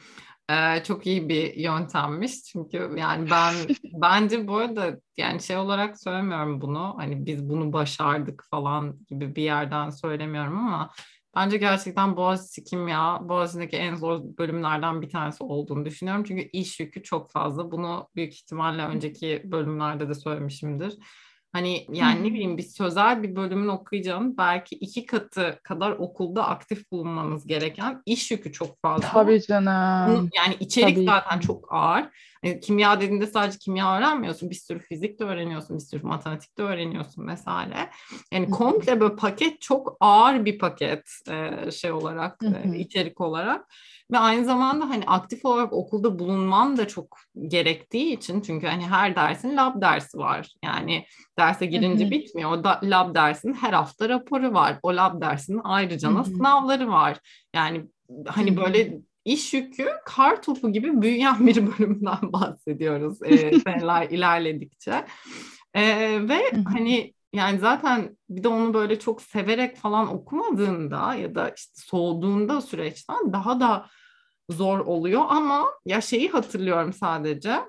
Ee, 0.50 0.82
çok 0.84 1.06
iyi 1.06 1.28
bir 1.28 1.54
yöntemmiş. 1.54 2.42
Çünkü 2.42 2.90
yani 2.96 3.30
ben 3.30 3.54
bence 3.84 4.48
bu 4.48 4.56
arada 4.56 5.00
yani 5.16 5.42
şey 5.42 5.56
olarak 5.56 6.00
söylemiyorum 6.00 6.60
bunu 6.60 6.94
hani 6.98 7.26
biz 7.26 7.48
bunu 7.48 7.72
başardık 7.72 8.44
falan 8.50 8.98
gibi 9.06 9.36
bir 9.36 9.42
yerden 9.42 9.90
söylemiyorum 9.90 10.58
ama 10.58 10.90
bence 11.36 11.56
gerçekten 11.56 12.16
Boğaziçi 12.16 12.64
Kimya 12.64 13.28
Boğaziçi'ndeki 13.28 13.76
en 13.76 13.94
zor 13.94 14.20
bölümlerden 14.38 15.02
bir 15.02 15.10
tanesi 15.10 15.44
olduğunu 15.44 15.84
düşünüyorum. 15.84 16.24
Çünkü 16.24 16.42
iş 16.42 16.80
yükü 16.80 17.02
çok 17.02 17.30
fazla. 17.30 17.70
Bunu 17.70 18.08
büyük 18.16 18.34
ihtimalle 18.34 18.82
önceki 18.82 19.42
bölümlerde 19.44 20.08
de 20.08 20.14
söylemişimdir 20.14 20.98
Hani 21.56 21.86
yani 21.92 22.24
ne 22.24 22.34
bileyim 22.34 22.58
bir 22.58 22.62
sözel 22.62 23.22
bir 23.22 23.36
bölümün 23.36 23.68
okuyacağım 23.68 24.36
belki 24.38 24.74
iki 24.76 25.06
katı 25.06 25.58
kadar 25.62 25.90
okulda 25.90 26.46
aktif 26.46 26.90
bulunmanız 26.90 27.46
gereken 27.46 28.02
iş 28.06 28.30
yükü 28.30 28.52
çok 28.52 28.82
fazla. 28.82 29.08
Tabii 29.08 29.42
canım. 29.42 30.30
Yani 30.36 30.56
içerik 30.60 30.96
Tabii. 30.96 31.04
zaten 31.04 31.40
çok 31.40 31.72
ağır. 31.72 32.04
Yani 32.42 32.60
kimya 32.60 33.00
dediğinde 33.00 33.26
sadece 33.26 33.58
kimya 33.58 33.96
öğrenmiyorsun. 33.98 34.50
Bir 34.50 34.54
sürü 34.54 34.78
fizik 34.78 35.20
de 35.20 35.24
öğreniyorsun, 35.24 35.76
bir 35.76 35.82
sürü 35.82 36.02
matematik 36.02 36.58
de 36.58 36.62
öğreniyorsun 36.62 37.26
vesaire. 37.28 37.90
Yani 38.32 38.50
komple 38.50 39.00
böyle 39.00 39.16
paket 39.16 39.60
çok 39.60 39.96
ağır 40.00 40.44
bir 40.44 40.58
paket 40.58 41.10
şey 41.72 41.92
olarak, 41.92 42.40
içerik 42.76 43.20
olarak. 43.20 43.66
Ve 44.12 44.18
aynı 44.18 44.44
zamanda 44.44 44.88
hani 44.88 45.04
aktif 45.06 45.44
olarak 45.44 45.72
okulda 45.72 46.18
bulunman 46.18 46.76
da 46.76 46.88
çok 46.88 47.18
gerektiği 47.48 48.16
için 48.16 48.40
çünkü 48.40 48.66
hani 48.66 48.86
her 48.86 49.16
dersin 49.16 49.56
lab 49.56 49.80
dersi 49.80 50.18
var. 50.18 50.48
Yani 50.64 51.06
derse 51.38 51.66
girince 51.66 52.10
bitmiyor. 52.10 52.50
O 52.50 52.64
da, 52.64 52.80
lab 52.82 53.14
dersinin 53.14 53.54
her 53.54 53.72
hafta 53.72 54.08
raporu 54.08 54.54
var. 54.54 54.78
O 54.82 54.96
lab 54.96 55.20
dersinin 55.20 55.60
ayrıca 55.64 56.24
sınavları 56.24 56.88
var. 56.88 57.18
Yani 57.54 57.86
hani 58.26 58.56
böyle 58.56 58.98
iş 59.26 59.54
yükü 59.54 59.88
kar 60.04 60.42
topu 60.42 60.72
gibi 60.72 61.02
büyüyen 61.02 61.46
bir 61.46 61.66
bölümden 61.66 62.18
bahsediyoruz 62.32 63.22
e, 63.22 63.60
seneler 63.60 64.10
ilerledikçe. 64.10 65.06
E, 65.74 65.82
ve 66.28 66.50
hani 66.72 67.14
yani 67.32 67.58
zaten 67.58 68.16
bir 68.28 68.44
de 68.44 68.48
onu 68.48 68.74
böyle 68.74 68.98
çok 68.98 69.22
severek 69.22 69.76
falan 69.76 70.14
okumadığında 70.14 71.14
ya 71.14 71.34
da 71.34 71.48
işte 71.48 71.72
soğuduğunda 71.74 72.60
süreçten 72.60 73.32
daha 73.32 73.60
da 73.60 73.86
zor 74.50 74.78
oluyor 74.78 75.22
ama 75.28 75.66
ya 75.86 76.00
şeyi 76.00 76.28
hatırlıyorum 76.28 76.92
sadece 76.92 77.60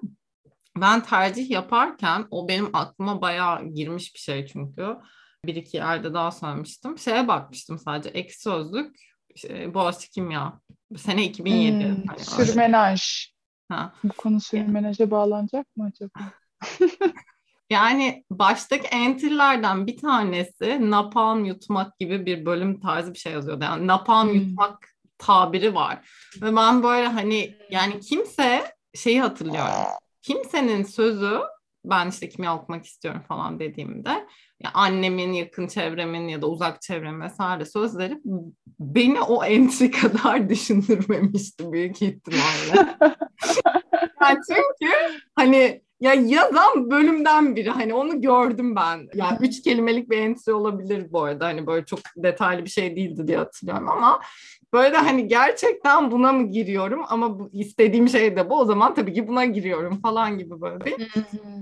ben 0.77 1.03
tercih 1.03 1.49
yaparken 1.49 2.27
o 2.31 2.47
benim 2.47 2.69
aklıma 2.73 3.21
bayağı 3.21 3.65
girmiş 3.65 4.15
bir 4.15 4.19
şey 4.19 4.45
çünkü 4.45 4.97
bir 5.45 5.55
iki 5.55 5.77
yerde 5.77 6.13
daha 6.13 6.31
söylemiştim. 6.31 6.97
Şeye 6.97 7.27
bakmıştım 7.27 7.79
sadece 7.79 8.09
ek 8.09 8.33
sözlük 8.33 9.06
şey, 9.37 9.73
Boğaziçi 9.73 10.09
Kimya. 10.09 10.59
Sene 10.97 11.25
2007. 11.25 11.85
Hmm, 11.85 12.03
hani 12.07 12.19
sürmenaj. 12.19 13.27
Ha. 13.69 13.93
Bu 14.03 14.13
konu 14.13 14.41
sürmenaja 14.41 15.11
bağlanacak 15.11 15.67
mı 15.75 15.91
acaba? 15.93 16.19
Yani 17.69 18.23
baştaki 18.31 18.87
enter'lerden 18.87 19.87
bir 19.87 19.97
tanesi 19.97 20.91
napalm 20.91 21.45
yutmak 21.45 21.99
gibi 21.99 22.25
bir 22.25 22.45
bölüm 22.45 22.79
tarzı 22.79 23.13
bir 23.13 23.19
şey 23.19 23.33
yazıyordu. 23.33 23.63
Yani 23.63 23.87
napalm 23.87 24.29
hmm. 24.29 24.35
yutmak 24.35 24.89
tabiri 25.17 25.75
var. 25.75 26.09
Ve 26.41 26.55
ben 26.55 26.83
böyle 26.83 27.07
hani 27.07 27.57
yani 27.69 27.99
kimse 27.99 28.75
şeyi 28.95 29.21
hatırlıyorum. 29.21 29.73
Kimsenin 30.21 30.83
sözü 30.83 31.39
ben 31.85 32.09
işte 32.09 32.29
kimya 32.29 32.55
okumak 32.55 32.85
istiyorum 32.85 33.21
falan 33.27 33.59
dediğimde 33.59 34.27
ya 34.63 34.71
annemin, 34.73 35.33
yakın 35.33 35.67
çevremin 35.67 36.27
ya 36.27 36.41
da 36.41 36.47
uzak 36.49 36.81
çevremin 36.81 37.21
vesaire 37.21 37.65
sözleri 37.65 38.21
beni 38.79 39.21
o 39.21 39.43
entry 39.43 39.91
kadar 39.91 40.49
düşündürmemişti 40.49 41.71
büyük 41.71 42.01
ihtimalle. 42.01 42.97
yani 44.21 44.37
çünkü 44.47 44.93
hani 45.35 45.81
ya 45.99 46.13
yazan 46.13 46.91
bölümden 46.91 47.55
biri 47.55 47.69
hani 47.69 47.93
onu 47.93 48.21
gördüm 48.21 48.75
ben. 48.75 49.07
Yani 49.13 49.37
üç 49.41 49.61
kelimelik 49.61 50.09
bir 50.09 50.17
entry 50.17 50.53
olabilir 50.53 51.11
bu 51.11 51.23
arada. 51.23 51.45
Hani 51.45 51.67
böyle 51.67 51.85
çok 51.85 51.99
detaylı 52.17 52.65
bir 52.65 52.69
şey 52.69 52.95
değildi 52.95 53.27
diye 53.27 53.37
hatırlıyorum 53.37 53.89
ama 53.89 54.21
böyle 54.73 54.97
hani 54.97 55.27
gerçekten 55.27 56.11
buna 56.11 56.31
mı 56.33 56.51
giriyorum 56.51 57.01
ama 57.09 57.39
bu, 57.39 57.49
istediğim 57.53 58.09
şey 58.09 58.35
de 58.37 58.49
bu 58.49 58.59
o 58.59 58.65
zaman 58.65 58.95
tabii 58.95 59.13
ki 59.13 59.27
buna 59.27 59.45
giriyorum 59.45 60.01
falan 60.01 60.37
gibi 60.37 60.61
böyle 60.61 60.85
bir 60.85 61.07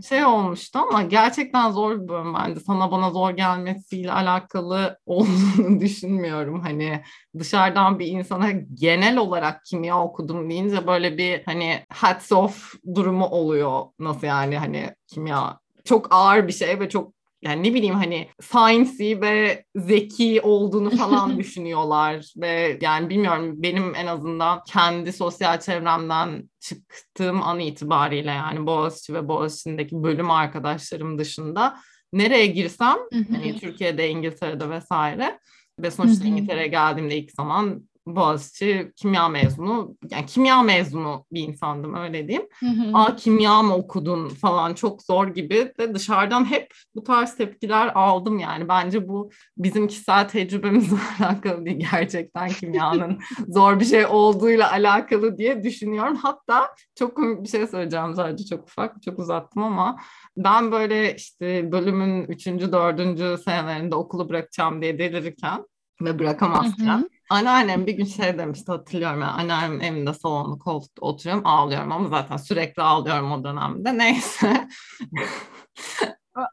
şey 0.08 0.26
olmuştu 0.26 0.80
ama 0.80 1.02
gerçekten 1.04 1.72
zor 1.72 2.02
bir 2.02 2.08
bölüm 2.08 2.34
bence. 2.34 2.60
Sana 2.60 2.92
bana 2.92 3.10
zor 3.12 3.30
gelmesiyle 3.32 4.12
alakalı 4.12 5.00
olduğunu 5.06 5.80
düşünmüyorum. 5.80 6.62
Hani 6.62 7.02
dışarıdan 7.40 8.00
bir 8.00 8.08
insana 8.08 8.52
genel 8.74 9.18
olarak 9.18 9.66
kimya 9.66 10.02
okudum 10.04 10.50
deyince 10.50 10.88
böyle 10.88 11.18
bir 11.18 11.44
hani 11.46 11.80
hats 11.90 12.32
off 12.32 12.74
durumu 12.96 13.26
oluyor. 13.26 13.82
Nasıl 14.00 14.28
yani 14.28 14.58
hani 14.58 14.96
kimya 15.08 15.60
çok 15.86 16.08
ağır 16.16 16.48
bir 16.48 16.54
şey 16.54 16.80
ve 16.80 16.90
çok 16.90 17.15
yani 17.46 17.64
ne 17.64 17.74
bileyim 17.74 17.96
hani 17.96 18.28
sciencey 18.42 19.22
ve 19.22 19.64
zeki 19.76 20.42
olduğunu 20.42 20.90
falan 20.98 21.38
düşünüyorlar 21.38 22.34
ve 22.38 22.78
yani 22.82 23.10
bilmiyorum 23.10 23.54
benim 23.58 23.96
en 23.96 24.06
azından 24.06 24.62
kendi 24.68 25.14
sosyal 25.14 25.60
çevremden 25.60 26.50
çıktığım 26.60 27.42
an 27.42 27.60
itibariyle 27.60 28.32
yani 28.32 28.66
Boğaziçi 28.66 29.14
ve 29.14 29.28
Boğaziçi'ndeki 29.28 30.04
bölüm 30.04 30.32
arkadaşlarım 30.32 31.18
dışında 31.18 31.78
nereye 32.14 32.46
girsem 32.46 32.98
hani 33.12 33.60
Türkiye'de, 33.60 34.10
İngiltere'de 34.10 34.70
vesaire 34.70 35.40
ve 35.80 35.92
sonuçta 35.92 36.28
İngiltere'ye 36.28 36.68
geldiğimde 36.68 37.18
ilk 37.18 37.32
zaman 37.32 37.90
Boğaziçi 38.08 38.92
kimya 38.96 39.30
mezunu, 39.30 39.96
yani 40.10 40.26
kimya 40.26 40.64
mezunu 40.64 41.26
bir 41.32 41.42
insandım 41.42 41.96
öyle 41.96 42.28
diyeyim. 42.28 42.48
Hı 42.60 42.66
hı. 42.66 42.98
Aa 42.98 43.16
kimya 43.16 43.62
mı 43.62 43.76
okudun 43.76 44.30
falan 44.30 44.74
çok 44.74 45.04
zor 45.04 45.28
gibi 45.28 45.74
de 45.80 45.94
dışarıdan 45.94 46.52
hep 46.52 46.74
bu 46.96 47.04
tarz 47.04 47.36
tepkiler 47.36 47.92
aldım 47.96 48.40
yani. 48.40 48.68
Bence 48.68 49.08
bu 49.08 49.30
bizim 49.58 49.88
kişisel 49.88 50.30
tecrübemizle 50.30 50.98
alakalı 51.20 51.66
değil 51.66 51.88
gerçekten 51.92 52.50
kimyanın 52.50 53.20
zor 53.48 53.80
bir 53.80 53.86
şey 53.86 54.06
olduğuyla 54.06 54.72
alakalı 54.72 55.38
diye 55.38 55.64
düşünüyorum. 55.64 56.16
Hatta 56.16 56.76
çok 56.96 57.16
komik 57.16 57.44
bir 57.44 57.50
şey 57.50 57.68
söyleyeceğim 57.68 58.16
sadece 58.16 58.46
çok 58.46 58.64
ufak, 58.64 59.04
çok 59.04 59.20
uzattım 59.20 59.64
ama 59.64 60.00
ben 60.38 60.72
böyle 60.72 61.16
işte 61.16 61.72
bölümün 61.72 62.24
üçüncü, 62.24 62.72
dördüncü 62.72 63.38
senelerinde 63.46 63.96
okulu 63.96 64.30
bırakacağım 64.30 64.82
diye 64.82 65.00
delirirken 65.00 65.66
ve 66.02 66.20
bırakamazken 66.20 67.10
Anneannem 67.30 67.88
bir 67.88 67.94
gün 67.94 68.06
şey 68.06 68.38
demişti 68.38 68.72
hatırlıyorum 68.72 69.22
yani 69.22 69.32
anneannemin 69.32 69.80
evinde 69.80 70.14
salonda 70.14 70.60
koltukta 70.60 71.06
oturuyorum 71.06 71.48
ağlıyorum 71.48 71.92
ama 71.92 72.08
zaten 72.10 72.38
sürekli 72.38 72.82
ağlıyorum 72.84 73.32
o 73.32 73.44
dönemde 73.44 73.98
neyse. 73.98 74.68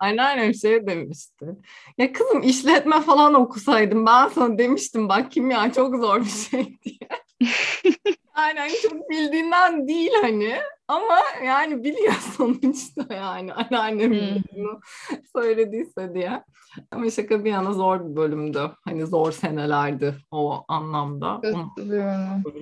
Anneannem 0.01 0.55
şey 0.55 0.87
demişti. 0.87 1.47
Ya 1.99 2.13
kızım 2.13 2.43
işletme 2.43 3.01
falan 3.01 3.35
okusaydım 3.35 4.07
ben 4.07 4.29
sana 4.29 4.59
demiştim 4.59 5.09
bak 5.09 5.31
kimya 5.33 5.73
çok 5.73 5.97
zor 5.97 6.21
bir 6.21 6.31
şey 6.31 6.79
diye. 6.85 7.09
Aynen 8.35 8.69
çok 8.83 9.11
bildiğinden 9.11 9.89
değil 9.89 10.11
hani 10.23 10.55
ama 10.89 11.19
yani 11.45 11.85
biliyor 11.85 12.15
sonuçta 12.37 13.15
yani 13.15 13.53
anneannemin 13.53 14.35
hmm. 14.35 14.43
bunu 14.57 14.81
söylediyse 15.37 16.15
diye. 16.15 16.43
Ama 16.91 17.11
şaka 17.11 17.45
bir 17.45 17.51
yana 17.51 17.73
zor 17.73 18.11
bir 18.11 18.17
bölümdü. 18.17 18.71
Hani 18.85 19.07
zor 19.07 19.33
senelerdi 19.33 20.15
o 20.31 20.65
anlamda. 20.69 21.41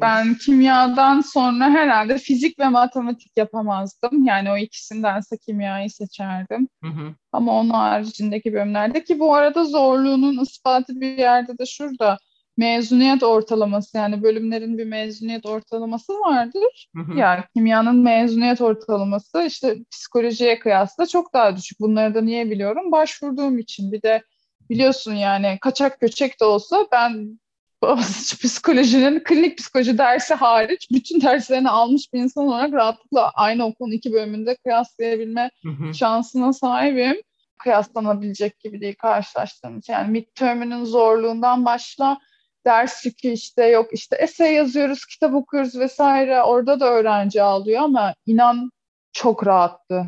Ben 0.01 0.35
kimyadan 0.35 1.21
sonra 1.21 1.65
herhalde 1.65 2.19
fizik 2.19 2.59
ve 2.59 2.69
matematik 2.69 3.33
yapamazdım. 3.37 4.25
Yani 4.25 4.51
o 4.51 4.57
ikisindense 4.57 5.37
kimyayı 5.39 5.91
seçerdim. 5.91 6.69
Hı 6.85 6.91
hı. 6.91 7.15
Ama 7.33 7.53
onun 7.53 7.71
haricindeki 7.71 8.53
bölümlerde 8.53 9.05
ki 9.05 9.19
bu 9.19 9.35
arada 9.35 9.65
zorluğunun 9.65 10.43
ispatı 10.43 11.01
bir 11.01 11.19
yerde 11.19 11.59
de 11.59 11.67
şurada 11.67 12.19
mezuniyet 12.57 13.23
ortalaması 13.23 13.97
yani 13.97 14.23
bölümlerin 14.23 14.79
bir 14.79 14.85
mezuniyet 14.85 15.47
ortalaması 15.47 16.13
vardır. 16.13 16.89
Hı 16.97 17.03
hı. 17.03 17.19
Yani 17.19 17.45
kimyanın 17.55 17.97
mezuniyet 17.97 18.61
ortalaması 18.61 19.43
işte 19.43 19.77
psikolojiye 19.91 20.59
kıyasla 20.59 21.07
çok 21.07 21.35
daha 21.35 21.57
düşük. 21.57 21.81
Bunları 21.81 22.15
da 22.15 22.21
niye 22.21 22.51
biliyorum? 22.51 22.93
Başvurduğum 22.93 23.59
için. 23.59 23.93
Bir 23.93 24.03
de 24.03 24.23
biliyorsun 24.71 25.15
yani 25.15 25.59
kaçak 25.61 26.01
göçek 26.01 26.41
de 26.41 26.45
olsa 26.45 26.87
ben 26.93 27.41
psikolojinin 28.43 29.21
klinik 29.25 29.59
psikoloji 29.59 29.99
dersi 29.99 30.35
hariç 30.35 30.89
bütün 30.93 31.21
derslerini 31.21 31.71
almış 31.71 32.13
bir 32.13 32.19
insan 32.19 32.47
olarak 32.47 32.73
rahatlıkla 32.73 33.31
aynı 33.31 33.67
okulun 33.67 33.93
iki 33.93 34.13
bölümünde 34.13 34.57
kıyaslayabilme 34.57 35.51
hı 35.63 35.69
hı. 35.69 35.95
şansına 35.95 36.53
sahibim. 36.53 37.17
Kıyaslanabilecek 37.59 38.61
gibi 38.61 38.81
değil 38.81 38.95
karşılaştığım 38.99 39.81
Yani 39.89 40.11
midterm'ünün 40.11 40.85
zorluğundan 40.85 41.65
başla 41.65 42.19
ders 42.67 43.07
yükü 43.07 43.29
işte 43.29 43.67
yok 43.67 43.89
işte 43.93 44.17
essay 44.17 44.55
yazıyoruz, 44.55 45.07
kitap 45.07 45.35
okuyoruz 45.35 45.79
vesaire. 45.79 46.43
Orada 46.43 46.81
da 46.81 46.91
öğrenci 46.93 47.43
alıyor 47.43 47.83
ama 47.83 48.15
inan 48.27 48.71
çok 49.13 49.47
rahattı. 49.47 50.07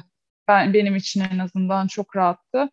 Ben 0.48 0.74
benim 0.74 0.96
için 0.96 1.24
en 1.32 1.38
azından 1.38 1.86
çok 1.86 2.16
rahattı. 2.16 2.70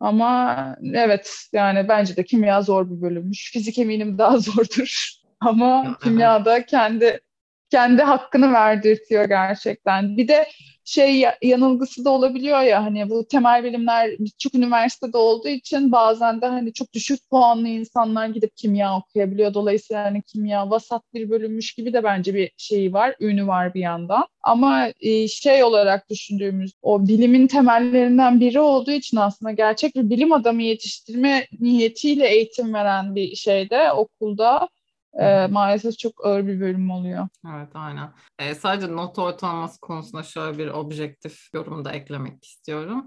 Ama 0.00 0.76
evet 0.94 1.34
yani 1.52 1.88
bence 1.88 2.16
de 2.16 2.24
kimya 2.24 2.62
zor 2.62 2.90
bir 2.90 3.02
bölümmüş. 3.02 3.52
Fizik 3.52 3.78
eminim 3.78 4.18
daha 4.18 4.38
zordur. 4.38 5.10
Ama 5.40 5.98
kimyada 6.02 6.66
kendi 6.66 7.20
kendi 7.70 8.02
hakkını 8.02 8.52
verdirtiyor 8.52 9.24
gerçekten. 9.24 10.16
Bir 10.16 10.28
de 10.28 10.46
şey 10.84 11.24
yanılgısı 11.42 12.04
da 12.04 12.10
olabiliyor 12.10 12.60
ya 12.60 12.84
hani 12.84 13.10
bu 13.10 13.26
temel 13.28 13.64
bilimler 13.64 14.10
birçok 14.18 14.54
üniversitede 14.54 15.16
olduğu 15.16 15.48
için 15.48 15.92
bazen 15.92 16.40
de 16.40 16.46
hani 16.46 16.72
çok 16.72 16.92
düşük 16.92 17.30
puanlı 17.30 17.68
insanlar 17.68 18.26
gidip 18.26 18.56
kimya 18.56 18.96
okuyabiliyor. 18.96 19.54
Dolayısıyla 19.54 20.04
hani 20.04 20.22
kimya 20.22 20.70
vasat 20.70 21.02
bir 21.14 21.30
bölünmüş 21.30 21.74
gibi 21.74 21.92
de 21.92 22.04
bence 22.04 22.34
bir 22.34 22.50
şeyi 22.56 22.92
var, 22.92 23.14
ünü 23.20 23.46
var 23.46 23.74
bir 23.74 23.80
yandan. 23.80 24.26
Ama 24.42 24.88
e, 25.00 25.28
şey 25.28 25.64
olarak 25.64 26.10
düşündüğümüz 26.10 26.72
o 26.82 27.08
bilimin 27.08 27.46
temellerinden 27.46 28.40
biri 28.40 28.60
olduğu 28.60 28.90
için 28.90 29.16
aslında 29.16 29.52
gerçek 29.52 29.94
bir 29.94 30.10
bilim 30.10 30.32
adamı 30.32 30.62
yetiştirme 30.62 31.46
niyetiyle 31.60 32.28
eğitim 32.28 32.74
veren 32.74 33.14
bir 33.14 33.36
şeyde 33.36 33.92
okulda 33.92 34.68
e, 35.20 35.46
maalesef 35.46 35.98
çok 35.98 36.26
ağır 36.26 36.46
bir 36.46 36.60
bölüm 36.60 36.90
oluyor. 36.90 37.28
Evet 37.54 37.68
aynen. 37.74 38.12
E, 38.38 38.54
sadece 38.54 38.96
not 38.96 39.18
ortalaması 39.18 39.80
konusunda 39.80 40.22
şöyle 40.22 40.58
bir 40.58 40.68
objektif 40.68 41.54
yorum 41.54 41.84
da 41.84 41.92
eklemek 41.92 42.44
istiyorum. 42.44 43.06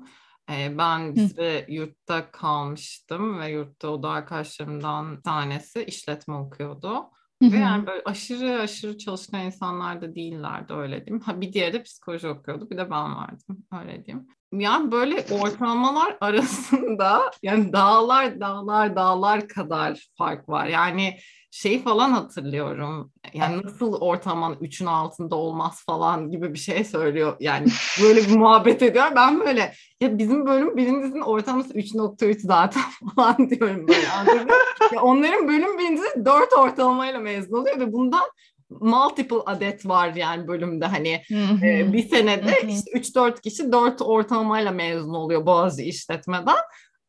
E, 0.51 0.77
ben 0.77 1.15
bir 1.15 1.67
yurtta 1.67 2.31
kalmıştım 2.31 3.39
ve 3.39 3.49
yurtta 3.51 3.89
o 3.89 4.03
da 4.03 4.09
arkadaşlarımdan 4.09 5.21
tanesi 5.21 5.83
işletme 5.83 6.35
okuyordu. 6.35 6.93
Hı-hı. 7.41 7.51
Ve 7.51 7.57
yani 7.57 7.87
böyle 7.87 8.01
aşırı 8.05 8.61
aşırı 8.61 8.97
çalışkan 8.97 9.41
insanlar 9.41 10.01
da 10.01 10.15
değillerdi 10.15 10.73
öyle 10.73 11.05
diyeyim. 11.05 11.23
Ha, 11.23 11.41
bir 11.41 11.53
diğeri 11.53 11.73
de 11.73 11.83
psikoloji 11.83 12.27
okuyordu 12.27 12.69
bir 12.69 12.77
de 12.77 12.91
ben 12.91 13.15
vardım 13.15 13.65
öyle 13.79 14.05
diyeyim. 14.05 14.27
Yani 14.53 14.91
böyle 14.91 15.25
ortalamalar 15.31 16.17
arasında 16.21 17.31
yani 17.43 17.73
dağlar 17.73 18.39
dağlar 18.39 18.95
dağlar 18.95 19.47
kadar 19.47 20.07
fark 20.17 20.49
var. 20.49 20.67
Yani 20.67 21.17
şey 21.51 21.83
falan 21.83 22.11
hatırlıyorum. 22.11 23.11
Yani 23.33 23.61
nasıl 23.63 23.93
ortalaman 23.93 24.53
3'ün 24.53 24.85
altında 24.85 25.35
olmaz 25.35 25.83
falan 25.85 26.31
gibi 26.31 26.53
bir 26.53 26.59
şey 26.59 26.83
söylüyor. 26.83 27.37
Yani 27.39 27.67
böyle 28.03 28.21
bir 28.21 28.35
muhabbet 28.35 28.81
ediyor. 28.81 29.05
Ben 29.15 29.39
böyle 29.39 29.73
ya 30.01 30.17
bizim 30.17 30.45
bölüm 30.45 30.77
birincinin 30.77 31.21
ortalaması 31.21 31.73
3.3 31.73 32.39
zaten 32.39 32.83
falan 33.15 33.49
diyorum 33.49 33.87
böyle. 33.87 34.47
ya 34.93 35.01
onların 35.01 35.47
bölüm 35.47 35.77
birincisi 35.77 36.25
4 36.25 36.53
ortalamayla 36.53 37.19
mezun 37.19 37.57
oluyor 37.57 37.79
ve 37.79 37.93
bundan 37.93 38.23
multiple 38.69 39.41
adet 39.45 39.85
var 39.85 40.13
yani 40.13 40.47
bölümde 40.47 40.85
hani 40.85 41.21
e, 41.63 41.93
bir 41.93 42.09
senede 42.09 42.51
işte 42.67 42.91
3-4 42.91 43.41
kişi 43.41 43.71
4 43.71 44.01
ortalamayla 44.01 44.71
mezun 44.71 45.13
oluyor 45.13 45.45
Boğaziçi 45.45 45.89
işletmeden. 45.89 46.57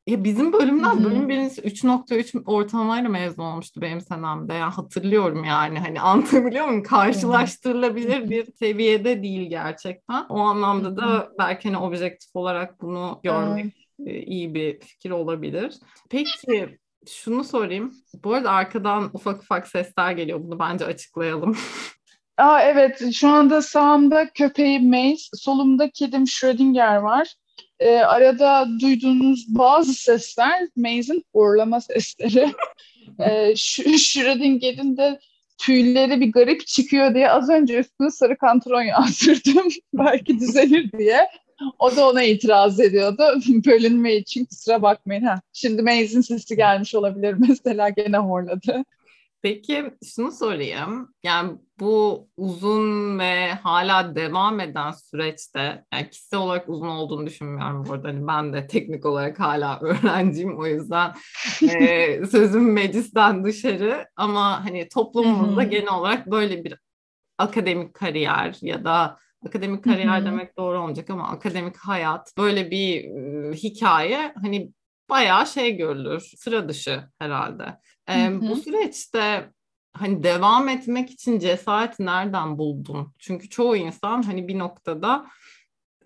Ya 0.07 0.25
bizim 0.25 0.53
bölümden 0.53 0.95
Hı-hı. 0.95 1.05
bölüm 1.05 1.29
birincisi 1.29 1.61
3.3 1.61 2.45
ortalamayla 2.47 3.09
mezun 3.09 3.43
olmuştu 3.43 3.81
benim 3.81 4.01
senemde. 4.01 4.55
Ya 4.55 4.79
hatırlıyorum 4.79 5.45
yani 5.45 5.79
hani 5.79 6.01
anlatabiliyor 6.01 6.67
muyum? 6.67 6.83
Karşılaştırılabilir 6.83 8.31
bir 8.31 8.53
seviyede 8.53 9.23
değil 9.23 9.51
gerçekten. 9.51 10.27
O 10.29 10.39
anlamda 10.39 10.97
da 10.97 11.33
belki 11.39 11.69
hani 11.69 11.85
objektif 11.85 12.37
olarak 12.37 12.83
bunu 12.83 13.21
görmek 13.23 13.65
Hı-hı. 13.65 14.09
iyi 14.09 14.55
bir 14.55 14.81
fikir 14.81 15.11
olabilir. 15.11 15.75
Peki 16.11 16.79
şunu 17.07 17.45
sorayım. 17.45 17.95
Bu 18.25 18.35
arada 18.35 18.51
arkadan 18.51 19.11
ufak 19.13 19.43
ufak 19.43 19.69
sesler 19.69 20.13
geliyor. 20.13 20.41
Bunu 20.43 20.59
bence 20.59 20.85
açıklayalım. 20.85 21.57
Aa, 22.37 22.63
evet 22.63 23.13
şu 23.13 23.29
anda 23.29 23.63
sağımda 23.63 24.29
köpeğim 24.31 24.89
Mace, 24.91 25.23
solumda 25.35 25.91
kedim 25.91 26.27
Schrödinger 26.27 26.97
var 26.97 27.35
e, 27.81 27.97
arada 27.99 28.69
duyduğunuz 28.81 29.47
bazı 29.49 29.95
sesler 29.95 30.69
Maze'in 30.77 31.25
horlama 31.35 31.81
sesleri. 31.81 32.53
e, 33.21 33.57
Schrödinger'in 33.57 34.97
de 34.97 35.21
tüyleri 35.59 36.21
bir 36.21 36.33
garip 36.33 36.67
çıkıyor 36.67 37.15
diye 37.15 37.31
az 37.31 37.51
önce 37.51 37.79
üstüne 37.79 38.11
sarı 38.11 38.39
kantron 38.39 38.83
yazdırdım. 38.83 39.69
Belki 39.95 40.41
düzelir 40.41 40.93
diye. 40.99 41.29
O 41.79 41.97
da 41.97 42.09
ona 42.09 42.23
itiraz 42.23 42.81
ediyordu. 42.81 43.23
Bölünme 43.67 44.15
için 44.17 44.45
kusura 44.45 44.83
bakmayın. 44.83 45.23
Ha. 45.23 45.41
Şimdi 45.53 45.83
Maze'in 45.83 46.21
sesi 46.21 46.57
gelmiş 46.57 46.95
olabilir 46.95 47.37
mesela 47.49 47.89
gene 47.89 48.19
horladı. 48.19 48.85
Peki 49.43 49.91
şunu 50.15 50.33
sorayım. 50.33 51.15
Yani 51.23 51.53
bu 51.81 52.29
uzun 52.37 53.19
ve 53.19 53.53
hala 53.53 54.15
devam 54.15 54.61
eden 54.61 54.93
süreçte 54.93 55.85
yani 55.93 56.11
kişisel 56.11 56.41
olarak 56.41 56.69
uzun 56.69 56.87
olduğunu 56.87 57.27
düşünmüyorum 57.27 57.87
bu 57.89 57.93
arada. 57.93 58.09
Hani 58.09 58.27
ben 58.27 58.53
de 58.53 58.67
teknik 58.67 59.07
olarak 59.07 59.41
hala 59.41 59.79
öğrenciyim 59.83 60.59
o 60.59 60.67
yüzden 60.67 61.13
e, 61.63 62.27
sözüm 62.27 62.73
meclisten 62.73 63.45
dışarı 63.45 64.09
ama 64.17 64.65
hani 64.65 64.89
toplumumuzda 64.89 65.63
genel 65.63 65.95
olarak 65.95 66.31
böyle 66.31 66.65
bir 66.65 66.75
akademik 67.39 67.95
kariyer 67.95 68.57
ya 68.63 68.85
da 68.85 69.19
akademik 69.47 69.85
kariyer 69.85 70.25
demek 70.25 70.57
doğru 70.57 70.79
olmayacak 70.79 71.11
ama 71.11 71.29
akademik 71.29 71.77
hayat 71.77 72.33
böyle 72.39 72.71
bir 72.71 73.05
e, 73.05 73.53
hikaye 73.53 74.33
hani 74.43 74.73
bayağı 75.11 75.47
şey 75.47 75.77
görülür 75.77 76.21
sıra 76.21 76.69
dışı 76.69 77.03
herhalde. 77.19 77.79
E, 78.11 78.41
bu 78.41 78.57
süreçte 78.57 79.51
hani 79.93 80.23
devam 80.23 80.69
etmek 80.69 81.11
için 81.11 81.39
cesaret 81.39 81.99
nereden 81.99 82.59
buldun? 82.59 83.15
Çünkü 83.19 83.49
çoğu 83.49 83.77
insan 83.77 84.23
hani 84.23 84.49
bir 84.49 84.59
noktada 84.59 85.27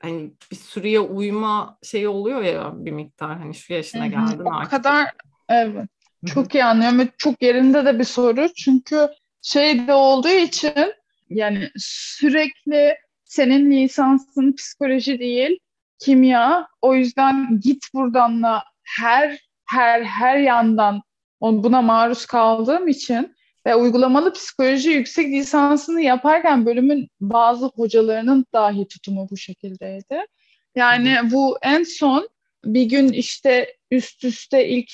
hani 0.00 0.32
bir 0.50 0.56
süreye 0.56 1.00
uyma 1.00 1.78
şeyi 1.82 2.08
oluyor 2.08 2.42
ya 2.42 2.72
bir 2.74 2.92
miktar 2.92 3.38
hani 3.38 3.54
şu 3.54 3.72
yaşına 3.72 4.06
geldin 4.06 4.44
artık. 4.44 4.72
O 4.72 4.76
kadar 4.76 5.10
evet. 5.48 5.88
Çok 6.26 6.54
iyi 6.54 6.64
anlıyorum 6.64 6.98
ve 6.98 7.08
çok 7.18 7.42
yerinde 7.42 7.84
de 7.84 7.98
bir 7.98 8.04
soru. 8.04 8.48
Çünkü 8.54 9.08
şey 9.42 9.86
de 9.86 9.92
olduğu 9.94 10.28
için 10.28 10.94
yani 11.30 11.70
sürekli 11.76 12.94
senin 13.32 13.70
lisansın 13.70 14.52
psikoloji 14.52 15.18
değil, 15.18 15.58
kimya. 15.98 16.68
O 16.82 16.94
yüzden 16.94 17.60
git 17.60 17.84
buradanla 17.94 18.64
her 18.82 19.40
her 19.70 20.02
her 20.02 20.38
yandan 20.38 21.02
buna 21.40 21.82
maruz 21.82 22.26
kaldığım 22.26 22.88
için 22.88 23.34
ve 23.66 23.74
uygulamalı 23.74 24.32
psikoloji 24.32 24.90
yüksek 24.90 25.26
lisansını 25.26 26.00
yaparken 26.00 26.66
bölümün 26.66 27.08
bazı 27.20 27.66
hocalarının 27.66 28.46
dahi 28.52 28.88
tutumu 28.88 29.28
bu 29.30 29.36
şekildeydi. 29.36 30.26
Yani 30.74 31.18
bu 31.32 31.58
en 31.62 31.82
son 31.82 32.28
bir 32.64 32.84
gün 32.84 33.08
işte 33.08 33.76
üst 33.90 34.24
üste 34.24 34.68
ilk 34.68 34.90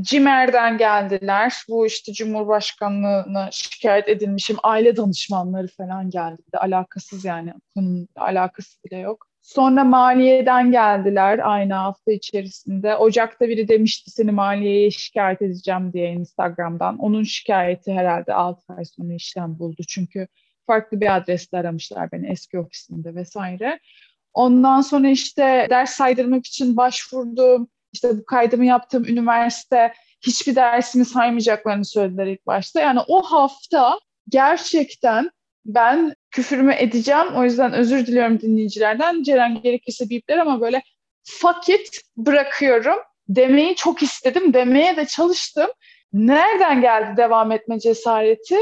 CİMER'den 0.00 0.78
geldiler. 0.78 1.54
Bu 1.68 1.86
işte 1.86 2.12
Cumhurbaşkanlığına 2.12 3.48
şikayet 3.52 4.08
edilmişim. 4.08 4.56
Aile 4.62 4.96
danışmanları 4.96 5.68
falan 5.68 6.10
geldi. 6.10 6.42
Alakasız 6.58 7.24
yani. 7.24 7.54
Bunun 7.76 8.08
alakası 8.16 8.84
bile 8.84 8.96
yok. 8.98 9.26
Sonra 9.42 9.84
maliyeden 9.84 10.72
geldiler 10.72 11.40
aynı 11.42 11.74
hafta 11.74 12.12
içerisinde. 12.12 12.96
Ocak'ta 12.96 13.48
biri 13.48 13.68
demişti 13.68 14.10
seni 14.10 14.32
maliyeye 14.32 14.90
şikayet 14.90 15.42
edeceğim 15.42 15.92
diye 15.92 16.12
Instagram'dan. 16.12 16.98
Onun 16.98 17.22
şikayeti 17.22 17.92
herhalde 17.92 18.34
6 18.34 18.72
ay 18.72 18.84
sonra 18.84 19.14
işlem 19.14 19.58
buldu. 19.58 19.82
Çünkü 19.88 20.28
farklı 20.66 21.00
bir 21.00 21.16
adreste 21.16 21.58
aramışlar 21.58 22.12
beni 22.12 22.30
eski 22.30 22.58
ofisinde 22.58 23.14
vesaire. 23.14 23.78
Ondan 24.34 24.80
sonra 24.80 25.08
işte 25.08 25.66
ders 25.70 25.90
saydırmak 25.90 26.46
için 26.46 26.76
başvurdum. 26.76 27.68
İşte 27.94 28.18
bu 28.18 28.24
kaydımı 28.24 28.64
yaptığım 28.66 29.04
üniversite 29.04 29.92
hiçbir 30.26 30.54
dersimi 30.54 31.04
saymayacaklarını 31.04 31.84
söylediler 31.84 32.26
ilk 32.26 32.46
başta. 32.46 32.80
Yani 32.80 33.00
o 33.08 33.22
hafta 33.22 33.98
gerçekten 34.28 35.30
ben 35.64 36.14
küfürümü 36.30 36.74
edeceğim. 36.74 37.26
O 37.36 37.44
yüzden 37.44 37.72
özür 37.72 38.06
diliyorum 38.06 38.40
dinleyicilerden. 38.40 39.22
Ceren 39.22 39.62
gerekirse 39.62 40.10
bipler 40.10 40.38
ama 40.38 40.60
böyle 40.60 40.82
fuck 41.24 41.68
it 41.68 42.00
bırakıyorum 42.16 42.98
demeyi 43.28 43.76
çok 43.76 44.02
istedim. 44.02 44.54
Demeye 44.54 44.96
de 44.96 45.06
çalıştım. 45.06 45.70
Nereden 46.12 46.80
geldi 46.80 47.16
devam 47.16 47.52
etme 47.52 47.80
cesareti? 47.80 48.56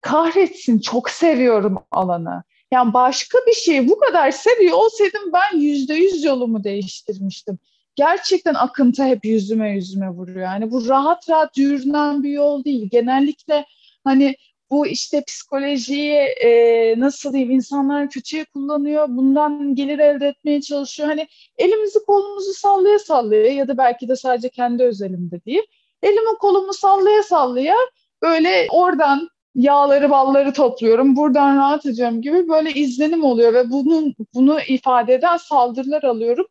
Kahretsin 0.00 0.78
çok 0.78 1.10
seviyorum 1.10 1.86
alanı. 1.90 2.42
Yani 2.72 2.94
başka 2.94 3.38
bir 3.46 3.52
şeyi 3.52 3.88
bu 3.88 3.98
kadar 3.98 4.30
seviyor 4.30 4.76
olsaydım 4.76 5.32
ben 5.32 5.58
yüzde 5.58 5.94
yüz 5.94 6.24
yolumu 6.24 6.64
değiştirmiştim. 6.64 7.58
Gerçekten 7.96 8.54
akıntı 8.54 9.04
hep 9.04 9.24
yüzüme 9.24 9.70
yüzüme 9.70 10.08
vuruyor. 10.08 10.40
Yani 10.40 10.70
bu 10.70 10.88
rahat 10.88 11.30
rahat 11.30 11.58
yürünen 11.58 12.22
bir 12.22 12.30
yol 12.30 12.64
değil. 12.64 12.88
Genellikle 12.90 13.64
hani 14.04 14.36
bu 14.70 14.86
işte 14.86 15.24
psikolojiyi 15.26 16.18
e, 16.18 16.94
nasıl 17.00 17.32
diyeyim 17.32 17.50
insanlar 17.50 18.10
kötüye 18.10 18.44
kullanıyor. 18.44 19.06
Bundan 19.08 19.74
gelir 19.74 19.98
elde 19.98 20.26
etmeye 20.28 20.60
çalışıyor. 20.60 21.08
Hani 21.08 21.28
elimizi 21.58 21.98
kolumuzu 22.06 22.52
sallaya 22.52 22.98
sallaya 22.98 23.52
ya 23.52 23.68
da 23.68 23.78
belki 23.78 24.08
de 24.08 24.16
sadece 24.16 24.48
kendi 24.48 24.82
özelimde 24.82 25.44
değil. 25.44 25.62
Elimi 26.02 26.38
kolumu 26.40 26.72
sallaya 26.72 27.22
sallaya 27.22 27.76
böyle 28.22 28.66
oradan 28.70 29.28
yağları 29.54 30.10
balları 30.10 30.52
topluyorum. 30.52 31.16
Buradan 31.16 31.56
rahat 31.56 31.86
edeceğim 31.86 32.22
gibi 32.22 32.48
böyle 32.48 32.72
izlenim 32.72 33.24
oluyor 33.24 33.54
ve 33.54 33.70
bunun 33.70 34.14
bunu 34.34 34.60
ifade 34.68 35.14
eden 35.14 35.36
saldırılar 35.36 36.02
alıyorum. 36.02 36.46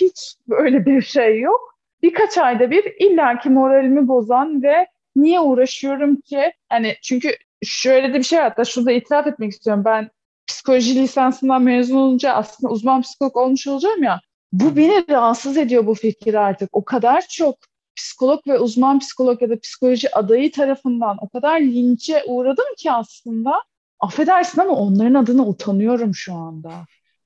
Hiç 0.00 0.34
böyle 0.48 0.86
bir 0.86 1.02
şey 1.02 1.40
yok. 1.40 1.74
Birkaç 2.02 2.38
ayda 2.38 2.70
bir 2.70 2.94
illaki 3.00 3.50
moralimi 3.50 4.08
bozan 4.08 4.62
ve 4.62 4.86
niye 5.16 5.40
uğraşıyorum 5.40 6.20
ki? 6.20 6.52
Hani 6.68 6.94
çünkü 7.02 7.30
şöyle 7.62 8.14
de 8.14 8.18
bir 8.18 8.22
şey 8.22 8.38
var. 8.38 8.44
Hatta 8.44 8.64
şurada 8.64 8.92
itiraf 8.92 9.26
etmek 9.26 9.52
istiyorum. 9.52 9.84
Ben 9.84 10.10
psikoloji 10.46 10.94
lisansından 10.94 11.62
mezun 11.62 11.96
olunca 11.96 12.32
aslında 12.32 12.72
uzman 12.72 13.02
psikolog 13.02 13.36
olmuş 13.36 13.66
olacağım 13.66 14.02
ya. 14.02 14.20
Bu 14.52 14.76
beni 14.76 15.04
rahatsız 15.08 15.56
ediyor 15.56 15.86
bu 15.86 15.94
fikir 15.94 16.34
artık. 16.34 16.68
O 16.72 16.84
kadar 16.84 17.24
çok 17.30 17.56
psikolog 17.96 18.40
ve 18.46 18.58
uzman 18.58 18.98
psikolog 18.98 19.42
ya 19.42 19.50
da 19.50 19.60
psikoloji 19.60 20.16
adayı 20.16 20.52
tarafından 20.52 21.16
o 21.20 21.28
kadar 21.28 21.60
linçe 21.60 22.24
uğradım 22.26 22.74
ki 22.78 22.92
aslında 22.92 23.52
affedersin 24.00 24.60
ama 24.60 24.72
onların 24.72 25.14
adına 25.14 25.46
utanıyorum 25.46 26.14
şu 26.14 26.34
anda. 26.34 26.72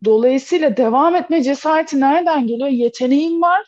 Dolayısıyla 0.04 0.76
devam 0.76 1.14
etme 1.14 1.42
cesareti 1.42 2.00
nereden 2.00 2.46
geliyor? 2.46 2.68
Yeteneğim 2.68 3.42
var 3.42 3.62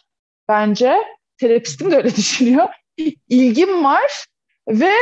bence. 0.48 0.96
Terapistim 1.38 1.90
de 1.90 1.96
öyle 1.96 2.10
düşünüyor. 2.16 2.68
İlgim 3.28 3.84
var 3.84 4.26
ve 4.68 4.92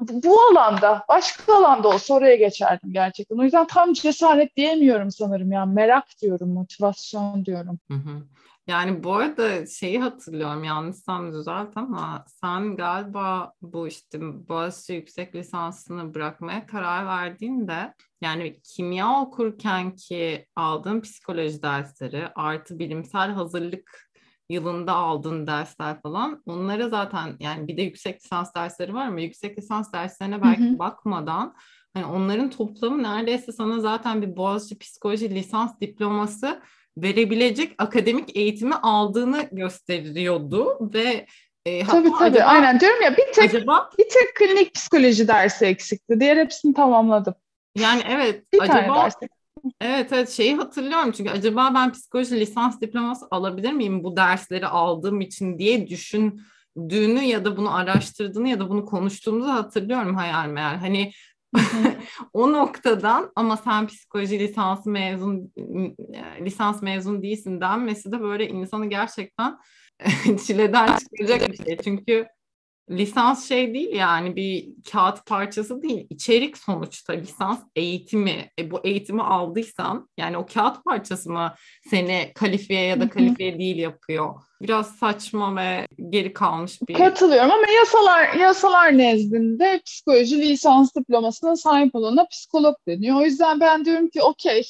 bu 0.00 0.40
alanda, 0.42 1.04
başka 1.08 1.56
alanda 1.56 1.88
olsa 1.88 2.14
oraya 2.14 2.36
geçerdim 2.36 2.92
gerçekten. 2.92 3.38
O 3.38 3.42
yüzden 3.42 3.66
tam 3.66 3.92
cesaret 3.92 4.56
diyemiyorum 4.56 5.10
sanırım 5.10 5.52
yani 5.52 5.74
merak 5.74 6.04
diyorum, 6.22 6.48
motivasyon 6.52 7.44
diyorum. 7.44 7.78
Hı 7.90 7.94
hı. 7.94 8.22
Yani 8.66 9.04
bu 9.04 9.14
arada 9.14 9.66
şeyi 9.66 10.00
hatırlıyorum 10.00 10.64
yanlışsam 10.64 11.32
düzelt 11.32 11.76
ama 11.76 12.24
sen 12.28 12.76
galiba 12.76 13.52
bu 13.62 13.88
işte 13.88 14.18
Boğaziçi 14.48 14.92
yüksek 14.92 15.34
lisansını 15.34 16.14
bırakmaya 16.14 16.66
karar 16.66 17.06
verdiğinde 17.06 17.94
yani 18.20 18.60
kimya 18.74 19.20
okurken 19.20 19.94
ki 19.94 20.46
aldığın 20.56 21.00
psikoloji 21.00 21.62
dersleri 21.62 22.28
artı 22.34 22.78
bilimsel 22.78 23.30
hazırlık 23.30 24.10
yılında 24.48 24.92
aldığın 24.92 25.46
dersler 25.46 26.02
falan 26.02 26.42
onlara 26.46 26.88
zaten 26.88 27.36
yani 27.40 27.68
bir 27.68 27.76
de 27.76 27.82
yüksek 27.82 28.24
lisans 28.24 28.54
dersleri 28.54 28.94
var 28.94 29.06
ama 29.06 29.20
yüksek 29.20 29.58
lisans 29.58 29.92
derslerine 29.92 30.42
belki 30.42 30.62
hı 30.62 30.74
hı. 30.74 30.78
bakmadan 30.78 31.54
hani 31.94 32.06
onların 32.06 32.50
toplamı 32.50 33.02
neredeyse 33.02 33.52
sana 33.52 33.80
zaten 33.80 34.22
bir 34.22 34.36
Boğaziçi 34.36 34.78
psikoloji 34.78 35.34
lisans 35.34 35.80
diploması 35.80 36.62
verebilecek 36.96 37.74
akademik 37.78 38.36
eğitimi 38.36 38.74
aldığını 38.74 39.48
gösteriyordu 39.52 40.90
ve 40.94 41.26
e, 41.66 41.84
tabii 41.84 42.10
tabii 42.10 42.24
acaba, 42.24 42.44
aynen 42.44 42.80
diyorum 42.80 43.02
ya 43.02 43.16
bir 43.16 43.32
tek 43.32 43.54
acaba, 43.54 43.90
bir 43.98 44.08
tek 44.08 44.36
klinik 44.36 44.74
psikoloji 44.74 45.28
dersi 45.28 45.64
eksikti. 45.64 46.20
Diğer 46.20 46.36
hepsini 46.36 46.74
tamamladım. 46.74 47.34
Yani 47.78 48.02
evet 48.08 48.52
bir 48.52 48.60
acaba. 48.60 49.08
Evet 49.80 50.12
evet 50.12 50.30
şeyi 50.30 50.56
hatırlıyorum 50.56 51.12
çünkü 51.12 51.30
acaba 51.30 51.72
ben 51.74 51.92
psikoloji 51.92 52.40
lisans 52.40 52.80
diploması 52.80 53.26
alabilir 53.30 53.72
miyim 53.72 54.04
bu 54.04 54.16
dersleri 54.16 54.66
aldığım 54.66 55.20
için 55.20 55.58
diye 55.58 55.88
düşündüğünü 55.88 57.22
ya 57.22 57.44
da 57.44 57.56
bunu 57.56 57.74
araştırdığını 57.74 58.48
ya 58.48 58.60
da 58.60 58.68
bunu 58.68 58.84
konuştuğumuzu 58.84 59.48
hatırlıyorum 59.48 60.14
hayal 60.14 60.48
meyal. 60.48 60.76
Hani 60.76 61.12
o 62.32 62.52
noktadan 62.52 63.32
ama 63.36 63.56
sen 63.56 63.86
psikoloji 63.86 64.38
lisansı 64.38 64.90
mezun 64.90 65.52
lisans 66.40 66.82
mezun 66.82 67.22
değilsin 67.22 67.60
denmesi 67.60 68.12
de 68.12 68.20
böyle 68.20 68.48
insanı 68.48 68.86
gerçekten 68.86 69.58
çileden 70.46 70.96
çıkaracak 70.96 71.52
bir 71.52 71.64
şey. 71.64 71.76
Çünkü 71.84 72.26
lisans 72.90 73.48
şey 73.48 73.74
değil 73.74 73.94
yani 73.94 74.36
bir 74.36 74.68
kağıt 74.92 75.26
parçası 75.26 75.82
değil. 75.82 76.06
içerik 76.10 76.58
sonuçta 76.58 77.12
lisans 77.12 77.60
eğitimi. 77.76 78.50
E, 78.58 78.70
bu 78.70 78.80
eğitimi 78.84 79.22
aldıysan 79.22 80.08
yani 80.16 80.38
o 80.38 80.46
kağıt 80.46 80.84
parçası 80.84 81.30
mı 81.30 81.54
seni 81.90 82.32
kalifiye 82.34 82.80
ya 82.80 83.00
da 83.00 83.08
kalifiye 83.08 83.58
değil 83.58 83.76
yapıyor? 83.76 84.34
Biraz 84.62 84.96
saçma 84.96 85.56
ve 85.56 85.86
geri 86.10 86.32
kalmış 86.32 86.78
bir... 86.88 86.94
Katılıyorum 86.94 87.50
ama 87.50 87.66
yasalar 87.80 88.34
yasalar 88.34 88.98
nezdinde 88.98 89.80
psikoloji 89.86 90.40
lisans 90.40 90.94
diplomasına 90.94 91.56
sahip 91.56 91.94
olana 91.94 92.26
psikolog 92.26 92.74
deniyor. 92.88 93.20
O 93.20 93.24
yüzden 93.24 93.60
ben 93.60 93.84
diyorum 93.84 94.08
ki 94.08 94.22
okey 94.22 94.62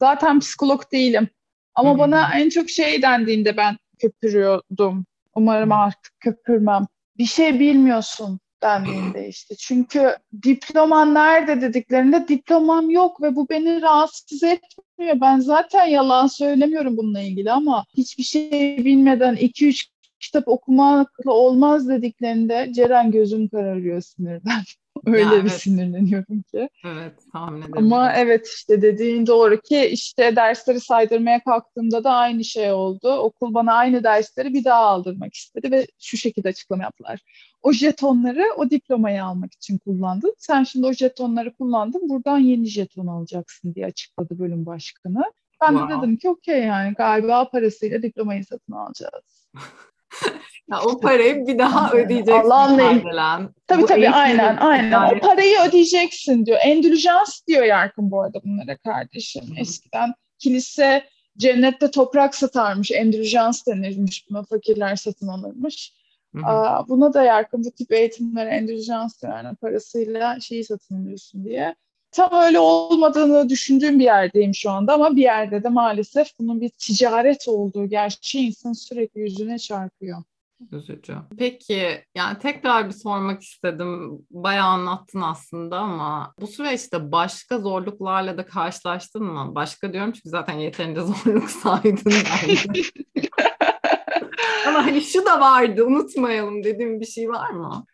zaten 0.00 0.40
psikolog 0.40 0.92
değilim. 0.92 1.28
Ama 1.74 1.98
bana 1.98 2.30
en 2.34 2.48
çok 2.48 2.70
şey 2.70 3.02
dendiğinde 3.02 3.56
ben 3.56 3.76
köpürüyordum. 3.98 5.06
Umarım 5.34 5.72
artık 5.72 6.12
köpürmem. 6.20 6.86
Bir 7.20 7.26
şey 7.26 7.60
bilmiyorsun 7.60 8.40
dendiğinde 8.62 9.28
işte. 9.28 9.54
Çünkü 9.56 10.16
diploman 10.42 11.14
nerede 11.14 11.60
dediklerinde 11.60 12.28
diplomam 12.28 12.90
yok 12.90 13.22
ve 13.22 13.36
bu 13.36 13.48
beni 13.48 13.82
rahatsız 13.82 14.42
etmiyor. 14.42 15.20
Ben 15.20 15.40
zaten 15.40 15.86
yalan 15.86 16.26
söylemiyorum 16.26 16.96
bununla 16.96 17.20
ilgili 17.20 17.52
ama 17.52 17.84
hiçbir 17.96 18.22
şey 18.22 18.84
bilmeden 18.84 19.36
2-3 19.36 19.86
kitap 20.20 20.48
okumakla 20.48 21.32
olmaz 21.32 21.88
dediklerinde 21.88 22.70
Ceren 22.74 23.10
gözüm 23.10 23.48
kararıyor 23.48 24.00
sinirden. 24.00 24.62
Öyle 25.06 25.20
ya, 25.20 25.30
bir 25.30 25.36
evet. 25.36 25.52
sinirleniyorum 25.52 26.42
ki. 26.42 26.68
Evet 26.84 27.12
tahmin 27.32 27.62
ederim. 27.62 27.76
Ama 27.76 28.12
evet 28.12 28.48
işte 28.48 28.82
dediğin 28.82 29.26
doğru 29.26 29.60
ki 29.60 29.86
işte 29.92 30.36
dersleri 30.36 30.80
saydırmaya 30.80 31.44
kalktığımda 31.44 32.04
da 32.04 32.10
aynı 32.10 32.44
şey 32.44 32.72
oldu. 32.72 33.12
Okul 33.12 33.54
bana 33.54 33.74
aynı 33.74 34.04
dersleri 34.04 34.54
bir 34.54 34.64
daha 34.64 34.80
aldırmak 34.80 35.34
istedi 35.34 35.70
ve 35.70 35.86
şu 36.00 36.16
şekilde 36.16 36.48
açıklama 36.48 36.82
yaptılar. 36.82 37.20
O 37.62 37.72
jetonları 37.72 38.44
o 38.56 38.70
diplomayı 38.70 39.24
almak 39.24 39.52
için 39.52 39.78
kullandın. 39.78 40.34
Sen 40.38 40.64
şimdi 40.64 40.86
o 40.86 40.92
jetonları 40.92 41.52
kullandın 41.54 42.08
buradan 42.08 42.38
yeni 42.38 42.66
jeton 42.66 43.06
alacaksın 43.06 43.74
diye 43.74 43.86
açıkladı 43.86 44.38
bölüm 44.38 44.66
başkanı. 44.66 45.22
Ben 45.62 45.68
wow. 45.68 45.94
de 45.94 45.98
dedim 45.98 46.16
ki 46.16 46.28
okey 46.28 46.62
yani 46.62 46.94
galiba 46.94 47.50
parasıyla 47.50 48.02
diplomayı 48.02 48.44
satın 48.44 48.72
alacağız. 48.72 49.48
ya 50.70 50.80
o 50.84 51.00
parayı 51.00 51.46
bir 51.46 51.58
daha 51.58 51.92
ödeyeceksin. 51.92 52.50
Allah'ın 52.50 52.78
Tabii 53.66 53.82
Bu 53.82 53.86
tabii 53.86 54.10
aynen 54.10 54.56
aynen. 54.56 55.16
O 55.16 55.20
parayı 55.20 55.60
ödeyeceksin 55.68 56.46
diyor. 56.46 56.58
Endülüjans 56.64 57.46
diyor 57.46 57.64
Yarkın 57.64 58.10
bu 58.10 58.22
arada 58.22 58.40
bunlara 58.44 58.76
kardeşim. 58.76 59.42
Hı-hı. 59.46 59.60
Eskiden 59.60 60.14
kilise 60.38 61.04
cennette 61.38 61.90
toprak 61.90 62.34
satarmış. 62.34 62.90
Endülüjans 62.90 63.66
denirmiş. 63.66 64.30
Buna 64.30 64.42
fakirler 64.42 64.96
satın 64.96 65.28
alırmış. 65.28 65.92
Aa, 66.44 66.88
buna 66.88 67.14
da 67.14 67.22
Yarkın 67.22 67.64
bu 67.64 67.70
tip 67.70 67.92
eğitimlere 67.92 68.50
endülüjans 68.50 69.22
diyor. 69.22 69.36
Yani 69.36 69.56
parasıyla 69.56 70.40
şeyi 70.40 70.64
satın 70.64 71.02
alıyorsun 71.02 71.44
diye. 71.44 71.74
Tam 72.12 72.32
öyle 72.32 72.58
olmadığını 72.58 73.48
düşündüğüm 73.48 73.98
bir 73.98 74.04
yerdeyim 74.04 74.54
şu 74.54 74.70
anda 74.70 74.94
ama 74.94 75.16
bir 75.16 75.22
yerde 75.22 75.62
de 75.62 75.68
maalesef 75.68 76.28
bunun 76.38 76.60
bir 76.60 76.68
ticaret 76.68 77.48
olduğu 77.48 77.86
gerçeği 77.86 78.46
insan 78.46 78.72
sürekli 78.72 79.20
yüzüne 79.20 79.58
çarpıyor. 79.58 80.22
Üzücü. 80.72 81.16
Peki 81.38 82.04
yani 82.14 82.38
tekrar 82.38 82.88
bir 82.88 82.94
sormak 82.94 83.42
istedim. 83.42 84.18
Bayağı 84.30 84.68
anlattın 84.68 85.20
aslında 85.20 85.78
ama 85.78 86.34
bu 86.40 86.46
süreçte 86.46 87.12
başka 87.12 87.58
zorluklarla 87.58 88.38
da 88.38 88.46
karşılaştın 88.46 89.24
mı? 89.24 89.54
Başka 89.54 89.92
diyorum 89.92 90.12
çünkü 90.12 90.28
zaten 90.28 90.54
yeterince 90.54 91.00
zorluk 91.24 91.50
saydın 91.50 92.02
bence. 92.06 92.82
ama 94.66 94.86
hani 94.86 95.00
şu 95.00 95.26
da 95.26 95.40
vardı 95.40 95.84
unutmayalım 95.84 96.64
dediğim 96.64 97.00
bir 97.00 97.06
şey 97.06 97.28
var 97.28 97.50
mı? 97.50 97.84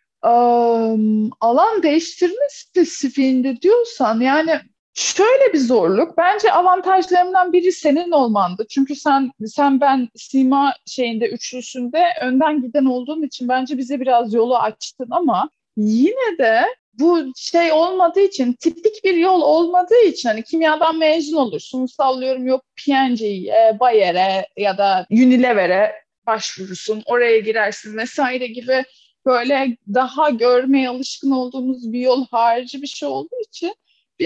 Alan 1.41 1.83
değiştirme 1.83 2.47
spesifiğinde 2.49 3.61
diyorsan 3.61 4.19
yani 4.19 4.59
Şöyle 4.97 5.53
bir 5.53 5.59
zorluk. 5.59 6.17
Bence 6.17 6.51
avantajlarımdan 6.51 7.53
biri 7.53 7.71
senin 7.71 8.11
olmandı. 8.11 8.65
Çünkü 8.69 8.95
sen 8.95 9.31
sen 9.45 9.81
ben 9.81 10.09
Sima 10.15 10.73
şeyinde 10.85 11.29
üçlüsünde 11.29 12.03
önden 12.21 12.61
giden 12.61 12.85
olduğum 12.85 13.25
için 13.25 13.47
bence 13.47 13.77
bize 13.77 13.99
biraz 13.99 14.33
yolu 14.33 14.57
açtın 14.57 15.07
ama 15.11 15.49
yine 15.77 16.37
de 16.37 16.61
bu 16.93 17.19
şey 17.35 17.71
olmadığı 17.71 18.19
için 18.19 18.53
tipik 18.53 19.03
bir 19.03 19.13
yol 19.13 19.41
olmadığı 19.41 20.03
için 20.05 20.29
hani 20.29 20.43
kimyadan 20.43 20.97
mezun 20.97 21.37
olursun 21.37 21.85
sallıyorum 21.85 22.47
yok 22.47 22.61
P&G'ye, 22.85 23.77
Bayer'e 23.79 24.47
ya 24.57 24.77
da 24.77 25.05
Unilever'e 25.11 25.91
başvurursun 26.27 27.03
oraya 27.05 27.39
girersin 27.39 27.97
vesaire 27.97 28.47
gibi 28.47 28.83
böyle 29.27 29.77
daha 29.93 30.29
görmeye 30.29 30.89
alışkın 30.89 31.31
olduğumuz 31.31 31.93
bir 31.93 31.99
yol 31.99 32.25
harici 32.31 32.81
bir 32.81 32.87
şey 32.87 33.09
olduğu 33.09 33.41
için 33.47 33.73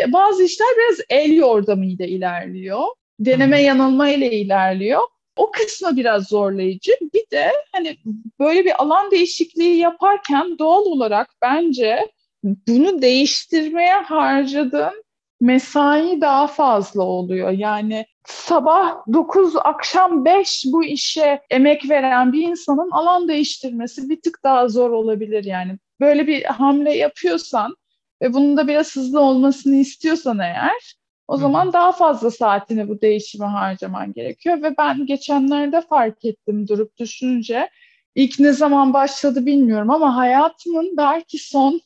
bazı 0.08 0.44
işler 0.44 0.68
biraz 0.78 1.00
el 1.10 1.34
yordamıyla 1.34 2.06
ilerliyor. 2.06 2.84
Deneme 3.20 3.62
yanılma 3.62 4.10
ile 4.10 4.32
ilerliyor. 4.32 5.02
O 5.36 5.52
kısmı 5.52 5.98
biraz 5.98 6.28
zorlayıcı. 6.28 6.92
Bir 7.14 7.24
de 7.32 7.52
hani 7.72 7.98
böyle 8.40 8.66
bir 8.66 8.82
alan 8.82 9.12
değişikliği 9.12 9.78
yaparken 9.78 10.60
doğal 10.60 10.86
olarak 10.86 11.30
bence 11.42 12.12
bunu 12.44 13.02
değiştirmeye 13.02 13.94
harcadığın 13.94 15.04
mesai 15.42 16.22
daha 16.22 16.48
fazla 16.48 17.04
oluyor. 17.04 17.52
Yani 17.52 18.06
sabah 18.26 19.08
9 19.14 19.56
akşam 19.56 20.26
5 20.26 20.64
bu 20.66 20.84
işe 20.84 21.42
emek 21.50 21.90
veren 21.90 22.34
bir 22.34 22.48
insanın 22.48 22.92
alan 22.92 23.28
değiştirmesi 23.28 24.10
bir 24.10 24.22
tık 24.22 24.44
daha 24.44 24.68
zor 24.68 24.90
olabilir 24.90 25.44
yani. 25.44 25.78
Böyle 26.00 26.28
bir 26.28 26.44
hamle 26.44 26.98
yapıyorsan 26.98 27.76
ve 28.22 28.34
bunun 28.34 28.58
da 28.58 28.68
biraz 28.68 28.96
hızlı 28.96 29.20
olmasını 29.20 29.76
istiyorsan 29.76 30.40
eğer 30.40 30.96
o 31.28 31.38
zaman 31.38 31.74
daha 31.74 31.92
fazla 31.92 32.32
saatini 32.32 32.90
bu 32.90 33.02
değişime 33.02 33.46
harcaman 33.46 34.14
gerekiyor 34.14 34.62
ve 34.62 34.78
ben 34.78 35.06
geçenlerde 35.06 35.82
fark 35.82 36.26
ettim 36.26 36.68
durup 36.68 36.98
düşününce 36.98 37.70
ilk 38.16 38.40
ne 38.40 38.54
zaman 38.54 38.94
başladı 38.94 39.46
bilmiyorum 39.46 39.90
ama 39.90 40.16
hayatımın 40.16 40.98
belki 40.98 41.38
son 41.40 41.82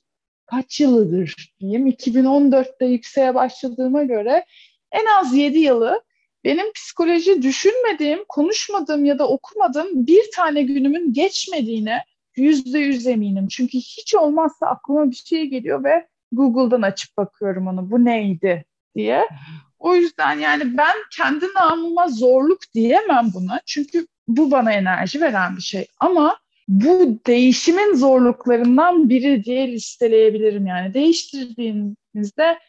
kaç 0.45 0.79
yılıdır 0.79 1.53
diyeyim 1.59 1.87
2014'te 1.87 2.85
yükseğe 2.85 3.35
başladığıma 3.35 4.03
göre 4.03 4.45
en 4.91 5.05
az 5.19 5.33
7 5.35 5.59
yılı 5.59 6.01
benim 6.45 6.73
psikoloji 6.73 7.41
düşünmediğim, 7.41 8.19
konuşmadığım 8.29 9.05
ya 9.05 9.19
da 9.19 9.27
okumadığım 9.27 10.07
bir 10.07 10.23
tane 10.35 10.63
günümün 10.63 11.13
geçmediğine 11.13 11.99
yüzde 12.35 12.79
yüz 12.79 13.07
eminim. 13.07 13.47
Çünkü 13.47 13.77
hiç 13.77 14.15
olmazsa 14.15 14.67
aklıma 14.67 15.11
bir 15.11 15.15
şey 15.15 15.45
geliyor 15.45 15.83
ve 15.83 16.07
Google'dan 16.31 16.81
açıp 16.81 17.17
bakıyorum 17.17 17.67
onu 17.67 17.91
bu 17.91 18.05
neydi 18.05 18.65
diye. 18.95 19.29
O 19.79 19.95
yüzden 19.95 20.39
yani 20.39 20.77
ben 20.77 20.95
kendi 21.17 21.45
namıma 21.55 22.07
zorluk 22.07 22.59
diyemem 22.73 23.31
buna. 23.33 23.61
Çünkü 23.65 24.07
bu 24.27 24.51
bana 24.51 24.73
enerji 24.73 25.21
veren 25.21 25.57
bir 25.57 25.61
şey. 25.61 25.87
Ama 25.99 26.37
bu 26.67 27.19
değişimin 27.27 27.95
zorluklarından 27.95 29.09
biri 29.09 29.43
diye 29.43 29.71
listeleyebilirim 29.71 30.67
yani. 30.67 30.93
Değiştirdiğinizde 30.93 32.59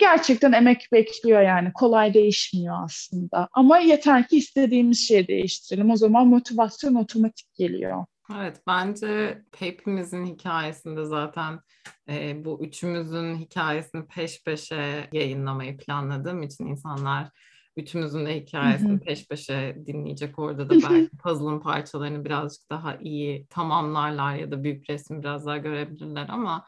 gerçekten 0.00 0.52
emek 0.52 0.88
bekliyor 0.92 1.42
yani. 1.42 1.72
Kolay 1.72 2.14
değişmiyor 2.14 2.84
aslında. 2.84 3.48
Ama 3.52 3.78
yeter 3.78 4.28
ki 4.28 4.36
istediğimiz 4.36 5.08
şeyi 5.08 5.28
değiştirelim. 5.28 5.90
O 5.90 5.96
zaman 5.96 6.26
motivasyon 6.26 6.94
otomatik 6.94 7.54
geliyor. 7.54 8.04
Evet 8.34 8.60
bence 8.66 9.42
hepimizin 9.58 10.26
hikayesinde 10.26 11.04
zaten 11.04 11.60
e, 12.08 12.44
bu 12.44 12.64
üçümüzün 12.64 13.36
hikayesini 13.36 14.06
peş 14.06 14.44
peşe 14.44 15.08
yayınlamayı 15.12 15.76
planladığım 15.76 16.42
için 16.42 16.66
insanlar 16.66 17.30
üçümüzün 17.76 18.26
de 18.26 18.40
hikayesini 18.40 18.92
hı 18.92 18.94
hı. 18.94 19.00
peş 19.00 19.28
peşe 19.28 19.76
dinleyecek. 19.86 20.38
Orada 20.38 20.70
da 20.70 20.74
belki 20.74 21.16
puzzle'ın 21.16 21.60
parçalarını 21.60 22.24
birazcık 22.24 22.70
daha 22.70 22.96
iyi 22.96 23.46
tamamlarlar 23.46 24.34
ya 24.34 24.50
da 24.50 24.64
büyük 24.64 24.90
resmi 24.90 25.20
biraz 25.22 25.46
daha 25.46 25.56
görebilirler 25.56 26.26
ama 26.28 26.66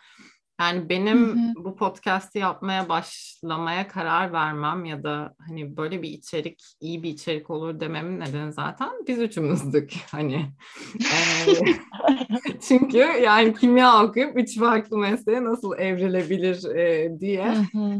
yani 0.61 0.88
benim 0.88 1.26
hı 1.28 1.61
hı. 1.61 1.64
bu 1.64 1.76
podcast'i 1.76 2.38
yapmaya 2.38 2.88
başlamaya 2.88 3.88
karar 3.88 4.32
vermem 4.32 4.84
ya 4.84 5.02
da 5.02 5.34
hani 5.48 5.76
böyle 5.76 6.02
bir 6.02 6.09
içerik 6.09 6.62
iyi 6.80 7.02
bir 7.02 7.11
içerik 7.11 7.50
olur 7.50 7.80
dememin 7.80 8.20
nedeni 8.20 8.52
zaten 8.52 8.90
biz 9.09 9.18
üçümüzdük 9.18 9.94
hani. 10.11 10.46
çünkü 12.68 12.98
yani 12.98 13.54
kimya 13.54 14.04
okuyup 14.04 14.38
üç 14.38 14.59
farklı 14.59 14.98
mesleğe 14.98 15.44
nasıl 15.44 15.78
evrilebilir 15.78 16.76
e, 16.76 17.20
diye. 17.20 17.54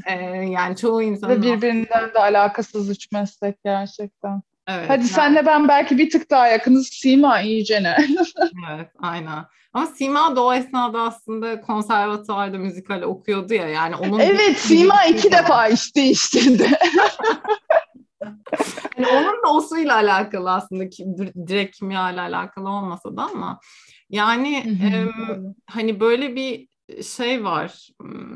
E, 0.07 0.15
yani 0.51 0.77
çoğu 0.77 1.03
insan... 1.03 1.31
Ve 1.31 1.43
birbirinden 1.43 2.15
de 2.15 2.19
alakasız 2.19 2.91
üç 2.91 3.13
meslek 3.13 3.65
gerçekten. 3.65 4.43
Evet, 4.69 4.91
Hadi 4.91 5.01
yani... 5.01 5.09
senle 5.09 5.47
ben 5.47 5.69
belki 5.69 5.99
bir 5.99 6.11
tık 6.11 6.31
daha 6.31 6.49
yakınız. 6.49 6.89
Sima 6.89 7.41
iyice 7.41 7.83
ne? 7.83 7.97
evet, 8.75 8.89
aynen. 8.99 9.45
Ama 9.73 9.87
Sima 9.87 10.37
da 10.37 10.45
o 10.45 10.53
esnada 10.53 11.03
aslında 11.03 11.61
konservatuvarda 11.61 12.59
müzikal 12.59 13.03
okuyordu 13.03 13.55
ya 13.55 13.69
yani 13.69 13.97
onun 13.97 14.19
Evet 14.19 14.57
Sima 14.57 15.05
iki 15.05 15.33
defa 15.33 15.55
var. 15.55 15.71
iş 15.71 15.97
değiştirdi. 15.97 16.71
yani 18.99 19.07
onun 19.13 19.43
da 19.47 19.53
osuyla 19.53 19.95
alakalı 19.95 20.53
aslında 20.53 20.89
ki 20.89 21.07
direkt 21.47 21.79
kimya 21.79 22.11
ile 22.11 22.21
alakalı 22.21 22.69
olmasa 22.69 23.17
da 23.17 23.23
ama 23.23 23.61
yani 24.11 24.57
e, 24.57 24.91
hani 25.67 26.01
böyle 26.01 26.37
bir 26.37 26.69
şey 27.03 27.45
var 27.45 27.89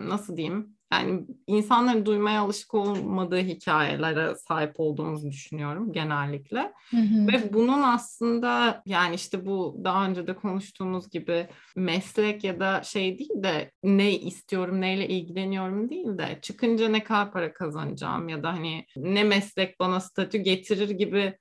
nasıl 0.08 0.36
diyeyim 0.36 0.76
yani 0.92 1.26
insanların 1.46 2.06
duymaya 2.06 2.40
alışık 2.40 2.74
olmadığı 2.74 3.38
hikayelere 3.38 4.34
sahip 4.48 4.72
olduğumuzu 4.80 5.30
düşünüyorum 5.30 5.92
genellikle. 5.92 6.72
Hı 6.90 6.96
hı. 6.96 7.26
Ve 7.26 7.52
bunun 7.52 7.82
aslında 7.82 8.82
yani 8.86 9.14
işte 9.14 9.46
bu 9.46 9.80
daha 9.84 10.06
önce 10.06 10.26
de 10.26 10.34
konuştuğumuz 10.34 11.10
gibi 11.10 11.46
meslek 11.76 12.44
ya 12.44 12.60
da 12.60 12.82
şey 12.82 13.18
değil 13.18 13.42
de 13.42 13.70
ne 13.82 14.18
istiyorum, 14.18 14.80
neyle 14.80 15.08
ilgileniyorum 15.08 15.90
değil 15.90 16.18
de 16.18 16.38
çıkınca 16.42 16.88
ne 16.88 17.04
kadar 17.04 17.32
para 17.32 17.52
kazanacağım 17.52 18.28
ya 18.28 18.42
da 18.42 18.52
hani 18.52 18.86
ne 18.96 19.24
meslek 19.24 19.80
bana 19.80 20.00
statü 20.00 20.38
getirir 20.38 20.90
gibi 20.90 21.34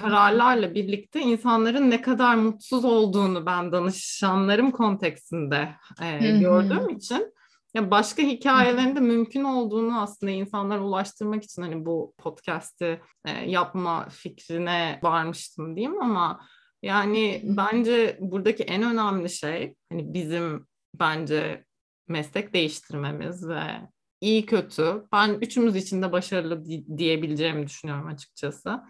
kararlarla 0.00 0.74
birlikte 0.74 1.20
insanların 1.20 1.90
ne 1.90 2.00
kadar 2.00 2.34
mutsuz 2.34 2.84
olduğunu 2.84 3.46
ben 3.46 3.72
danışanlarım 3.72 4.70
konteksinde 4.70 5.68
e, 6.02 6.38
gördüğüm 6.38 6.88
için 6.88 7.32
ya 7.74 7.90
başka 7.90 8.22
hikayelerin 8.22 8.96
de 8.96 9.00
mümkün 9.14 9.44
olduğunu 9.44 10.00
aslında 10.00 10.32
insanlara 10.32 10.84
ulaştırmak 10.84 11.44
için 11.44 11.62
hani 11.62 11.86
bu 11.86 12.14
podcast'i 12.18 13.00
e, 13.24 13.30
yapma 13.50 14.08
fikrine 14.08 15.00
varmıştım 15.02 15.76
diyeyim 15.76 16.02
ama 16.02 16.40
yani 16.82 17.42
bence 17.44 18.18
buradaki 18.20 18.62
en 18.62 18.82
önemli 18.82 19.30
şey 19.30 19.74
hani 19.92 20.14
bizim 20.14 20.66
bence 20.94 21.64
meslek 22.08 22.54
değiştirmemiz 22.54 23.48
ve 23.48 23.62
iyi 24.20 24.46
kötü 24.46 25.06
ben 25.12 25.34
üçümüz 25.40 25.76
için 25.76 26.02
de 26.02 26.12
başarılı 26.12 26.64
diyebileceğimi 26.98 27.66
düşünüyorum 27.66 28.06
açıkçası. 28.06 28.80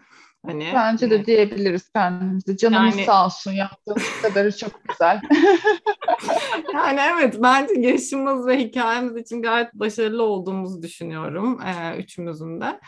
Hani 0.45 0.71
Bence 0.75 1.09
de 1.09 1.15
e, 1.15 1.25
diyebiliriz 1.25 1.89
kendimize. 1.89 2.57
Canımız 2.57 2.95
yani, 2.95 3.05
sağ 3.05 3.25
olsun 3.25 3.51
yaptığımız 3.51 4.03
kadarı 4.21 4.57
çok 4.57 4.71
güzel. 4.89 5.21
yani 6.73 6.99
evet 7.13 7.35
bence 7.43 7.73
yaşımız 7.79 8.47
ve 8.47 8.59
hikayemiz 8.59 9.17
için 9.17 9.41
gayet 9.41 9.73
başarılı 9.73 10.23
olduğumuzu 10.23 10.81
düşünüyorum 10.81 11.59
e, 11.61 11.97
üçümüzün 11.97 12.61
de. 12.61 12.79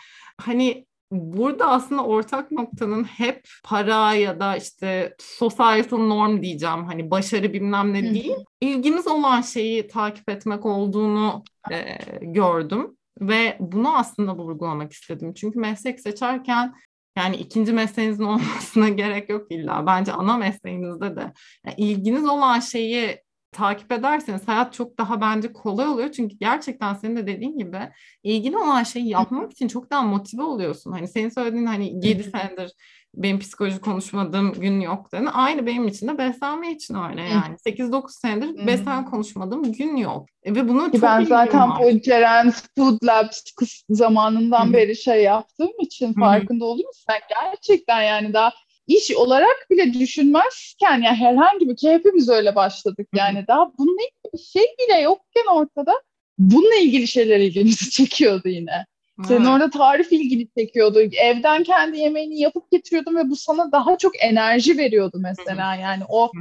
Hani 0.42 0.86
burada 1.12 1.70
aslında 1.70 2.04
ortak 2.04 2.52
noktanın 2.52 3.04
hep 3.04 3.48
para 3.64 4.14
ya 4.14 4.40
da 4.40 4.58
işte 4.58 5.16
societal 5.20 5.98
norm 5.98 6.42
diyeceğim 6.42 6.86
hani 6.86 7.12
başarı 7.12 7.54
bilmem 7.54 7.94
ne 7.94 8.14
değil. 8.14 8.36
ilgimiz 8.62 9.08
olan 9.08 9.42
şeyi 9.42 9.88
takip 9.88 10.30
etmek 10.30 10.66
olduğunu 10.66 11.44
e, 11.72 11.98
gördüm 12.22 12.98
ve 13.22 13.58
bunu 13.60 13.98
aslında 13.98 14.36
vurgulamak 14.36 14.92
istedim. 14.92 15.34
Çünkü 15.34 15.60
meslek 15.60 16.00
seçerken 16.00 16.74
yani 17.18 17.36
ikinci 17.36 17.74
mesleğinizin 17.74 18.24
olmasına 18.34 18.90
gerek 18.90 19.30
yok 19.30 19.52
illa. 19.52 19.86
Bence 19.86 20.12
ana 20.12 20.38
mesleğinizde 20.38 21.16
de 21.16 21.34
yani 21.66 21.76
ilginiz 21.78 22.26
olan 22.26 22.60
şeyi 22.60 23.22
takip 23.52 23.92
ederseniz 23.92 24.48
hayat 24.48 24.74
çok 24.74 24.98
daha 24.98 25.22
bence 25.22 25.54
kolay 25.54 25.88
oluyor. 25.88 26.12
Çünkü 26.12 26.36
gerçekten 26.36 26.94
senin 26.94 27.16
de 27.16 27.28
dediğin 27.28 27.58
gibi 27.58 27.80
ilgili 28.24 28.58
olan 28.58 28.84
şeyi 28.84 29.10
yapmak 29.10 29.52
için 29.52 29.68
çok 29.68 29.92
daha 29.92 30.02
motive 30.02 30.44
oluyorsun. 30.44 30.92
Hani 30.92 31.08
senin 31.08 31.30
söylediğin 31.30 31.66
hani 31.66 32.08
7 32.08 32.24
senedir 32.24 32.72
benim 33.16 33.40
psikoloji 33.40 33.82
konuşmadığım 33.82 34.54
gün 34.54 34.80
yok 34.80 35.12
dedi. 35.12 35.30
Aynı 35.34 35.66
benim 35.66 35.88
için 35.88 36.08
de 36.08 36.18
beslenme 36.18 36.72
için 36.72 36.96
öyle 36.96 37.22
yani. 37.22 37.56
8-9 37.66 38.10
senedir 38.10 38.68
beslenme 38.68 39.10
konuşmadığım 39.10 39.74
gün 39.74 39.96
yok. 39.96 40.26
E, 40.44 40.56
ve 40.56 40.70
bunu 40.70 40.92
çok 40.92 41.02
Ben 41.02 41.24
zaten 41.24 41.70
bu 41.70 42.02
Ceren 42.02 42.52
Food 42.52 42.98
Labs 43.06 43.44
zamanından 43.90 44.66
Hı-hı. 44.66 44.74
beri 44.74 44.96
şey 44.96 45.24
yaptığım 45.24 45.72
için 45.80 46.08
Hı-hı. 46.08 46.20
farkında 46.20 46.66
oldum. 46.66 46.86
Sen 47.08 47.20
gerçekten 47.30 48.02
yani 48.02 48.34
daha 48.34 48.54
iş 48.88 49.16
olarak 49.16 49.68
bile 49.70 49.94
düşünmezken 49.94 51.02
yani 51.02 51.18
herhangi 51.18 51.70
bir 51.70 51.76
ki 51.76 51.92
hepimiz 51.92 52.30
öyle 52.30 52.56
başladık 52.56 53.08
yani 53.16 53.38
Hı-hı. 53.38 53.48
daha 53.48 53.72
bununla 53.78 54.02
ilgili 54.02 54.34
bir 54.34 54.40
şey 54.40 54.64
bile 54.80 55.02
yokken 55.02 55.46
ortada 55.54 55.94
bununla 56.38 56.76
ilgili 56.76 57.08
şeyler 57.08 57.40
ilgimizi 57.40 57.90
çekiyordu 57.92 58.50
yine. 58.50 58.86
Senin 59.28 59.46
orada 59.46 59.70
tarif 59.70 60.12
ilgini 60.12 60.48
çekiyordu. 60.58 61.00
Evden 61.00 61.64
kendi 61.64 61.98
yemeğini 62.00 62.40
yapıp 62.40 62.72
getiriyordun 62.72 63.16
ve 63.16 63.30
bu 63.30 63.36
sana 63.36 63.72
daha 63.72 63.98
çok 63.98 64.24
enerji 64.24 64.78
veriyordu 64.78 65.18
mesela. 65.22 65.76
Yani 65.76 66.04
o 66.10 66.32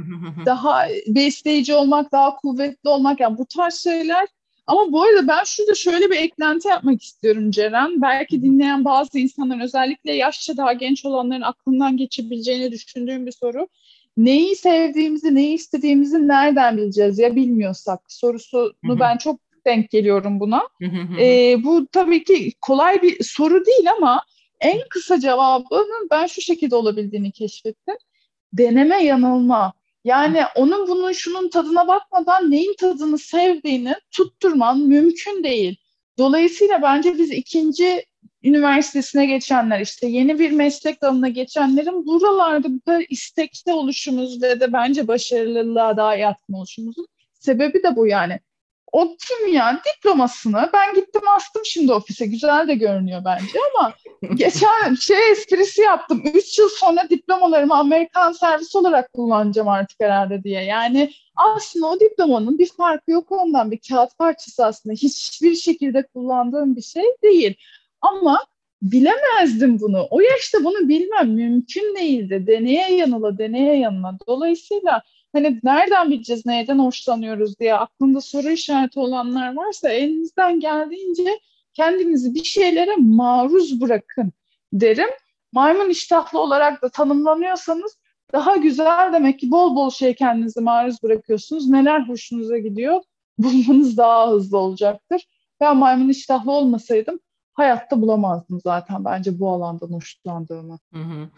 daha 0.45 0.87
besleyici 1.07 1.73
olmak, 1.73 2.11
daha 2.11 2.35
kuvvetli 2.35 2.89
olmak 2.89 3.19
yani 3.19 3.37
bu 3.37 3.45
tarz 3.45 3.75
şeyler. 3.75 4.27
Ama 4.67 4.91
bu 4.91 5.03
arada 5.03 5.27
ben 5.27 5.43
şurada 5.43 5.75
şöyle 5.75 6.09
bir 6.11 6.17
eklenti 6.17 6.67
yapmak 6.67 7.01
istiyorum 7.01 7.51
Ceren. 7.51 8.01
Belki 8.01 8.41
dinleyen 8.41 8.85
bazı 8.85 9.19
insanların 9.19 9.59
özellikle 9.59 10.13
yaşça 10.13 10.57
daha 10.57 10.73
genç 10.73 11.05
olanların 11.05 11.41
aklından 11.41 11.97
geçebileceğini 11.97 12.71
düşündüğüm 12.71 13.25
bir 13.25 13.31
soru. 13.31 13.67
Neyi 14.17 14.55
sevdiğimizi, 14.55 15.35
neyi 15.35 15.53
istediğimizi 15.53 16.27
nereden 16.27 16.77
bileceğiz 16.77 17.19
ya 17.19 17.35
bilmiyorsak 17.35 17.99
sorusunu 18.07 18.99
ben 18.99 19.17
çok 19.17 19.39
denk 19.65 19.89
geliyorum 19.89 20.39
buna. 20.39 20.61
e, 21.19 21.63
bu 21.63 21.87
tabii 21.87 22.23
ki 22.23 22.53
kolay 22.61 23.01
bir 23.01 23.23
soru 23.23 23.65
değil 23.65 23.91
ama 23.97 24.23
en 24.59 24.81
kısa 24.89 25.19
cevabının 25.19 26.07
ben 26.11 26.25
şu 26.27 26.41
şekilde 26.41 26.75
olabildiğini 26.75 27.31
keşfettim. 27.31 27.95
Deneme 28.53 29.03
yanılma. 29.03 29.73
Yani 30.03 30.41
onun 30.55 30.87
bunun 30.87 31.11
şunun 31.11 31.49
tadına 31.49 31.87
bakmadan 31.87 32.51
neyin 32.51 32.75
tadını 32.79 33.17
sevdiğini 33.17 33.95
tutturman 34.11 34.79
mümkün 34.79 35.43
değil. 35.43 35.77
Dolayısıyla 36.17 36.81
bence 36.81 37.17
biz 37.17 37.31
ikinci 37.31 38.05
üniversitesine 38.43 39.25
geçenler 39.25 39.79
işte 39.81 40.07
yeni 40.07 40.39
bir 40.39 40.51
meslek 40.51 41.01
dalına 41.01 41.29
geçenlerin 41.29 42.05
buralarda 42.05 42.73
bu 42.73 42.81
kadar 42.81 43.05
istekli 43.09 43.73
oluşumuz 43.73 44.41
ve 44.41 44.59
de 44.59 44.73
bence 44.73 45.07
başarılılığa 45.07 45.97
daha 45.97 46.15
yatkın 46.15 46.53
oluşumuzun 46.53 47.07
sebebi 47.33 47.83
de 47.83 47.95
bu 47.95 48.07
yani 48.07 48.39
o 48.91 49.15
kimya 49.27 49.81
diplomasını 49.85 50.69
ben 50.73 50.95
gittim 50.95 51.21
astım 51.35 51.61
şimdi 51.65 51.93
ofise. 51.93 52.25
Güzel 52.25 52.67
de 52.67 52.75
görünüyor 52.75 53.21
bence 53.25 53.59
ama 53.75 53.93
geçen 54.35 54.95
şey 54.95 55.31
esprisi 55.31 55.81
yaptım. 55.81 56.23
Üç 56.33 56.59
yıl 56.59 56.69
sonra 56.69 57.09
diplomalarımı 57.09 57.75
Amerikan 57.75 58.31
servis 58.31 58.75
olarak 58.75 59.13
kullanacağım 59.13 59.67
artık 59.67 59.99
herhalde 59.99 60.43
diye. 60.43 60.63
Yani 60.63 61.11
aslında 61.35 61.87
o 61.87 61.99
diplomanın 61.99 62.59
bir 62.59 62.69
farkı 62.77 63.11
yok 63.11 63.31
ondan. 63.31 63.71
Bir 63.71 63.79
kağıt 63.89 64.17
parçası 64.17 64.65
aslında. 64.65 64.93
Hiçbir 64.93 65.55
şekilde 65.55 66.07
kullandığım 66.07 66.75
bir 66.75 66.81
şey 66.81 67.03
değil. 67.23 67.55
Ama 68.01 68.45
bilemezdim 68.81 69.79
bunu. 69.79 70.07
O 70.09 70.21
yaşta 70.21 70.63
bunu 70.63 70.89
bilmem 70.89 71.29
mümkün 71.29 71.95
değildi. 71.95 72.43
Deneye 72.47 72.95
yanıla, 72.95 73.37
deneye 73.37 73.77
yanıla. 73.77 74.17
Dolayısıyla 74.27 75.01
hani 75.33 75.59
nereden 75.63 76.11
bileceğiz 76.11 76.45
neyden 76.45 76.79
hoşlanıyoruz 76.79 77.59
diye 77.59 77.75
aklında 77.75 78.21
soru 78.21 78.49
işareti 78.49 78.99
olanlar 78.99 79.55
varsa 79.55 79.89
elinizden 79.89 80.59
geldiğince 80.59 81.39
kendinizi 81.73 82.35
bir 82.35 82.43
şeylere 82.43 82.95
maruz 82.97 83.81
bırakın 83.81 84.33
derim. 84.73 85.09
Maymun 85.53 85.89
iştahlı 85.89 86.39
olarak 86.39 86.81
da 86.81 86.89
tanımlanıyorsanız 86.89 87.97
daha 88.33 88.55
güzel 88.55 89.13
demek 89.13 89.39
ki 89.39 89.51
bol 89.51 89.75
bol 89.75 89.89
şey 89.89 90.15
kendinizi 90.15 90.61
maruz 90.61 91.03
bırakıyorsunuz. 91.03 91.69
Neler 91.69 91.99
hoşunuza 92.07 92.57
gidiyor 92.57 93.01
bulmanız 93.37 93.97
daha 93.97 94.31
hızlı 94.31 94.57
olacaktır. 94.57 95.27
Ben 95.59 95.77
maymun 95.77 96.09
iştahlı 96.09 96.51
olmasaydım 96.51 97.19
hayatta 97.53 98.01
bulamazdım 98.01 98.59
zaten 98.63 99.05
bence 99.05 99.39
bu 99.39 99.49
alandan 99.49 99.93
hoşlandığımı. 99.93 100.79
Hı 100.93 100.99
hı. 100.99 101.29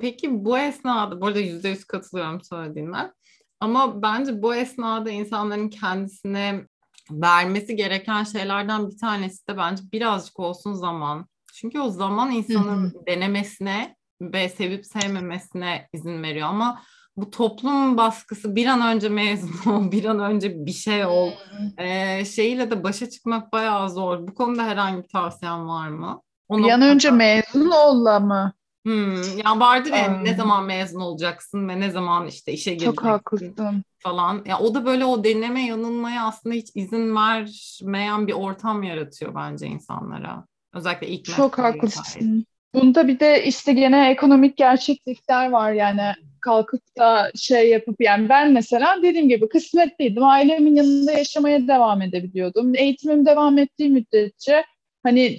Peki 0.00 0.44
bu 0.44 0.58
esnada, 0.58 1.20
burada 1.20 1.40
yüzde 1.40 1.68
yüz 1.68 1.84
katılıyorum 1.84 2.40
söylediğine. 2.40 3.12
Ama 3.60 4.02
bence 4.02 4.42
bu 4.42 4.54
esnada 4.54 5.10
insanların 5.10 5.68
kendisine 5.68 6.66
vermesi 7.10 7.76
gereken 7.76 8.24
şeylerden 8.24 8.88
bir 8.90 8.98
tanesi 8.98 9.48
de 9.48 9.56
bence 9.56 9.82
birazcık 9.92 10.40
olsun 10.40 10.72
zaman. 10.72 11.26
Çünkü 11.54 11.80
o 11.80 11.88
zaman 11.88 12.30
insanın 12.30 12.84
Hı-hı. 12.84 13.06
denemesine 13.06 13.96
ve 14.20 14.48
sevip 14.48 14.86
sevmemesine 14.86 15.88
izin 15.92 16.22
veriyor. 16.22 16.48
Ama 16.48 16.82
bu 17.16 17.30
toplum 17.30 17.96
baskısı 17.96 18.56
bir 18.56 18.66
an 18.66 18.94
önce 18.94 19.08
mezun 19.08 19.70
ol, 19.70 19.92
bir 19.92 20.04
an 20.04 20.18
önce 20.20 20.66
bir 20.66 20.72
şey 20.72 21.06
ol 21.06 21.30
e, 21.78 22.24
şeyiyle 22.24 22.70
de 22.70 22.84
başa 22.84 23.10
çıkmak 23.10 23.52
bayağı 23.52 23.90
zor. 23.90 24.26
Bu 24.26 24.34
konuda 24.34 24.64
herhangi 24.64 25.02
bir 25.02 25.08
tavsiyen 25.08 25.68
var 25.68 25.88
mı? 25.88 26.22
O 26.48 26.58
bir 26.58 26.70
an 26.70 26.82
önce 26.82 27.10
mezun 27.10 27.70
ol 27.70 28.20
mı? 28.20 28.52
Hmm, 28.84 29.38
yani 29.44 29.60
vardır 29.60 29.92
ya 29.92 30.16
um, 30.16 30.24
ne 30.24 30.34
zaman 30.34 30.64
mezun 30.64 31.00
olacaksın 31.00 31.68
ve 31.68 31.80
ne 31.80 31.90
zaman 31.90 32.26
işte 32.26 32.52
işe 32.52 32.70
gireceksin 32.70 32.96
çok 32.96 33.04
haklısın. 33.04 33.84
falan. 33.98 34.42
Ya 34.46 34.58
o 34.58 34.74
da 34.74 34.86
böyle 34.86 35.04
o 35.04 35.24
deneme 35.24 35.66
yanılmaya 35.66 36.26
aslında 36.26 36.54
hiç 36.54 36.68
izin 36.74 37.16
vermeyen 37.16 38.26
bir 38.26 38.32
ortam 38.32 38.82
yaratıyor 38.82 39.34
bence 39.34 39.66
insanlara. 39.66 40.46
Özellikle 40.74 41.08
ilk 41.08 41.24
Çok 41.24 41.58
haklısın. 41.58 42.46
Bunda 42.74 43.08
bir 43.08 43.20
de 43.20 43.44
işte 43.44 43.72
gene 43.72 44.10
ekonomik 44.10 44.56
gerçeklikler 44.56 45.50
var 45.50 45.72
yani 45.72 46.14
kalkıp 46.40 46.82
da 46.98 47.30
şey 47.34 47.70
yapıp 47.70 48.00
yani 48.00 48.28
ben 48.28 48.52
mesela 48.52 49.02
dediğim 49.02 49.28
gibi 49.28 49.48
kısmetliydim. 49.48 50.24
Ailemin 50.24 50.76
yanında 50.76 51.12
yaşamaya 51.12 51.68
devam 51.68 52.02
edebiliyordum. 52.02 52.74
Eğitimim 52.74 53.26
devam 53.26 53.58
ettiği 53.58 53.90
müddetçe 53.90 54.64
hani 55.04 55.38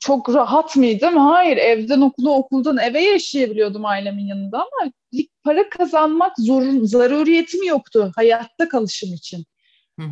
çok 0.00 0.34
rahat 0.34 0.76
mıydım? 0.76 1.16
Hayır, 1.16 1.56
evden 1.56 2.00
okula, 2.00 2.30
okuldan 2.30 2.78
eve 2.78 3.00
yaşayabiliyordum 3.00 3.84
ailemin 3.84 4.26
yanında 4.26 4.58
ama 4.58 4.92
para 5.44 5.68
kazanmak 5.68 6.32
zorun, 6.38 6.84
zaruriyetim 6.84 7.62
yoktu 7.62 8.12
hayatta 8.16 8.68
kalışım 8.68 9.14
için. 9.14 9.44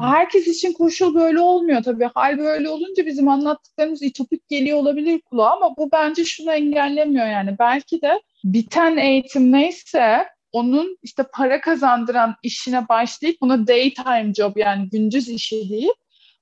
Herkes 0.01 0.47
için 0.47 0.73
koşul 0.73 1.14
böyle 1.14 1.41
olmuyor 1.41 1.83
tabii. 1.83 2.09
Hal 2.14 2.39
böyle 2.39 2.68
olunca 2.68 3.07
bizim 3.07 3.29
anlattıklarımız 3.29 4.03
itopik 4.03 4.49
geliyor 4.49 4.79
olabilir 4.79 5.20
kulağa 5.20 5.51
ama 5.51 5.77
bu 5.77 5.93
bence 5.93 6.25
şunu 6.25 6.53
engellemiyor 6.53 7.27
yani. 7.27 7.57
Belki 7.59 8.03
de 8.03 8.20
biten 8.45 8.97
eğitim 8.97 9.53
neyse 9.53 10.27
onun 10.53 10.99
işte 11.03 11.25
para 11.33 11.61
kazandıran 11.61 12.35
işine 12.43 12.89
başlayıp 12.89 13.41
buna 13.41 13.66
daytime 13.66 14.33
job 14.35 14.57
yani 14.57 14.89
gündüz 14.89 15.29
işi 15.29 15.70
deyip 15.70 15.97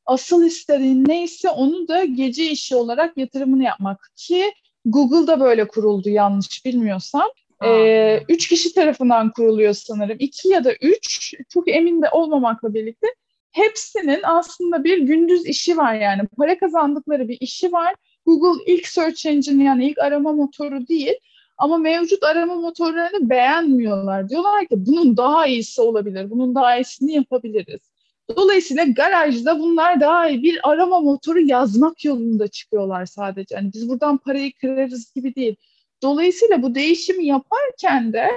asıl 0.07 0.45
istediğin 0.45 1.05
neyse 1.09 1.51
onu 1.51 1.89
da 1.89 2.05
gece 2.05 2.51
işi 2.51 2.77
olarak 2.77 3.17
yatırımını 3.17 3.65
yapmak 3.65 4.11
ki 4.17 4.53
Google'da 4.85 5.41
böyle 5.41 5.69
kuruldu 5.69 6.09
yanlış 6.09 6.65
bilmiyorsam. 6.65 7.29
Ee, 7.65 8.21
üç 8.29 8.49
kişi 8.49 8.75
tarafından 8.75 9.31
kuruluyor 9.31 9.73
sanırım. 9.73 10.17
İki 10.21 10.49
ya 10.49 10.65
da 10.65 10.73
üç 10.81 11.35
çok 11.49 11.69
emin 11.69 12.03
de 12.03 12.07
olmamakla 12.13 12.75
birlikte 12.75 13.07
hepsinin 13.53 14.21
aslında 14.23 14.85
bir 14.85 14.99
gündüz 14.99 15.47
işi 15.47 15.77
var 15.77 15.95
yani. 15.95 16.23
Para 16.39 16.59
kazandıkları 16.59 17.29
bir 17.29 17.39
işi 17.41 17.73
var. 17.73 17.95
Google 18.27 18.73
ilk 18.73 18.87
search 18.87 19.27
engine 19.27 19.65
yani 19.65 19.87
ilk 19.87 19.99
arama 19.99 20.33
motoru 20.33 20.89
değil. 20.89 21.15
Ama 21.59 21.79
mevcut 21.79 22.23
arama 22.23 22.55
motorlarını 22.55 23.31
beğenmiyorlar. 23.31 24.29
Diyorlar 24.29 24.61
ki 24.67 24.87
bunun 24.87 25.17
daha 25.17 25.47
iyisi 25.47 25.81
olabilir. 25.81 26.31
Bunun 26.31 26.55
daha 26.55 26.77
iyisini 26.77 27.13
yapabiliriz. 27.13 27.90
Dolayısıyla 28.37 28.85
garajda 28.85 29.59
bunlar 29.59 30.01
daha 30.01 30.29
iyi 30.29 30.43
bir 30.43 30.71
arama 30.71 31.01
motoru 31.01 31.41
yazmak 31.41 32.05
yolunda 32.05 32.49
çıkıyorlar 32.49 33.07
sadece. 33.07 33.55
Yani 33.55 33.71
biz 33.75 33.89
buradan 33.89 34.19
parayı 34.19 34.53
kırarız 34.53 35.13
gibi 35.15 35.35
değil. 35.35 35.57
Dolayısıyla 36.03 36.63
bu 36.63 36.75
değişimi 36.75 37.27
yaparken 37.27 38.13
de 38.13 38.31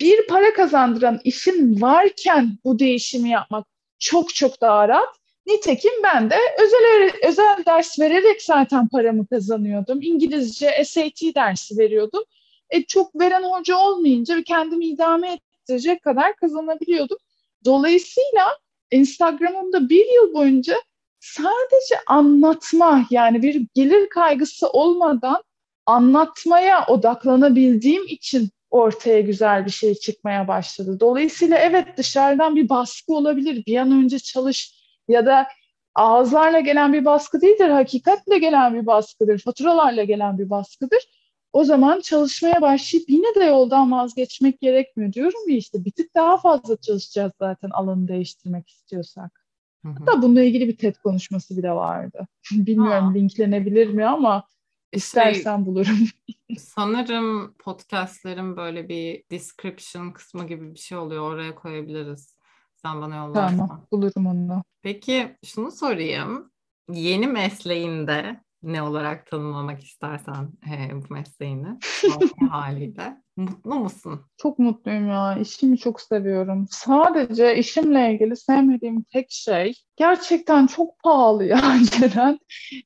bir 0.00 0.26
para 0.26 0.52
kazandıran 0.52 1.20
işin 1.24 1.80
varken 1.80 2.58
bu 2.64 2.78
değişimi 2.78 3.30
yapmak 3.30 3.66
çok 3.98 4.34
çok 4.34 4.60
daha 4.60 4.88
rahat. 4.88 5.16
Nitekim 5.46 5.92
ben 6.02 6.30
de 6.30 6.36
özel 6.64 7.10
özel 7.28 7.64
ders 7.66 8.00
vererek 8.00 8.42
zaten 8.42 8.88
paramı 8.88 9.26
kazanıyordum. 9.26 10.02
İngilizce 10.02 10.84
SAT 10.84 11.34
dersi 11.34 11.78
veriyordum. 11.78 12.24
E, 12.70 12.82
çok 12.82 13.20
veren 13.20 13.42
hoca 13.42 13.76
olmayınca 13.76 14.42
kendimi 14.42 14.86
idame 14.86 15.32
ettirecek 15.32 16.02
kadar 16.02 16.36
kazanabiliyordum. 16.36 17.18
Dolayısıyla 17.64 18.58
Instagram'ımda 18.90 19.88
bir 19.88 20.06
yıl 20.14 20.34
boyunca 20.34 20.76
sadece 21.20 21.96
anlatma 22.06 23.06
yani 23.10 23.42
bir 23.42 23.66
gelir 23.74 24.08
kaygısı 24.08 24.68
olmadan 24.68 25.42
anlatmaya 25.86 26.86
odaklanabildiğim 26.86 28.06
için 28.08 28.50
ortaya 28.70 29.20
güzel 29.20 29.66
bir 29.66 29.70
şey 29.70 29.94
çıkmaya 29.94 30.48
başladı. 30.48 31.00
Dolayısıyla 31.00 31.58
evet 31.58 31.96
dışarıdan 31.96 32.56
bir 32.56 32.68
baskı 32.68 33.14
olabilir. 33.14 33.66
Bir 33.66 33.76
an 33.76 33.92
önce 33.92 34.18
çalış 34.18 34.74
ya 35.08 35.26
da 35.26 35.46
ağızlarla 35.94 36.60
gelen 36.60 36.92
bir 36.92 37.04
baskı 37.04 37.40
değildir. 37.40 37.68
Hakikatle 37.68 38.38
gelen 38.38 38.74
bir 38.74 38.86
baskıdır. 38.86 39.38
Faturalarla 39.38 40.04
gelen 40.04 40.38
bir 40.38 40.50
baskıdır. 40.50 41.15
O 41.56 41.64
zaman 41.64 42.00
çalışmaya 42.00 42.60
başlayıp 42.60 43.10
yine 43.10 43.34
de 43.34 43.44
yoldan 43.44 43.92
vazgeçmek 43.92 44.60
gerekmiyor. 44.60 45.12
Diyorum 45.12 45.48
ya 45.48 45.56
işte 45.56 45.84
bir 45.84 45.90
tık 45.90 46.14
daha 46.14 46.36
fazla 46.36 46.76
çalışacağız 46.76 47.32
zaten 47.38 47.70
alanı 47.70 48.08
değiştirmek 48.08 48.68
istiyorsak. 48.68 49.46
Hı 49.82 49.88
hı. 49.88 49.94
Hatta 49.98 50.22
bununla 50.22 50.42
ilgili 50.42 50.68
bir 50.68 50.76
TED 50.76 50.94
konuşması 50.94 51.56
bile 51.56 51.70
vardı. 51.70 52.26
Bilmiyorum 52.52 53.08
Aa. 53.08 53.12
linklenebilir 53.12 53.88
mi 53.88 54.06
ama 54.06 54.48
İstersen 54.92 55.56
şey, 55.56 55.66
bulurum. 55.66 55.98
sanırım 56.58 57.54
podcastlerin 57.58 58.56
böyle 58.56 58.88
bir 58.88 59.24
description 59.30 60.10
kısmı 60.10 60.46
gibi 60.46 60.74
bir 60.74 60.78
şey 60.78 60.98
oluyor. 60.98 61.22
Oraya 61.22 61.54
koyabiliriz. 61.54 62.36
Sen 62.74 63.00
bana 63.00 63.16
yollarsan. 63.16 63.58
Tamam, 63.58 63.86
bulurum 63.92 64.26
onu. 64.26 64.62
Peki 64.82 65.36
şunu 65.44 65.70
sorayım. 65.70 66.50
Yeni 66.92 67.26
mesleğinde 67.26 68.45
ne 68.66 68.82
olarak 68.82 69.26
tanımlamak 69.26 69.84
istersen 69.84 70.48
e, 70.70 70.90
bu 70.94 71.14
mesleğini 71.14 71.78
haliyle. 72.50 73.16
Mutlu 73.36 73.74
musun? 73.74 74.20
Çok 74.36 74.58
mutluyum 74.58 75.08
ya. 75.08 75.38
İşimi 75.38 75.78
çok 75.78 76.00
seviyorum. 76.00 76.66
Sadece 76.70 77.56
işimle 77.56 78.12
ilgili 78.12 78.36
sevmediğim 78.36 79.02
tek 79.02 79.30
şey 79.30 79.74
gerçekten 79.96 80.66
çok 80.66 81.02
pahalı 81.02 81.44
ya 81.44 81.60
Ceren. 81.90 82.38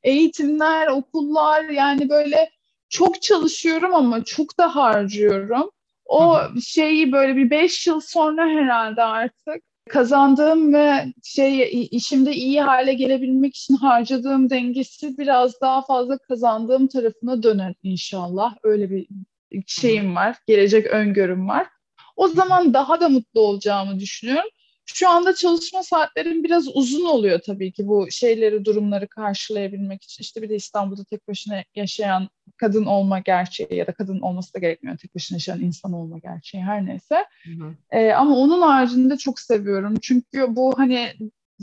Eğitimler, 0.02 0.88
okullar 0.88 1.64
yani 1.64 2.08
böyle 2.08 2.50
çok 2.88 3.22
çalışıyorum 3.22 3.94
ama 3.94 4.24
çok 4.24 4.58
da 4.58 4.76
harcıyorum. 4.76 5.70
O 6.04 6.38
şeyi 6.66 7.12
böyle 7.12 7.36
bir 7.36 7.50
beş 7.50 7.86
yıl 7.86 8.00
sonra 8.00 8.46
herhalde 8.48 9.02
artık 9.02 9.69
kazandığım 9.90 10.74
ve 10.74 11.12
şey 11.24 11.88
işimde 11.90 12.32
iyi 12.32 12.60
hale 12.60 12.94
gelebilmek 12.94 13.56
için 13.56 13.74
harcadığım 13.74 14.50
dengesi 14.50 15.18
biraz 15.18 15.60
daha 15.60 15.82
fazla 15.82 16.18
kazandığım 16.18 16.86
tarafına 16.86 17.42
döner 17.42 17.74
inşallah. 17.82 18.56
Öyle 18.62 18.90
bir 18.90 19.06
şeyim 19.66 20.16
var, 20.16 20.36
gelecek 20.46 20.86
öngörüm 20.86 21.48
var. 21.48 21.66
O 22.16 22.28
zaman 22.28 22.74
daha 22.74 23.00
da 23.00 23.08
mutlu 23.08 23.40
olacağımı 23.40 24.00
düşünüyorum. 24.00 24.50
Şu 24.86 25.08
anda 25.08 25.34
çalışma 25.34 25.82
saatlerim 25.82 26.44
biraz 26.44 26.76
uzun 26.76 27.04
oluyor 27.04 27.40
tabii 27.46 27.72
ki 27.72 27.88
bu 27.88 28.10
şeyleri, 28.10 28.64
durumları 28.64 29.08
karşılayabilmek 29.08 30.02
için. 30.02 30.22
İşte 30.22 30.42
bir 30.42 30.48
de 30.48 30.56
İstanbul'da 30.56 31.04
tek 31.04 31.28
başına 31.28 31.64
yaşayan 31.74 32.28
kadın 32.60 32.84
olma 32.84 33.18
gerçeği 33.18 33.74
ya 33.74 33.86
da 33.86 33.92
kadın 33.92 34.20
olması 34.20 34.54
da 34.54 34.58
gerekmiyor. 34.58 34.96
Tek 34.98 35.14
başına 35.14 35.36
yaşayan 35.36 35.60
insan 35.60 35.92
olma 35.92 36.18
gerçeği 36.18 36.64
her 36.64 36.86
neyse. 36.86 37.24
Hı 37.44 37.50
hı. 37.50 37.74
Ee, 37.90 38.12
ama 38.12 38.36
onun 38.36 38.62
haricinde 38.62 39.16
çok 39.16 39.40
seviyorum. 39.40 39.94
Çünkü 40.02 40.46
bu 40.48 40.74
hani 40.76 41.12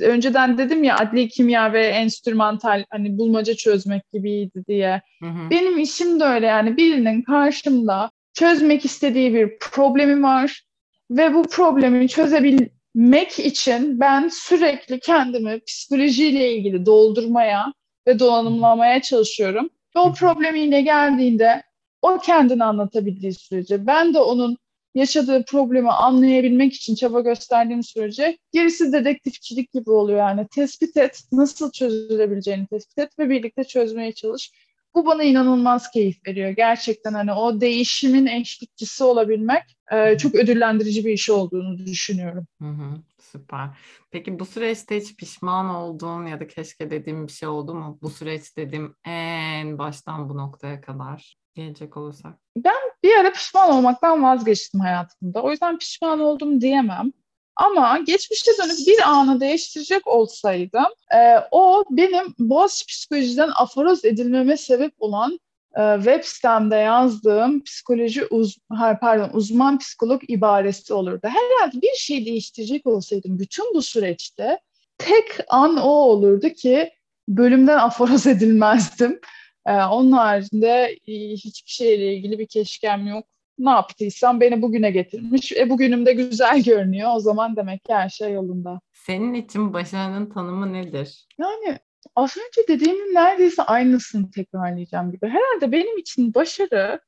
önceden 0.02 0.58
dedim 0.58 0.84
ya 0.84 0.98
adli 0.98 1.30
kimya 1.30 1.74
ve 1.74 1.88
enstrümantal 1.88 2.84
hani 2.90 3.18
bulmaca 3.18 3.54
çözmek 3.54 4.12
gibiydi 4.14 4.64
diye. 4.68 5.02
Hı 5.22 5.30
hı. 5.30 5.50
Benim 5.50 5.80
işim 5.80 6.20
de 6.20 6.24
öyle 6.24 6.46
yani 6.46 6.78
birinin 6.78 7.22
karşımda 7.22 8.12
çözmek 8.34 8.86
istediği 8.86 9.34
bir 9.34 9.60
problemi 9.60 10.24
var 10.24 10.64
ve 11.12 11.34
bu 11.34 11.44
problemi 11.44 12.08
çözebilmek 12.08 13.40
için 13.40 14.00
ben 14.00 14.30
sürekli 14.32 15.00
kendimi 15.00 15.60
psikolojiyle 15.60 16.56
ilgili 16.56 16.86
doldurmaya 16.86 17.74
ve 18.08 18.20
donanımlamaya 18.20 19.02
çalışıyorum. 19.02 19.70
Ve 19.98 20.02
o 20.02 20.14
problemiyle 20.14 20.82
geldiğinde 20.82 21.64
o 22.02 22.18
kendini 22.18 22.64
anlatabildiği 22.64 23.34
sürece 23.34 23.88
ben 23.88 24.14
de 24.14 24.20
onun 24.20 24.58
yaşadığı 24.96 25.46
problemi 25.46 25.92
anlayabilmek 25.92 26.74
için 26.74 26.96
çaba 26.96 27.22
gösterdiğim 27.22 27.84
sürece 27.84 28.38
gerisi 28.52 28.94
dedektifçilik 28.94 29.72
gibi 29.72 29.92
oluyor 29.92 30.20
yani. 30.20 30.48
Tespit 30.48 30.98
et, 30.98 31.24
nasıl 31.32 31.72
çözülebileceğini 31.72 32.68
tespit 32.68 33.00
et 33.00 33.20
ve 33.20 33.30
birlikte 33.30 33.64
çözmeye 33.64 34.12
çalış. 34.12 34.52
Bu 34.96 35.06
bana 35.06 35.24
inanılmaz 35.24 35.92
keyif 35.92 36.28
veriyor. 36.28 36.50
Gerçekten 36.50 37.14
hani 37.14 37.34
o 37.34 37.62
değişimin 37.62 38.26
eşlikçisi 38.26 39.04
olabilmek 39.04 39.64
e, 39.92 40.18
çok 40.18 40.36
ödüllendirici 40.36 41.06
bir 41.06 41.14
iş 41.14 41.30
olduğunu 41.30 41.78
düşünüyorum. 41.78 42.48
Hı 42.62 42.68
hı, 42.68 43.02
süper. 43.32 43.70
Peki 44.12 44.40
bu 44.40 44.46
süreçte 44.46 44.98
hiç 44.98 45.16
pişman 45.16 45.70
olduğun 45.70 46.26
ya 46.26 46.40
da 46.40 46.48
keşke 46.48 46.90
dediğim 46.90 47.28
bir 47.28 47.32
şey 47.32 47.50
oldu 47.50 47.74
mu? 47.74 48.00
Bu 48.02 48.10
süreç 48.10 48.58
dediğim 48.58 48.96
en 49.06 49.78
baştan 49.78 50.30
bu 50.30 50.38
noktaya 50.38 50.82
kadar 50.82 51.38
gelecek 51.56 51.98
olursak. 51.98 52.34
Ben 52.58 52.92
bir 53.04 53.16
ara 53.16 53.32
pişman 53.32 53.70
olmaktan 53.72 54.24
vazgeçtim 54.24 54.80
hayatımda. 54.80 55.44
O 55.44 55.52
yüzden 55.52 55.78
pişman 55.78 56.20
oldum 56.20 56.62
diyemem. 56.62 57.12
Ama 57.56 57.98
geçmişte 57.98 58.52
dönüp 58.64 58.88
bir 58.88 59.10
anı 59.10 59.40
değiştirecek 59.40 60.08
olsaydım 60.08 60.86
e, 61.16 61.18
o 61.52 61.84
benim 61.90 62.36
Boğaziçi 62.40 62.86
Psikoloji'den 62.86 63.50
aforoz 63.56 64.06
edilmeme 64.06 64.58
sebep 64.58 64.94
olan 65.00 65.40
web 65.78 66.24
sitemde 66.24 66.76
yazdığım 66.76 67.64
psikoloji 67.64 68.26
uz 68.26 68.58
pardon 69.02 69.30
uzman 69.34 69.78
psikolog 69.78 70.22
ibaresi 70.28 70.94
olurdu. 70.94 71.28
Herhalde 71.28 71.82
bir 71.82 71.96
şey 71.98 72.26
değiştirecek 72.26 72.88
olsaydım 72.88 73.40
bütün 73.40 73.74
bu 73.74 73.82
süreçte 73.82 74.60
tek 74.98 75.26
an 75.48 75.78
o 75.78 75.90
olurdu 75.90 76.50
ki 76.50 76.92
bölümden 77.28 77.78
aforoz 77.78 78.28
edilmezdim. 78.34 79.20
Ee, 79.66 79.72
onun 79.74 80.12
haricinde 80.12 80.98
e, 81.08 81.14
hiçbir 81.14 81.72
şeyle 81.72 82.14
ilgili 82.14 82.40
bir 82.40 82.48
keşkem 82.48 83.08
yok. 83.08 83.26
Ne 83.60 83.70
yaptıysam 83.70 84.42
beni 84.42 84.62
bugüne 84.62 84.92
getirmiş. 84.92 85.52
E 85.52 85.70
bugünüm 85.70 86.06
de 86.06 86.14
güzel 86.14 86.64
görünüyor. 86.64 87.12
O 87.16 87.20
zaman 87.20 87.56
demek 87.56 87.86
ki 87.86 87.94
her 87.94 88.10
şey 88.10 88.34
yolunda. 88.34 88.82
Senin 88.94 89.34
için 89.34 89.74
başarının 89.74 90.26
tanımı 90.30 90.74
nedir? 90.74 91.28
Yani 91.40 91.80
az 92.16 92.38
önce 92.38 92.68
dediğimin 92.68 93.14
neredeyse 93.14 93.64
aynısını 93.64 94.32
tekrarlayacağım 94.32 95.12
gibi. 95.12 95.28
Herhalde 95.28 95.72
benim 95.72 95.98
için 95.98 96.34
başarı 96.34 97.00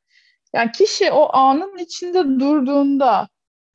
yani 0.53 0.71
kişi 0.71 1.11
o 1.11 1.35
anın 1.35 1.77
içinde 1.77 2.23
durduğunda 2.23 3.27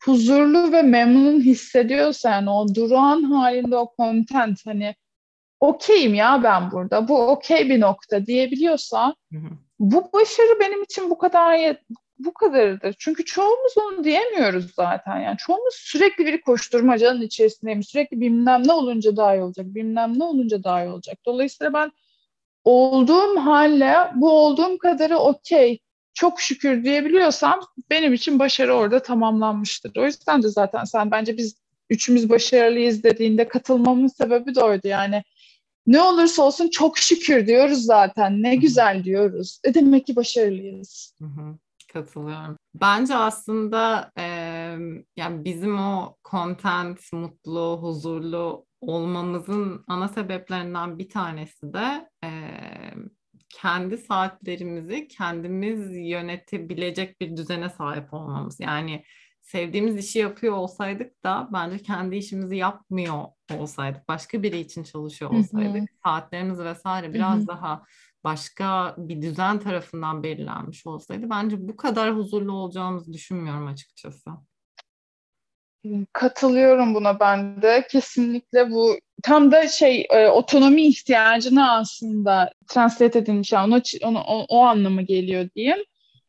huzurlu 0.05 0.73
ve 0.73 0.83
memnun 0.83 1.41
hissediyorsa 1.41 2.31
yani 2.31 2.51
o 2.51 2.75
durağan 2.75 3.23
halinde 3.23 3.77
o 3.77 3.95
content 3.99 4.67
hani 4.67 4.95
okeyim 5.61 6.15
ya 6.15 6.41
ben 6.43 6.71
burada. 6.71 7.09
Bu 7.09 7.29
okey 7.29 7.71
bir 7.71 7.81
nokta 7.81 8.27
diyebiliyorsa 8.27 9.15
hı 9.33 9.39
hı. 9.39 9.49
bu 9.79 10.13
başarı 10.13 10.61
benim 10.61 10.83
için 10.83 11.11
bu 11.11 11.19
kadar 11.19 11.77
bu 11.91 12.04
kadarıdır. 12.33 12.95
Çünkü 12.99 13.25
çoğumuz 13.25 13.73
onu 13.79 14.05
diyemiyoruz 14.05 14.75
zaten. 14.75 15.21
Yani 15.21 15.37
çoğumuz 15.37 15.75
sürekli 15.75 16.27
bir 16.27 16.41
koşturmacanın 16.41 17.23
içerisindeyim. 17.23 17.83
Sürekli 17.83 18.21
bilmem 18.21 18.63
ne 18.67 18.73
olunca 18.73 19.17
daha 19.17 19.35
iyi 19.35 19.43
olacak, 19.43 19.67
bilmem 19.67 20.19
ne 20.19 20.25
olunca 20.25 20.65
daha 20.65 20.85
iyi 20.85 20.91
olacak. 20.91 21.19
Dolayısıyla 21.27 21.73
ben 21.73 21.93
olduğum 22.65 23.37
halle 23.37 23.97
bu 24.15 24.31
olduğum 24.31 24.79
kadarı 24.79 25.19
okey, 25.19 25.79
çok 26.15 26.41
şükür 26.41 26.85
diyebiliyorsam 26.85 27.61
benim 27.91 28.13
için 28.13 28.39
başarı 28.39 28.75
orada 28.75 29.03
tamamlanmıştır. 29.03 29.97
O 29.97 30.05
yüzden 30.05 30.43
de 30.43 30.49
zaten 30.49 30.85
sen 30.85 31.11
bence 31.11 31.37
biz 31.37 31.57
üçümüz 31.91 32.29
başarılıyız 32.31 33.03
dediğinde 33.03 33.49
katılmamın 33.49 34.07
sebebi 34.07 34.55
de 34.55 34.65
oydu. 34.65 34.89
Yani 34.89 35.23
ne 35.87 36.03
olursa 36.03 36.43
olsun 36.43 36.69
çok 36.69 36.99
şükür 36.99 37.47
diyoruz 37.47 37.85
zaten. 37.85 38.43
Ne 38.43 38.57
güzel 38.57 39.05
diyoruz. 39.05 39.61
E 39.65 39.75
demek 39.75 40.07
ki 40.07 40.17
başarılıyız. 40.17 41.15
Hı 41.19 41.25
hı. 41.25 41.59
Katılıyorum. 41.95 42.57
Bence 42.75 43.15
aslında 43.15 44.13
e, 44.19 44.25
yani 45.17 45.45
bizim 45.45 45.79
o 45.79 46.17
content, 46.31 47.13
mutlu, 47.13 47.79
huzurlu 47.83 48.67
olmamızın 48.81 49.85
ana 49.89 50.09
sebeplerinden 50.09 50.99
bir 50.99 51.09
tanesi 51.09 51.73
de 51.73 52.11
e, 52.25 52.31
kendi 53.49 53.99
saatlerimizi 53.99 55.09
kendimiz 55.09 55.97
yönetebilecek 55.97 57.21
bir 57.21 57.37
düzene 57.37 57.69
sahip 57.69 58.15
olmamız. 58.15 58.61
Yani 58.61 59.05
sevdiğimiz 59.41 59.97
işi 59.97 60.19
yapıyor 60.19 60.55
olsaydık 60.55 61.25
da 61.25 61.49
bence 61.53 61.79
kendi 61.79 62.17
işimizi 62.17 62.57
yapmıyor 62.57 63.25
olsaydık, 63.59 64.09
başka 64.09 64.43
biri 64.43 64.59
için 64.59 64.85
çalışıyor 64.85 65.31
olsaydık, 65.31 65.77
Hı-hı. 65.77 66.01
saatlerimiz 66.05 66.59
vesaire 66.59 67.15
biraz 67.15 67.39
Hı-hı. 67.39 67.47
daha 67.47 67.85
başka 68.25 68.95
bir 68.99 69.23
düzen 69.23 69.61
tarafından 69.61 70.23
belirlenmiş 70.23 70.87
olsaydı 70.87 71.31
bence 71.31 71.69
bu 71.69 71.77
kadar 71.77 72.17
huzurlu 72.17 72.53
olacağımızı 72.53 73.13
düşünmüyorum 73.13 73.67
açıkçası. 73.67 74.31
Katılıyorum 76.13 76.95
buna 76.95 77.21
ben 77.21 77.63
de. 77.63 77.87
Kesinlikle 77.91 78.71
bu 78.71 78.99
tam 79.23 79.53
da 79.53 79.69
şey 79.69 80.07
e, 80.11 80.29
otonomi 80.29 80.87
ihtiyacını 80.87 81.73
aslında 81.73 82.53
translate 82.69 83.19
edilmiş. 83.19 83.53
Yani 83.53 83.83
onu, 84.03 84.19
o, 84.19 84.45
o 84.49 84.65
anlamı 84.65 85.03
geliyor 85.03 85.49
diyeyim. 85.57 85.85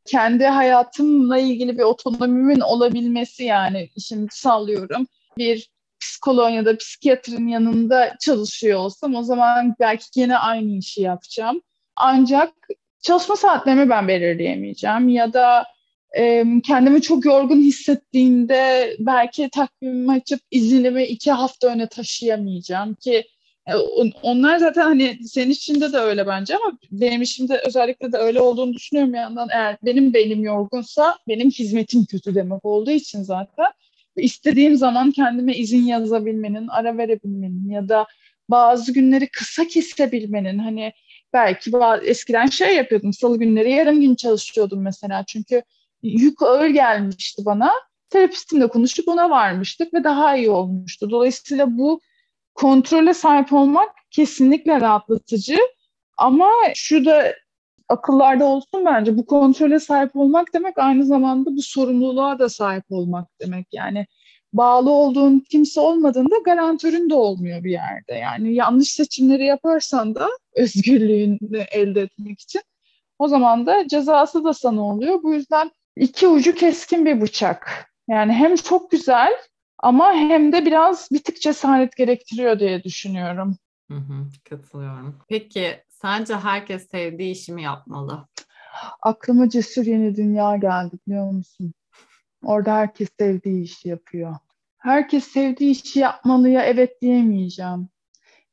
Kendi 0.06 0.46
hayatımla 0.46 1.38
ilgili 1.38 1.78
bir 1.78 1.84
otonomimin 1.84 2.60
olabilmesi 2.60 3.44
yani 3.44 3.90
şimdi 4.08 4.28
sallıyorum. 4.32 5.08
Bir 5.38 5.70
psikoloğun 6.00 6.50
ya 6.50 6.66
da 6.66 6.78
psikiyatrin 6.78 7.48
yanında 7.48 8.16
çalışıyor 8.22 8.80
olsam 8.80 9.16
o 9.16 9.24
zaman 9.24 9.76
belki 9.80 10.06
yine 10.16 10.38
aynı 10.38 10.78
işi 10.78 11.02
yapacağım. 11.02 11.62
Ancak 11.96 12.54
çalışma 13.02 13.36
saatlerimi 13.36 13.90
ben 13.90 14.08
belirleyemeyeceğim 14.08 15.10
ya 15.10 15.34
da 15.34 15.66
e, 16.18 16.46
kendimi 16.68 17.02
çok 17.02 17.26
yorgun 17.26 17.62
hissettiğimde 17.62 18.96
belki 19.00 19.50
takvimimi 19.50 20.12
açıp 20.12 20.40
iznimi 20.52 21.04
iki 21.04 21.32
hafta 21.32 21.68
öne 21.68 21.88
taşıyamayacağım 21.88 22.94
ki 22.94 23.24
e, 23.68 23.76
onlar 24.24 24.58
zaten 24.58 24.82
hani 24.82 25.20
senin 25.28 25.52
içinde 25.52 25.94
de 25.94 25.98
öyle 25.98 26.28
bence 26.28 26.56
ama 26.56 26.78
benim 26.92 27.22
işimde 27.22 27.62
özellikle 27.68 28.12
de 28.12 28.18
öyle 28.18 28.42
olduğunu 28.42 28.74
düşünüyorum 28.74 29.14
yandan. 29.14 29.48
Eğer 29.52 29.78
benim 29.84 30.14
beynim 30.14 30.44
yorgunsa 30.44 31.18
benim 31.28 31.50
hizmetim 31.50 32.06
kötü 32.06 32.36
demek 32.36 32.66
olduğu 32.66 32.92
için 32.92 33.24
zaten 33.24 33.68
istediğim 34.18 34.76
zaman 34.76 35.12
kendime 35.12 35.56
izin 35.56 35.84
yazabilmenin, 35.84 36.68
ara 36.68 36.98
verebilmenin 36.98 37.70
ya 37.70 37.90
da 37.90 38.06
bazı 38.50 38.94
günleri 38.94 39.28
kısa 39.28 39.68
kesebilmenin 39.68 40.60
hani 40.60 40.94
belki 41.34 41.72
eskiden 42.04 42.46
şey 42.46 42.76
yapıyordum 42.76 43.14
salı 43.14 43.40
günleri 43.40 43.72
yarım 43.72 44.02
gün 44.02 44.16
çalışıyordum 44.16 44.82
mesela 44.82 45.24
çünkü 45.28 45.64
yük 46.04 46.42
ağır 46.42 46.68
gelmişti 46.68 47.46
bana. 47.46 47.72
Terapistimle 48.10 48.68
konuşup 48.68 49.08
ona 49.08 49.30
varmıştık 49.30 49.94
ve 49.94 50.04
daha 50.04 50.38
iyi 50.38 50.50
olmuştu. 50.50 51.10
Dolayısıyla 51.10 51.78
bu 51.78 52.02
kontrole 52.56 53.14
sahip 53.14 53.54
olmak 53.54 53.90
kesinlikle 54.12 54.82
rahatlatıcı. 54.82 55.58
Ama 56.18 56.50
şu 56.76 57.06
da 57.06 57.36
akıllarda 57.90 58.46
olsun 58.46 58.86
bence 58.86 59.18
bu 59.18 59.26
kontrole 59.26 59.80
sahip 59.80 60.16
olmak 60.16 60.54
demek 60.54 60.78
aynı 60.78 61.06
zamanda 61.06 61.56
bu 61.56 61.62
sorumluluğa 61.62 62.40
da 62.40 62.50
sahip 62.50 62.84
olmak 62.90 63.28
demek. 63.42 63.68
Yani 63.72 64.08
bağlı 64.54 64.92
olduğun 64.92 65.40
kimse 65.40 65.80
olmadığında 65.80 66.36
garantörün 66.46 67.10
de 67.10 67.14
olmuyor 67.14 67.64
bir 67.64 67.72
yerde. 67.72 68.14
Yani 68.14 68.54
yanlış 68.54 68.92
seçimleri 68.92 69.46
yaparsan 69.46 70.16
da 70.16 70.30
özgürlüğünü 70.56 71.66
elde 71.72 72.02
etmek 72.02 72.42
için 72.42 72.62
o 73.20 73.28
zaman 73.28 73.66
da 73.66 73.88
cezası 73.88 74.44
da 74.44 74.54
sana 74.54 74.82
oluyor. 74.82 75.24
Bu 75.24 75.34
yüzden 75.34 75.72
iki 75.98 76.28
ucu 76.28 76.56
keskin 76.56 77.06
bir 77.06 77.22
bıçak. 77.22 77.92
Yani 78.10 78.34
hem 78.34 78.56
çok 78.56 78.92
güzel 78.92 79.34
ama 79.80 80.14
hem 80.14 80.52
de 80.52 80.66
biraz 80.66 81.10
bir 81.12 81.24
tık 81.24 81.42
cesaret 81.42 81.96
gerektiriyor 81.96 82.60
diye 82.60 82.84
düşünüyorum. 82.84 83.58
Hı 83.92 83.98
hı, 83.98 84.26
katılıyorum. 84.50 85.20
Peki 85.30 85.84
sence 85.90 86.36
herkes 86.36 86.90
sevdiği 86.90 87.32
işi 87.32 87.54
mi 87.54 87.64
yapmalı? 87.64 88.28
Aklıma 89.02 89.50
cesur 89.50 89.86
yeni 89.86 90.16
dünya 90.16 90.56
geldi 90.56 90.96
biliyor 91.08 91.32
musun? 91.32 91.74
Orada 92.46 92.74
herkes 92.76 93.10
sevdiği 93.20 93.64
işi 93.64 93.90
yapıyor. 93.90 94.36
Herkes 94.78 95.24
sevdiği 95.24 95.72
işi 95.72 96.00
yapmalıya 96.00 96.64
evet 96.66 97.02
diyemeyeceğim. 97.02 97.90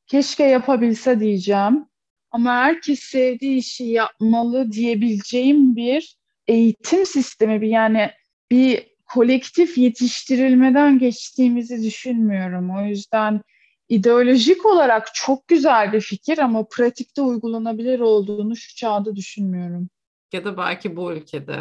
Keşke 0.07 0.43
yapabilse 0.43 1.19
diyeceğim. 1.19 1.85
Ama 2.31 2.53
herkes 2.53 2.99
sevdiği 2.99 3.57
işi 3.57 3.83
yapmalı 3.83 4.71
diyebileceğim 4.71 5.75
bir 5.75 6.17
eğitim 6.47 7.05
sistemi 7.05 7.61
bir 7.61 7.67
yani 7.67 8.11
bir 8.51 8.87
kolektif 9.05 9.77
yetiştirilmeden 9.77 10.99
geçtiğimizi 10.99 11.83
düşünmüyorum. 11.83 12.69
O 12.77 12.81
yüzden 12.81 13.41
ideolojik 13.89 14.65
olarak 14.65 15.15
çok 15.15 15.47
güzel 15.47 15.93
bir 15.93 16.01
fikir 16.01 16.37
ama 16.37 16.67
pratikte 16.67 17.21
uygulanabilir 17.21 17.99
olduğunu 17.99 18.55
şu 18.55 18.75
çağda 18.75 19.15
düşünmüyorum. 19.15 19.89
Ya 20.33 20.45
da 20.45 20.57
belki 20.57 20.95
bu 20.95 21.13
ülkede. 21.13 21.59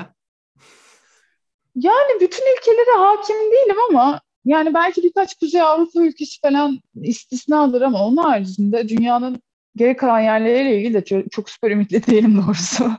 Yani 1.75 2.21
bütün 2.21 2.57
ülkelere 2.57 2.97
hakim 2.99 3.37
değilim 3.37 3.77
ama 3.91 4.21
yani 4.45 4.75
belki 4.75 5.03
birkaç 5.03 5.39
Kuzey 5.39 5.63
Avrupa 5.63 6.03
ülkesi 6.03 6.41
falan 6.41 6.81
istisnadır 6.95 7.83
ama 7.83 8.07
onun 8.07 8.17
haricinde 8.17 8.89
dünyanın 8.89 9.43
geri 9.77 9.97
kalan 9.97 10.21
yerleriyle 10.21 10.77
ilgili 10.77 10.95
de 10.95 11.25
çok, 11.31 11.51
süper 11.51 11.71
ümitli 11.71 12.07
değilim 12.07 12.43
doğrusu 12.47 12.91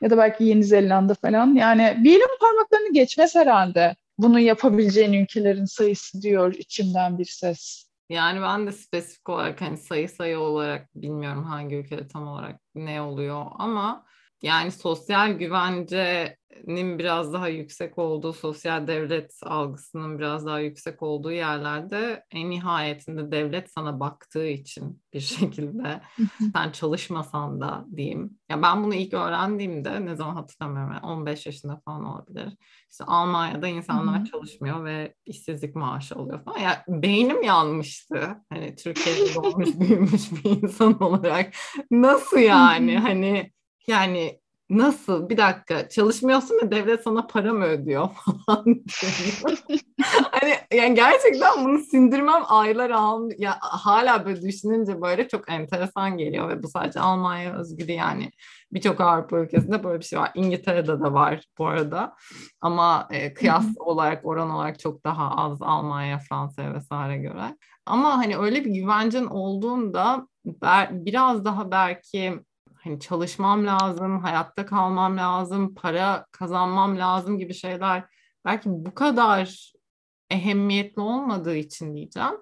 ya 0.00 0.10
da 0.10 0.18
belki 0.18 0.44
Yeni 0.44 0.64
Zelanda 0.64 1.14
falan. 1.14 1.54
Yani 1.54 1.96
bir 2.04 2.10
elin 2.10 2.38
parmaklarını 2.40 2.92
geçmez 2.92 3.34
herhalde. 3.34 3.96
Bunu 4.18 4.40
yapabileceğin 4.40 5.12
ülkelerin 5.12 5.64
sayısı 5.64 6.22
diyor 6.22 6.54
içimden 6.54 7.18
bir 7.18 7.24
ses. 7.24 7.84
Yani 8.08 8.42
ben 8.42 8.66
de 8.66 8.72
spesifik 8.72 9.28
olarak 9.28 9.60
hani 9.60 9.78
sayı 9.78 10.08
sayı 10.08 10.38
olarak 10.38 10.88
bilmiyorum 10.94 11.44
hangi 11.44 11.76
ülkede 11.76 12.08
tam 12.08 12.28
olarak 12.28 12.60
ne 12.74 13.02
oluyor 13.02 13.46
ama 13.58 14.06
yani 14.44 14.70
sosyal 14.70 15.32
güvencenin 15.32 16.98
biraz 16.98 17.32
daha 17.32 17.48
yüksek 17.48 17.98
olduğu, 17.98 18.32
sosyal 18.32 18.86
devlet 18.86 19.34
algısının 19.42 20.18
biraz 20.18 20.46
daha 20.46 20.60
yüksek 20.60 21.02
olduğu 21.02 21.32
yerlerde 21.32 22.24
en 22.30 22.50
nihayetinde 22.50 23.32
devlet 23.32 23.72
sana 23.72 24.00
baktığı 24.00 24.46
için 24.46 25.02
bir 25.12 25.20
şekilde 25.20 26.00
sen 26.52 26.70
çalışmasan 26.72 27.60
da 27.60 27.86
diyeyim. 27.96 28.38
Ya 28.50 28.62
ben 28.62 28.84
bunu 28.84 28.94
ilk 28.94 29.14
öğrendiğimde 29.14 30.06
ne 30.06 30.16
zaman 30.16 30.34
hatırlamıyorum 30.34 30.92
yani 30.92 31.06
15 31.06 31.46
yaşında 31.46 31.80
falan 31.84 32.04
olabilir. 32.04 32.48
İşte 32.90 33.04
Almanya'da 33.04 33.68
insanlar 33.68 34.24
çalışmıyor 34.24 34.84
ve 34.84 35.14
işsizlik 35.26 35.74
maaşı 35.76 36.14
alıyor 36.14 36.44
falan. 36.44 36.58
Ya 36.58 36.84
beynim 36.88 37.42
yanmıştı. 37.42 38.36
Hani 38.52 38.74
Türkiye'de 38.76 39.34
doğmuş 39.34 39.68
büyümüş 39.80 40.32
bir 40.32 40.62
insan 40.62 41.02
olarak. 41.02 41.54
Nasıl 41.90 42.38
yani? 42.38 42.98
hani 42.98 43.54
yani 43.86 44.40
nasıl? 44.70 45.28
Bir 45.28 45.36
dakika 45.36 45.88
çalışmıyorsun 45.88 46.60
ve 46.62 46.70
devlet 46.70 47.02
sana 47.02 47.26
para 47.26 47.52
mı 47.52 47.64
ödüyor 47.64 48.08
falan 48.46 48.84
hani 50.30 50.54
yani 50.72 50.94
gerçekten 50.94 51.64
bunu 51.64 51.78
sindirmem 51.78 52.42
aylar 52.48 52.90
al 52.90 53.30
ya 53.38 53.56
hala 53.60 54.26
böyle 54.26 54.42
düşününce 54.42 55.02
böyle 55.02 55.28
çok 55.28 55.52
enteresan 55.52 56.18
geliyor 56.18 56.48
ve 56.48 56.62
bu 56.62 56.68
sadece 56.68 57.00
Almanya 57.00 57.58
özgü 57.58 57.92
yani. 57.92 58.30
Birçok 58.72 59.00
Avrupa 59.00 59.38
ülkesinde 59.38 59.84
böyle 59.84 60.00
bir 60.00 60.04
şey 60.04 60.18
var. 60.18 60.30
İngiltere'de 60.34 61.00
de 61.00 61.12
var 61.12 61.44
bu 61.58 61.66
arada. 61.66 62.14
Ama 62.60 63.08
e, 63.10 63.34
kıyas 63.34 63.66
olarak 63.78 64.26
oran 64.26 64.50
olarak 64.50 64.78
çok 64.78 65.04
daha 65.04 65.30
az 65.30 65.62
Almanya 65.62 66.18
Fransa'ya 66.18 66.74
vesaire 66.74 67.18
göre 67.18 67.56
ama 67.86 68.18
hani 68.18 68.36
öyle 68.38 68.64
bir 68.64 68.70
güvencen 68.70 69.24
olduğunda 69.24 70.28
biraz 70.90 71.44
daha 71.44 71.70
belki 71.70 72.40
hani 72.84 73.00
çalışmam 73.00 73.66
lazım, 73.66 74.20
hayatta 74.20 74.66
kalmam 74.66 75.16
lazım, 75.16 75.74
para 75.74 76.26
kazanmam 76.32 76.98
lazım 76.98 77.38
gibi 77.38 77.54
şeyler 77.54 78.04
belki 78.44 78.68
bu 78.68 78.94
kadar 78.94 79.72
ehemmiyetli 80.30 81.02
olmadığı 81.02 81.56
için 81.56 81.96
diyeceğim. 81.96 82.34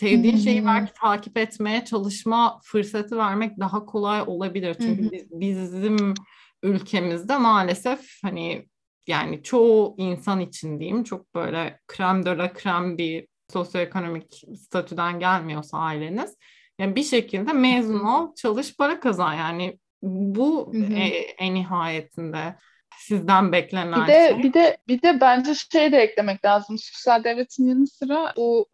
Sevdiğin 0.00 0.36
şeyi 0.36 0.66
belki 0.66 0.92
takip 0.92 1.38
etmeye 1.38 1.84
çalışma 1.84 2.60
fırsatı 2.64 3.16
vermek 3.16 3.60
daha 3.60 3.86
kolay 3.86 4.22
olabilir. 4.26 4.76
Çünkü 4.80 5.10
biz, 5.12 5.40
bizim 5.40 6.14
ülkemizde 6.62 7.36
maalesef 7.36 8.00
hani 8.22 8.68
yani 9.06 9.42
çoğu 9.42 9.94
insan 9.98 10.40
için 10.40 10.80
diyeyim 10.80 11.04
çok 11.04 11.34
böyle 11.34 11.80
krem 11.86 12.24
de 12.24 12.36
la 12.36 12.52
krem 12.52 12.98
bir 12.98 13.28
sosyoekonomik 13.52 14.44
statüden 14.58 15.18
gelmiyorsa 15.18 15.78
aileniz 15.78 16.36
yani 16.78 16.96
bir 16.96 17.02
şekilde 17.02 17.52
mezun 17.52 18.00
ol, 18.00 18.34
çalış, 18.34 18.76
para 18.76 19.00
kazan 19.00 19.34
yani 19.34 19.78
bu 20.02 20.72
e, 20.96 21.04
en 21.38 21.54
nihayetinde 21.54 22.54
sizden 22.98 23.52
beklenen 23.52 24.02
bir 24.02 24.12
de, 24.12 24.28
şey. 24.28 24.42
Bir 24.42 24.52
de 24.52 24.76
bir 24.88 25.02
de 25.02 25.20
bence 25.20 25.54
şey 25.54 25.92
de 25.92 25.98
eklemek 25.98 26.44
lazım. 26.44 26.76
Sosyal 26.78 27.24
devletin 27.24 27.68
yanı 27.68 27.86
sıra 27.86 28.32
bu 28.36 28.68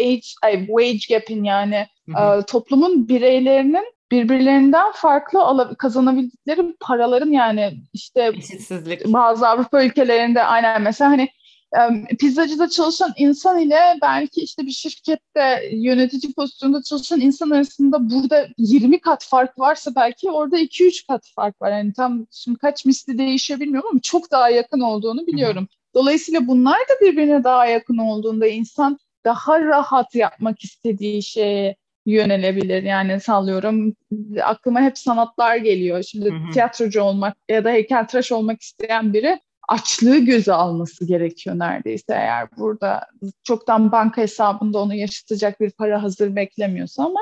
age, 0.00 0.20
ay, 0.42 0.66
wage 0.66 1.14
gap'in 1.14 1.44
yani 1.44 1.86
e, 2.08 2.42
toplumun 2.46 3.08
bireylerinin 3.08 3.94
birbirlerinden 4.10 4.92
farklı 4.92 5.76
kazanabildikleri 5.78 6.76
paraların 6.80 7.30
yani 7.30 7.72
işte 7.92 8.32
bazı 9.06 9.48
Avrupa 9.48 9.84
ülkelerinde 9.84 10.42
aynen 10.42 10.82
mesela 10.82 11.10
hani 11.10 11.28
pizzacıda 12.18 12.68
çalışan 12.68 13.12
insan 13.16 13.58
ile 13.58 13.80
belki 14.02 14.40
işte 14.40 14.66
bir 14.66 14.70
şirkette 14.70 15.68
yönetici 15.72 16.32
pozisyonunda 16.32 16.82
çalışan 16.82 17.20
insan 17.20 17.50
arasında 17.50 18.10
burada 18.10 18.48
20 18.58 19.00
kat 19.00 19.24
fark 19.24 19.58
varsa 19.58 19.90
belki 19.96 20.30
orada 20.30 20.58
2-3 20.58 21.06
kat 21.06 21.26
fark 21.36 21.62
var. 21.62 21.72
Yani 21.72 21.92
tam 21.92 22.26
şimdi 22.30 22.58
kaç 22.58 22.84
misli 22.84 23.18
değişiyor 23.18 23.60
bilmiyorum 23.60 23.88
ama 23.92 24.00
çok 24.00 24.30
daha 24.30 24.50
yakın 24.50 24.80
olduğunu 24.80 25.26
biliyorum. 25.26 25.68
Dolayısıyla 25.94 26.46
bunlar 26.46 26.78
da 26.78 27.06
birbirine 27.06 27.44
daha 27.44 27.66
yakın 27.66 27.98
olduğunda 27.98 28.46
insan 28.46 28.98
daha 29.24 29.60
rahat 29.60 30.14
yapmak 30.14 30.64
istediği 30.64 31.22
şeye 31.22 31.76
yönelebilir. 32.06 32.82
Yani 32.82 33.20
sallıyorum 33.20 33.94
aklıma 34.42 34.80
hep 34.80 34.98
sanatlar 34.98 35.56
geliyor. 35.56 36.02
Şimdi 36.02 36.30
hı 36.30 36.34
hı. 36.34 36.50
tiyatrocu 36.52 37.02
olmak 37.02 37.36
ya 37.48 37.64
da 37.64 37.70
heykeltıraş 37.70 38.32
olmak 38.32 38.60
isteyen 38.60 39.12
biri 39.12 39.40
açlığı 39.70 40.18
göze 40.18 40.52
alması 40.52 41.04
gerekiyor 41.04 41.58
neredeyse 41.58 42.12
eğer 42.12 42.48
burada 42.58 43.06
çoktan 43.42 43.92
banka 43.92 44.22
hesabında 44.22 44.78
onu 44.78 44.94
yaşatacak 44.94 45.60
bir 45.60 45.70
para 45.70 46.02
hazır 46.02 46.36
beklemiyorsa 46.36 47.04
ama 47.04 47.20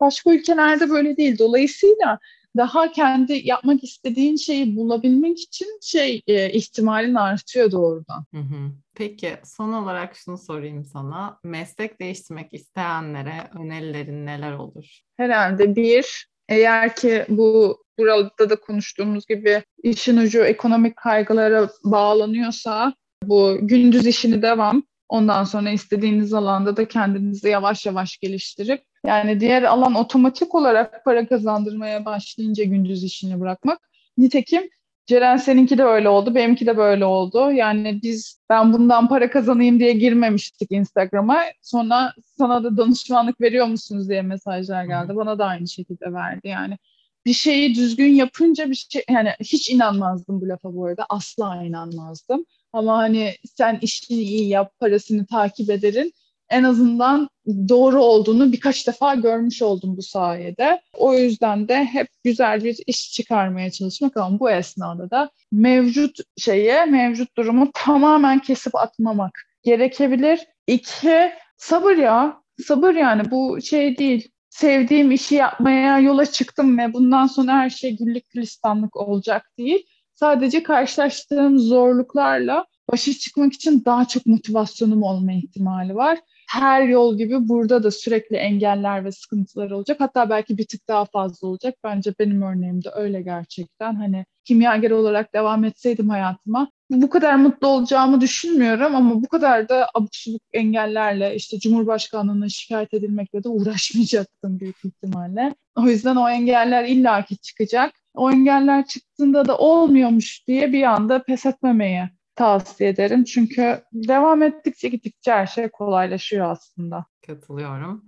başka 0.00 0.32
ülkelerde 0.32 0.90
böyle 0.90 1.16
değil. 1.16 1.38
Dolayısıyla 1.38 2.18
daha 2.56 2.92
kendi 2.92 3.32
yapmak 3.44 3.84
istediğin 3.84 4.36
şeyi 4.36 4.76
bulabilmek 4.76 5.40
için 5.40 5.78
şey 5.82 6.22
e, 6.26 6.52
ihtimalin 6.52 7.14
artıyor 7.14 7.70
doğrudan. 7.70 8.24
Hı 8.34 8.40
hı. 8.40 8.70
Peki 8.94 9.36
son 9.44 9.72
olarak 9.72 10.16
şunu 10.16 10.38
sorayım 10.38 10.84
sana. 10.84 11.38
Meslek 11.44 12.00
değiştirmek 12.00 12.54
isteyenlere 12.54 13.50
önerilerin 13.58 14.26
neler 14.26 14.52
olur? 14.52 15.00
Herhalde 15.16 15.76
bir, 15.76 16.28
eğer 16.50 16.96
ki 16.96 17.24
bu 17.28 17.78
burada 17.98 18.50
da 18.50 18.56
konuştuğumuz 18.56 19.26
gibi 19.26 19.62
işin 19.82 20.16
ucu 20.16 20.44
ekonomik 20.44 20.96
kaygılara 20.96 21.68
bağlanıyorsa 21.84 22.94
bu 23.24 23.58
gündüz 23.60 24.06
işini 24.06 24.42
devam. 24.42 24.82
Ondan 25.08 25.44
sonra 25.44 25.70
istediğiniz 25.70 26.32
alanda 26.34 26.76
da 26.76 26.88
kendinizi 26.88 27.48
yavaş 27.48 27.86
yavaş 27.86 28.18
geliştirip 28.18 28.82
yani 29.06 29.40
diğer 29.40 29.62
alan 29.62 29.94
otomatik 29.94 30.54
olarak 30.54 31.04
para 31.04 31.28
kazandırmaya 31.28 32.04
başlayınca 32.04 32.64
gündüz 32.64 33.04
işini 33.04 33.40
bırakmak. 33.40 33.90
Nitekim 34.18 34.70
Ceren 35.06 35.36
seninki 35.36 35.78
de 35.78 35.84
öyle 35.84 36.08
oldu, 36.08 36.34
benimki 36.34 36.66
de 36.66 36.76
böyle 36.76 37.04
oldu. 37.04 37.50
Yani 37.52 38.00
biz 38.02 38.40
ben 38.50 38.72
bundan 38.72 39.08
para 39.08 39.30
kazanayım 39.30 39.80
diye 39.80 39.92
girmemiştik 39.92 40.72
Instagram'a. 40.72 41.42
Sonra 41.62 42.12
sana 42.38 42.64
da 42.64 42.76
danışmanlık 42.76 43.40
veriyor 43.40 43.66
musunuz 43.66 44.08
diye 44.08 44.22
mesajlar 44.22 44.84
geldi. 44.84 45.16
Bana 45.16 45.38
da 45.38 45.46
aynı 45.46 45.68
şekilde 45.68 46.12
verdi 46.12 46.48
yani. 46.48 46.78
Bir 47.26 47.32
şeyi 47.32 47.74
düzgün 47.74 48.14
yapınca 48.14 48.70
bir 48.70 48.74
şey 48.74 49.04
yani 49.10 49.30
hiç 49.40 49.70
inanmazdım 49.70 50.40
bu 50.40 50.48
lafa 50.48 50.74
bu 50.74 50.86
arada. 50.86 51.06
Asla 51.08 51.62
inanmazdım. 51.64 52.44
Ama 52.72 52.98
hani 52.98 53.34
sen 53.56 53.78
işini 53.82 54.18
iyi 54.18 54.48
yap, 54.48 54.72
parasını 54.80 55.26
takip 55.26 55.70
ederin 55.70 56.12
en 56.50 56.64
azından 56.64 57.28
doğru 57.68 58.02
olduğunu 58.02 58.52
birkaç 58.52 58.86
defa 58.86 59.14
görmüş 59.14 59.62
oldum 59.62 59.96
bu 59.96 60.02
sayede. 60.02 60.80
O 60.96 61.14
yüzden 61.14 61.68
de 61.68 61.84
hep 61.84 62.08
güzel 62.24 62.64
bir 62.64 62.78
iş 62.86 63.12
çıkarmaya 63.12 63.70
çalışmak 63.70 64.16
ama 64.16 64.40
bu 64.40 64.50
esnada 64.50 65.10
da 65.10 65.30
mevcut 65.52 66.18
şeye, 66.38 66.84
mevcut 66.84 67.36
durumu 67.36 67.70
tamamen 67.74 68.38
kesip 68.38 68.74
atmamak 68.74 69.32
gerekebilir. 69.62 70.40
İki, 70.66 71.32
sabır 71.56 71.96
ya. 71.96 72.40
Sabır 72.66 72.94
yani 72.94 73.30
bu 73.30 73.60
şey 73.62 73.98
değil. 73.98 74.30
Sevdiğim 74.50 75.12
işi 75.12 75.34
yapmaya 75.34 75.98
yola 75.98 76.26
çıktım 76.26 76.78
ve 76.78 76.92
bundan 76.92 77.26
sonra 77.26 77.52
her 77.52 77.70
şey 77.70 77.96
güllük 77.96 78.30
gülistanlık 78.30 78.96
olacak 78.96 79.50
değil. 79.58 79.86
Sadece 80.14 80.62
karşılaştığım 80.62 81.58
zorluklarla 81.58 82.66
başa 82.92 83.12
çıkmak 83.12 83.52
için 83.52 83.82
daha 83.84 84.04
çok 84.04 84.26
motivasyonum 84.26 85.02
olma 85.02 85.32
ihtimali 85.32 85.94
var 85.94 86.18
her 86.50 86.82
yol 86.82 87.18
gibi 87.18 87.48
burada 87.48 87.82
da 87.82 87.90
sürekli 87.90 88.36
engeller 88.36 89.04
ve 89.04 89.12
sıkıntılar 89.12 89.70
olacak. 89.70 90.00
Hatta 90.00 90.30
belki 90.30 90.58
bir 90.58 90.66
tık 90.66 90.88
daha 90.88 91.04
fazla 91.04 91.48
olacak. 91.48 91.74
Bence 91.84 92.14
benim 92.18 92.42
örneğimde 92.42 92.90
öyle 92.94 93.22
gerçekten. 93.22 93.94
Hani 93.94 94.24
kimyager 94.44 94.90
olarak 94.90 95.34
devam 95.34 95.64
etseydim 95.64 96.08
hayatıma 96.08 96.70
bu 96.90 97.10
kadar 97.10 97.34
mutlu 97.34 97.68
olacağımı 97.68 98.20
düşünmüyorum 98.20 98.96
ama 98.96 99.22
bu 99.22 99.28
kadar 99.28 99.68
da 99.68 99.86
abuk 99.94 100.10
engellerle 100.52 101.34
işte 101.34 101.58
Cumhurbaşkanlığına 101.58 102.48
şikayet 102.48 102.94
edilmekle 102.94 103.44
de 103.44 103.48
uğraşmayacaktım 103.48 104.60
büyük 104.60 104.84
ihtimalle. 104.84 105.54
O 105.76 105.82
yüzden 105.82 106.16
o 106.16 106.28
engeller 106.28 106.84
illaki 106.84 107.38
çıkacak. 107.38 107.92
O 108.14 108.30
engeller 108.30 108.86
çıktığında 108.86 109.46
da 109.46 109.58
olmuyormuş 109.58 110.48
diye 110.48 110.72
bir 110.72 110.82
anda 110.82 111.22
pes 111.22 111.46
etmemeyi 111.46 112.02
tavsiye 112.40 112.90
ederim. 112.90 113.24
Çünkü 113.24 113.82
devam 113.92 114.42
ettikçe 114.42 114.88
gittikçe 114.88 115.32
her 115.32 115.46
şey 115.46 115.68
kolaylaşıyor 115.68 116.50
aslında. 116.50 117.04
Katılıyorum. 117.26 118.04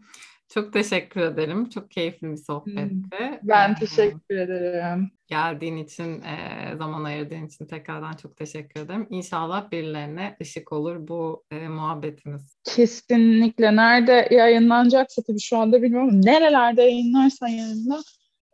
Çok 0.54 0.72
teşekkür 0.72 1.20
ederim. 1.20 1.68
Çok 1.68 1.90
keyifli 1.90 2.30
bir 2.30 2.36
sohbetti. 2.36 3.40
Ben 3.42 3.72
ee, 3.72 3.74
teşekkür 3.74 4.36
ederim. 4.36 5.10
Geldiğin 5.26 5.76
için, 5.76 6.22
e, 6.22 6.36
zaman 6.76 7.04
ayırdığın 7.04 7.46
için 7.46 7.66
tekrardan 7.66 8.12
çok 8.12 8.36
teşekkür 8.36 8.80
ederim. 8.80 9.06
İnşallah 9.10 9.70
birilerine 9.70 10.36
ışık 10.42 10.72
olur 10.72 11.08
bu 11.08 11.44
e, 11.50 11.68
muhabbetimiz. 11.68 12.56
Kesinlikle. 12.64 13.76
Nerede 13.76 14.28
yayınlanacaksa 14.30 15.22
tabii 15.22 15.40
şu 15.40 15.58
anda 15.58 15.82
bilmiyorum. 15.82 16.20
Nerelerde 16.24 16.82
yayınlarsan 16.82 17.48
yayınla. 17.48 18.02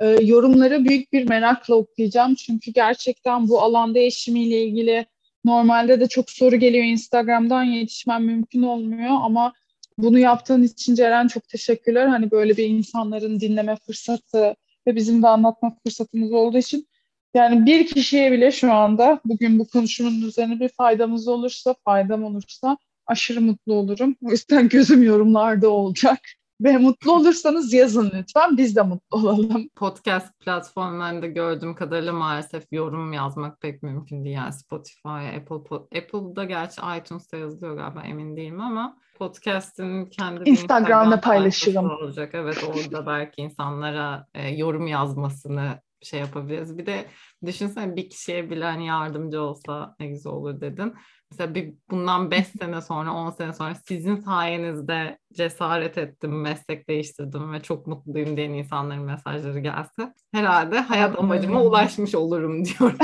E, 0.00 0.06
yorumları 0.06 0.84
büyük 0.84 1.12
bir 1.12 1.28
merakla 1.28 1.74
okuyacağım. 1.74 2.34
Çünkü 2.34 2.70
gerçekten 2.70 3.48
bu 3.48 3.62
alan 3.62 3.94
değişimiyle 3.94 4.62
ilgili 4.62 5.06
Normalde 5.49 6.01
de 6.01 6.09
çok 6.09 6.31
soru 6.31 6.57
geliyor 6.57 6.85
Instagram'dan 6.85 7.62
yetişmem 7.62 8.25
mümkün 8.25 8.62
olmuyor 8.62 9.11
ama 9.23 9.53
bunu 9.99 10.19
yaptığın 10.19 10.62
için 10.62 10.95
Ceren 10.95 11.29
çok 11.29 11.49
teşekkürler. 11.49 12.07
Hani 12.07 12.31
böyle 12.31 12.57
bir 12.57 12.65
insanların 12.65 13.41
dinleme 13.41 13.77
fırsatı 13.77 14.57
ve 14.87 14.97
bizim 14.97 15.23
de 15.23 15.29
anlatma 15.29 15.77
fırsatımız 15.85 16.33
olduğu 16.33 16.59
için 16.59 16.89
yani 17.35 17.66
bir 17.66 17.87
kişiye 17.87 18.33
bile 18.33 18.53
şu 18.53 18.73
anda 18.73 19.20
bugün 19.25 19.59
bu 19.59 19.69
konuşmanın 19.69 20.23
üzerine 20.23 20.61
bir 20.61 20.69
faydamız 20.69 21.29
olursa, 21.29 21.75
faydam 21.85 22.25
olursa 22.25 22.79
aşırı 23.07 23.41
mutlu 23.41 23.75
olurum. 23.75 24.16
O 24.25 24.31
yüzden 24.31 24.69
gözüm 24.75 25.03
yorumlarda 25.03 25.69
olacak. 25.69 26.19
Ve 26.60 26.76
mutlu 26.76 27.12
olursanız 27.12 27.72
yazın 27.72 28.12
lütfen. 28.14 28.56
Biz 28.56 28.76
de 28.76 28.82
mutlu 28.82 29.18
olalım. 29.18 29.68
Podcast 29.76 30.40
platformlarında 30.40 31.26
gördüğüm 31.26 31.74
kadarıyla 31.74 32.12
maalesef 32.12 32.64
yorum 32.72 33.12
yazmak 33.12 33.60
pek 33.60 33.82
mümkün 33.82 34.24
değil. 34.24 34.36
Yani 34.36 34.52
Spotify, 34.52 35.09
Apple, 35.09 35.74
Apple'da 35.98 36.44
gerçi 36.44 36.80
iTunes'ta 36.98 37.36
yazılıyor 37.36 37.76
galiba 37.76 38.02
emin 38.02 38.36
değilim 38.36 38.60
ama 38.60 38.97
podcast'in 39.18 40.06
kendi 40.06 40.51
Instagram'da 40.51 41.14
Instagram 41.14 41.20
paylaşırım. 41.20 41.90
Olacak. 41.90 42.30
Evet 42.35 42.64
orada 42.68 43.06
belki 43.06 43.43
insanlara 43.43 44.26
e, 44.35 44.48
yorum 44.48 44.86
yazmasını 44.86 45.80
şey 46.03 46.20
yapabiliriz. 46.20 46.79
Bir 46.79 46.87
de 46.87 47.05
düşünsene 47.47 47.97
bir 47.97 48.11
kişiye 48.11 48.51
bile 48.51 48.65
hani 48.65 48.87
yardımcı 48.87 49.43
olsa 49.43 49.95
ne 50.01 50.07
güzel 50.07 50.33
olur 50.33 50.61
dedin. 50.61 50.95
Mesela 51.31 51.55
bir 51.55 51.75
bundan 51.91 52.31
5 52.31 52.47
sene 52.47 52.83
sonra 52.83 53.12
10 53.15 53.31
sene 53.31 53.53
sonra 53.53 53.75
sizin 53.75 54.16
sayenizde 54.16 55.19
cesaret 55.33 55.99
ettim, 55.99 56.41
meslek 56.41 56.89
değiştirdim 56.89 57.53
ve 57.53 57.61
çok 57.61 57.87
mutluyum 57.87 58.37
diyen 58.37 58.51
insanların 58.51 59.03
mesajları 59.03 59.59
gelse 59.59 60.15
herhalde 60.33 60.79
hayat 60.79 61.19
amacıma 61.19 61.62
ulaşmış 61.62 62.15
olurum 62.15 62.65
diyorum. 62.65 62.99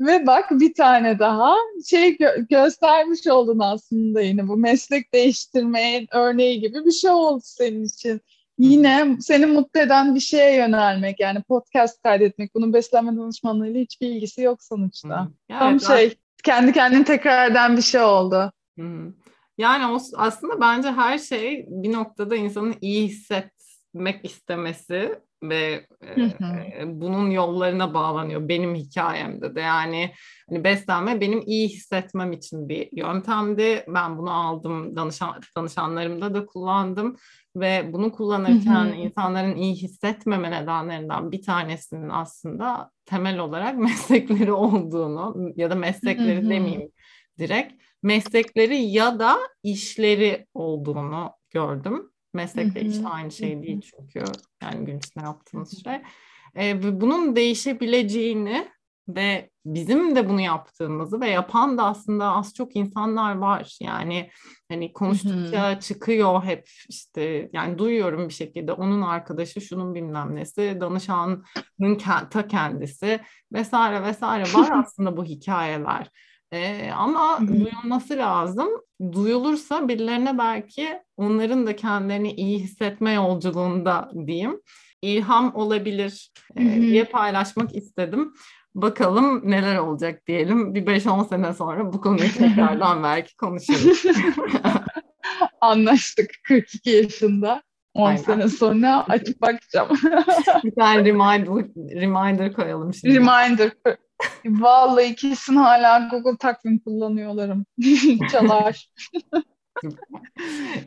Ve 0.00 0.26
bak 0.26 0.50
bir 0.50 0.74
tane 0.74 1.18
daha 1.18 1.56
şey 1.90 2.16
gö- 2.16 2.48
göstermiş 2.48 3.26
oldun 3.26 3.58
aslında 3.58 4.20
yine 4.20 4.48
bu 4.48 4.56
meslek 4.56 5.14
değiştirmeyin 5.14 6.08
örneği 6.12 6.60
gibi 6.60 6.84
bir 6.84 6.92
şey 6.92 7.10
oldu 7.10 7.42
senin 7.44 7.84
için. 7.84 8.20
Yine 8.58 9.16
seni 9.20 9.46
mutlu 9.46 9.80
eden 9.80 10.14
bir 10.14 10.20
şeye 10.20 10.56
yönelmek 10.56 11.20
yani 11.20 11.42
podcast 11.42 12.02
kaydetmek 12.02 12.54
bunun 12.54 12.72
beslenme 12.72 13.16
danışmanlığıyla 13.16 13.80
hiçbir 13.80 14.08
ilgisi 14.08 14.42
yok 14.42 14.62
sonuçta. 14.62 15.24
Hmm. 15.24 15.58
Tam 15.58 15.80
şey 15.80 16.14
kendi 16.44 16.72
kendini 16.72 17.04
tekrar 17.04 17.50
eden 17.50 17.76
bir 17.76 17.82
şey 17.82 18.00
oldu. 18.00 18.52
Yani 19.58 19.86
o, 19.86 19.98
aslında 20.16 20.60
bence 20.60 20.92
her 20.92 21.18
şey 21.18 21.66
bir 21.68 21.92
noktada 21.92 22.36
insanın 22.36 22.74
iyi 22.80 23.08
hisset 23.08 23.54
hissetmek 23.94 24.24
istemesi 24.24 25.18
ve 25.42 25.86
e, 26.16 27.00
bunun 27.00 27.30
yollarına 27.30 27.94
bağlanıyor 27.94 28.48
benim 28.48 28.74
hikayemde 28.74 29.54
de. 29.54 29.60
Yani 29.60 30.10
hani 30.48 30.64
beslenme 30.64 31.20
benim 31.20 31.42
iyi 31.46 31.68
hissetmem 31.68 32.32
için 32.32 32.68
bir 32.68 32.88
yöntemdi. 32.92 33.84
Ben 33.88 34.18
bunu 34.18 34.32
aldım 34.32 34.96
danışan 34.96 35.40
danışanlarımda 35.56 36.34
da 36.34 36.46
kullandım 36.46 37.16
ve 37.56 37.92
bunu 37.92 38.12
kullanırken 38.12 38.86
insanların 38.86 39.56
iyi 39.56 39.74
hissetmeme 39.74 40.50
nedenlerinden 40.50 41.32
bir 41.32 41.42
tanesinin 41.42 42.08
aslında 42.08 42.90
temel 43.06 43.38
olarak 43.38 43.78
meslekleri 43.78 44.52
olduğunu 44.52 45.52
ya 45.56 45.70
da 45.70 45.74
meslekleri 45.74 46.50
demeyeyim 46.50 46.90
direkt 47.38 47.82
meslekleri 48.02 48.76
ya 48.76 49.18
da 49.18 49.38
işleri 49.62 50.46
olduğunu 50.54 51.30
gördüm. 51.50 52.10
Meslekle 52.34 52.80
iş 52.80 52.96
aynı 53.04 53.30
şey 53.30 53.62
değil 53.62 53.80
çünkü 53.80 54.24
yani 54.62 54.84
gün 54.84 54.98
içinde 54.98 55.24
yaptığımız 55.24 55.84
şey. 55.84 56.02
Ee, 56.56 57.00
bunun 57.00 57.36
değişebileceğini 57.36 58.68
ve 59.08 59.50
bizim 59.64 60.16
de 60.16 60.28
bunu 60.28 60.40
yaptığımızı 60.40 61.20
ve 61.20 61.30
yapan 61.30 61.78
da 61.78 61.84
aslında 61.84 62.32
az 62.32 62.54
çok 62.54 62.76
insanlar 62.76 63.36
var. 63.36 63.76
Yani 63.80 64.30
hani 64.68 64.92
konuştukça 64.92 65.70
Hı-hı. 65.72 65.80
çıkıyor 65.80 66.44
hep 66.44 66.70
işte 66.88 67.50
yani 67.52 67.78
duyuyorum 67.78 68.28
bir 68.28 68.34
şekilde 68.34 68.72
onun 68.72 69.02
arkadaşı 69.02 69.60
şunun 69.60 69.94
bilmem 69.94 70.36
nesi, 70.36 70.76
danışanın 70.80 71.44
ta 72.30 72.46
kendisi 72.48 73.20
vesaire 73.52 74.02
vesaire 74.02 74.42
var 74.42 74.70
aslında 74.84 75.16
bu 75.16 75.24
hikayeler. 75.24 76.10
Ee, 76.52 76.90
ama 76.96 77.40
Hı-hı. 77.40 77.48
duyulması 77.48 78.16
lazım. 78.16 78.68
Duyulursa 79.12 79.88
birilerine 79.88 80.38
belki 80.38 80.88
onların 81.16 81.66
da 81.66 81.76
kendilerini 81.76 82.32
iyi 82.32 82.58
hissetme 82.58 83.12
yolculuğunda 83.12 84.10
diyeyim 84.26 84.60
ilham 85.04 85.54
olabilir 85.54 86.32
e, 86.56 86.80
diye 86.80 87.04
paylaşmak 87.04 87.76
istedim. 87.76 88.34
Bakalım 88.74 89.50
neler 89.50 89.76
olacak 89.76 90.26
diyelim. 90.26 90.74
Bir 90.74 90.86
5-10 90.86 91.28
sene 91.28 91.54
sonra 91.54 91.92
bu 91.92 92.00
konuyu 92.00 92.32
tekrardan 92.32 93.02
belki 93.02 93.36
konuşuruz. 93.36 94.02
Anlaştık 95.60 96.30
42 96.48 96.90
yaşında. 96.90 97.62
10 97.94 98.06
Aynen. 98.06 98.16
sene 98.16 98.48
sonra 98.48 99.04
açıp 99.08 99.40
bakacağım. 99.40 99.88
bir 100.64 100.74
tane 100.74 101.04
reminder, 101.04 101.64
reminder 102.00 102.52
koyalım 102.52 102.94
şimdi. 102.94 103.14
Reminder. 103.14 103.72
Vallahi 104.46 105.06
ikisini 105.06 105.58
hala 105.58 106.08
Google 106.10 106.36
takvim 106.38 106.78
kullanıyorlarım. 106.78 107.66
Çalar. 108.32 108.88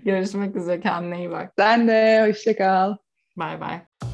Görüşmek 0.05 0.55
üzere. 0.55 0.81
Kendine 0.81 1.18
iyi 1.18 1.31
bak. 1.31 1.53
Sen 1.57 1.88
de. 1.88 2.26
Hoşçakal. 2.27 2.95
Bye 3.38 3.61
bye. 3.61 4.07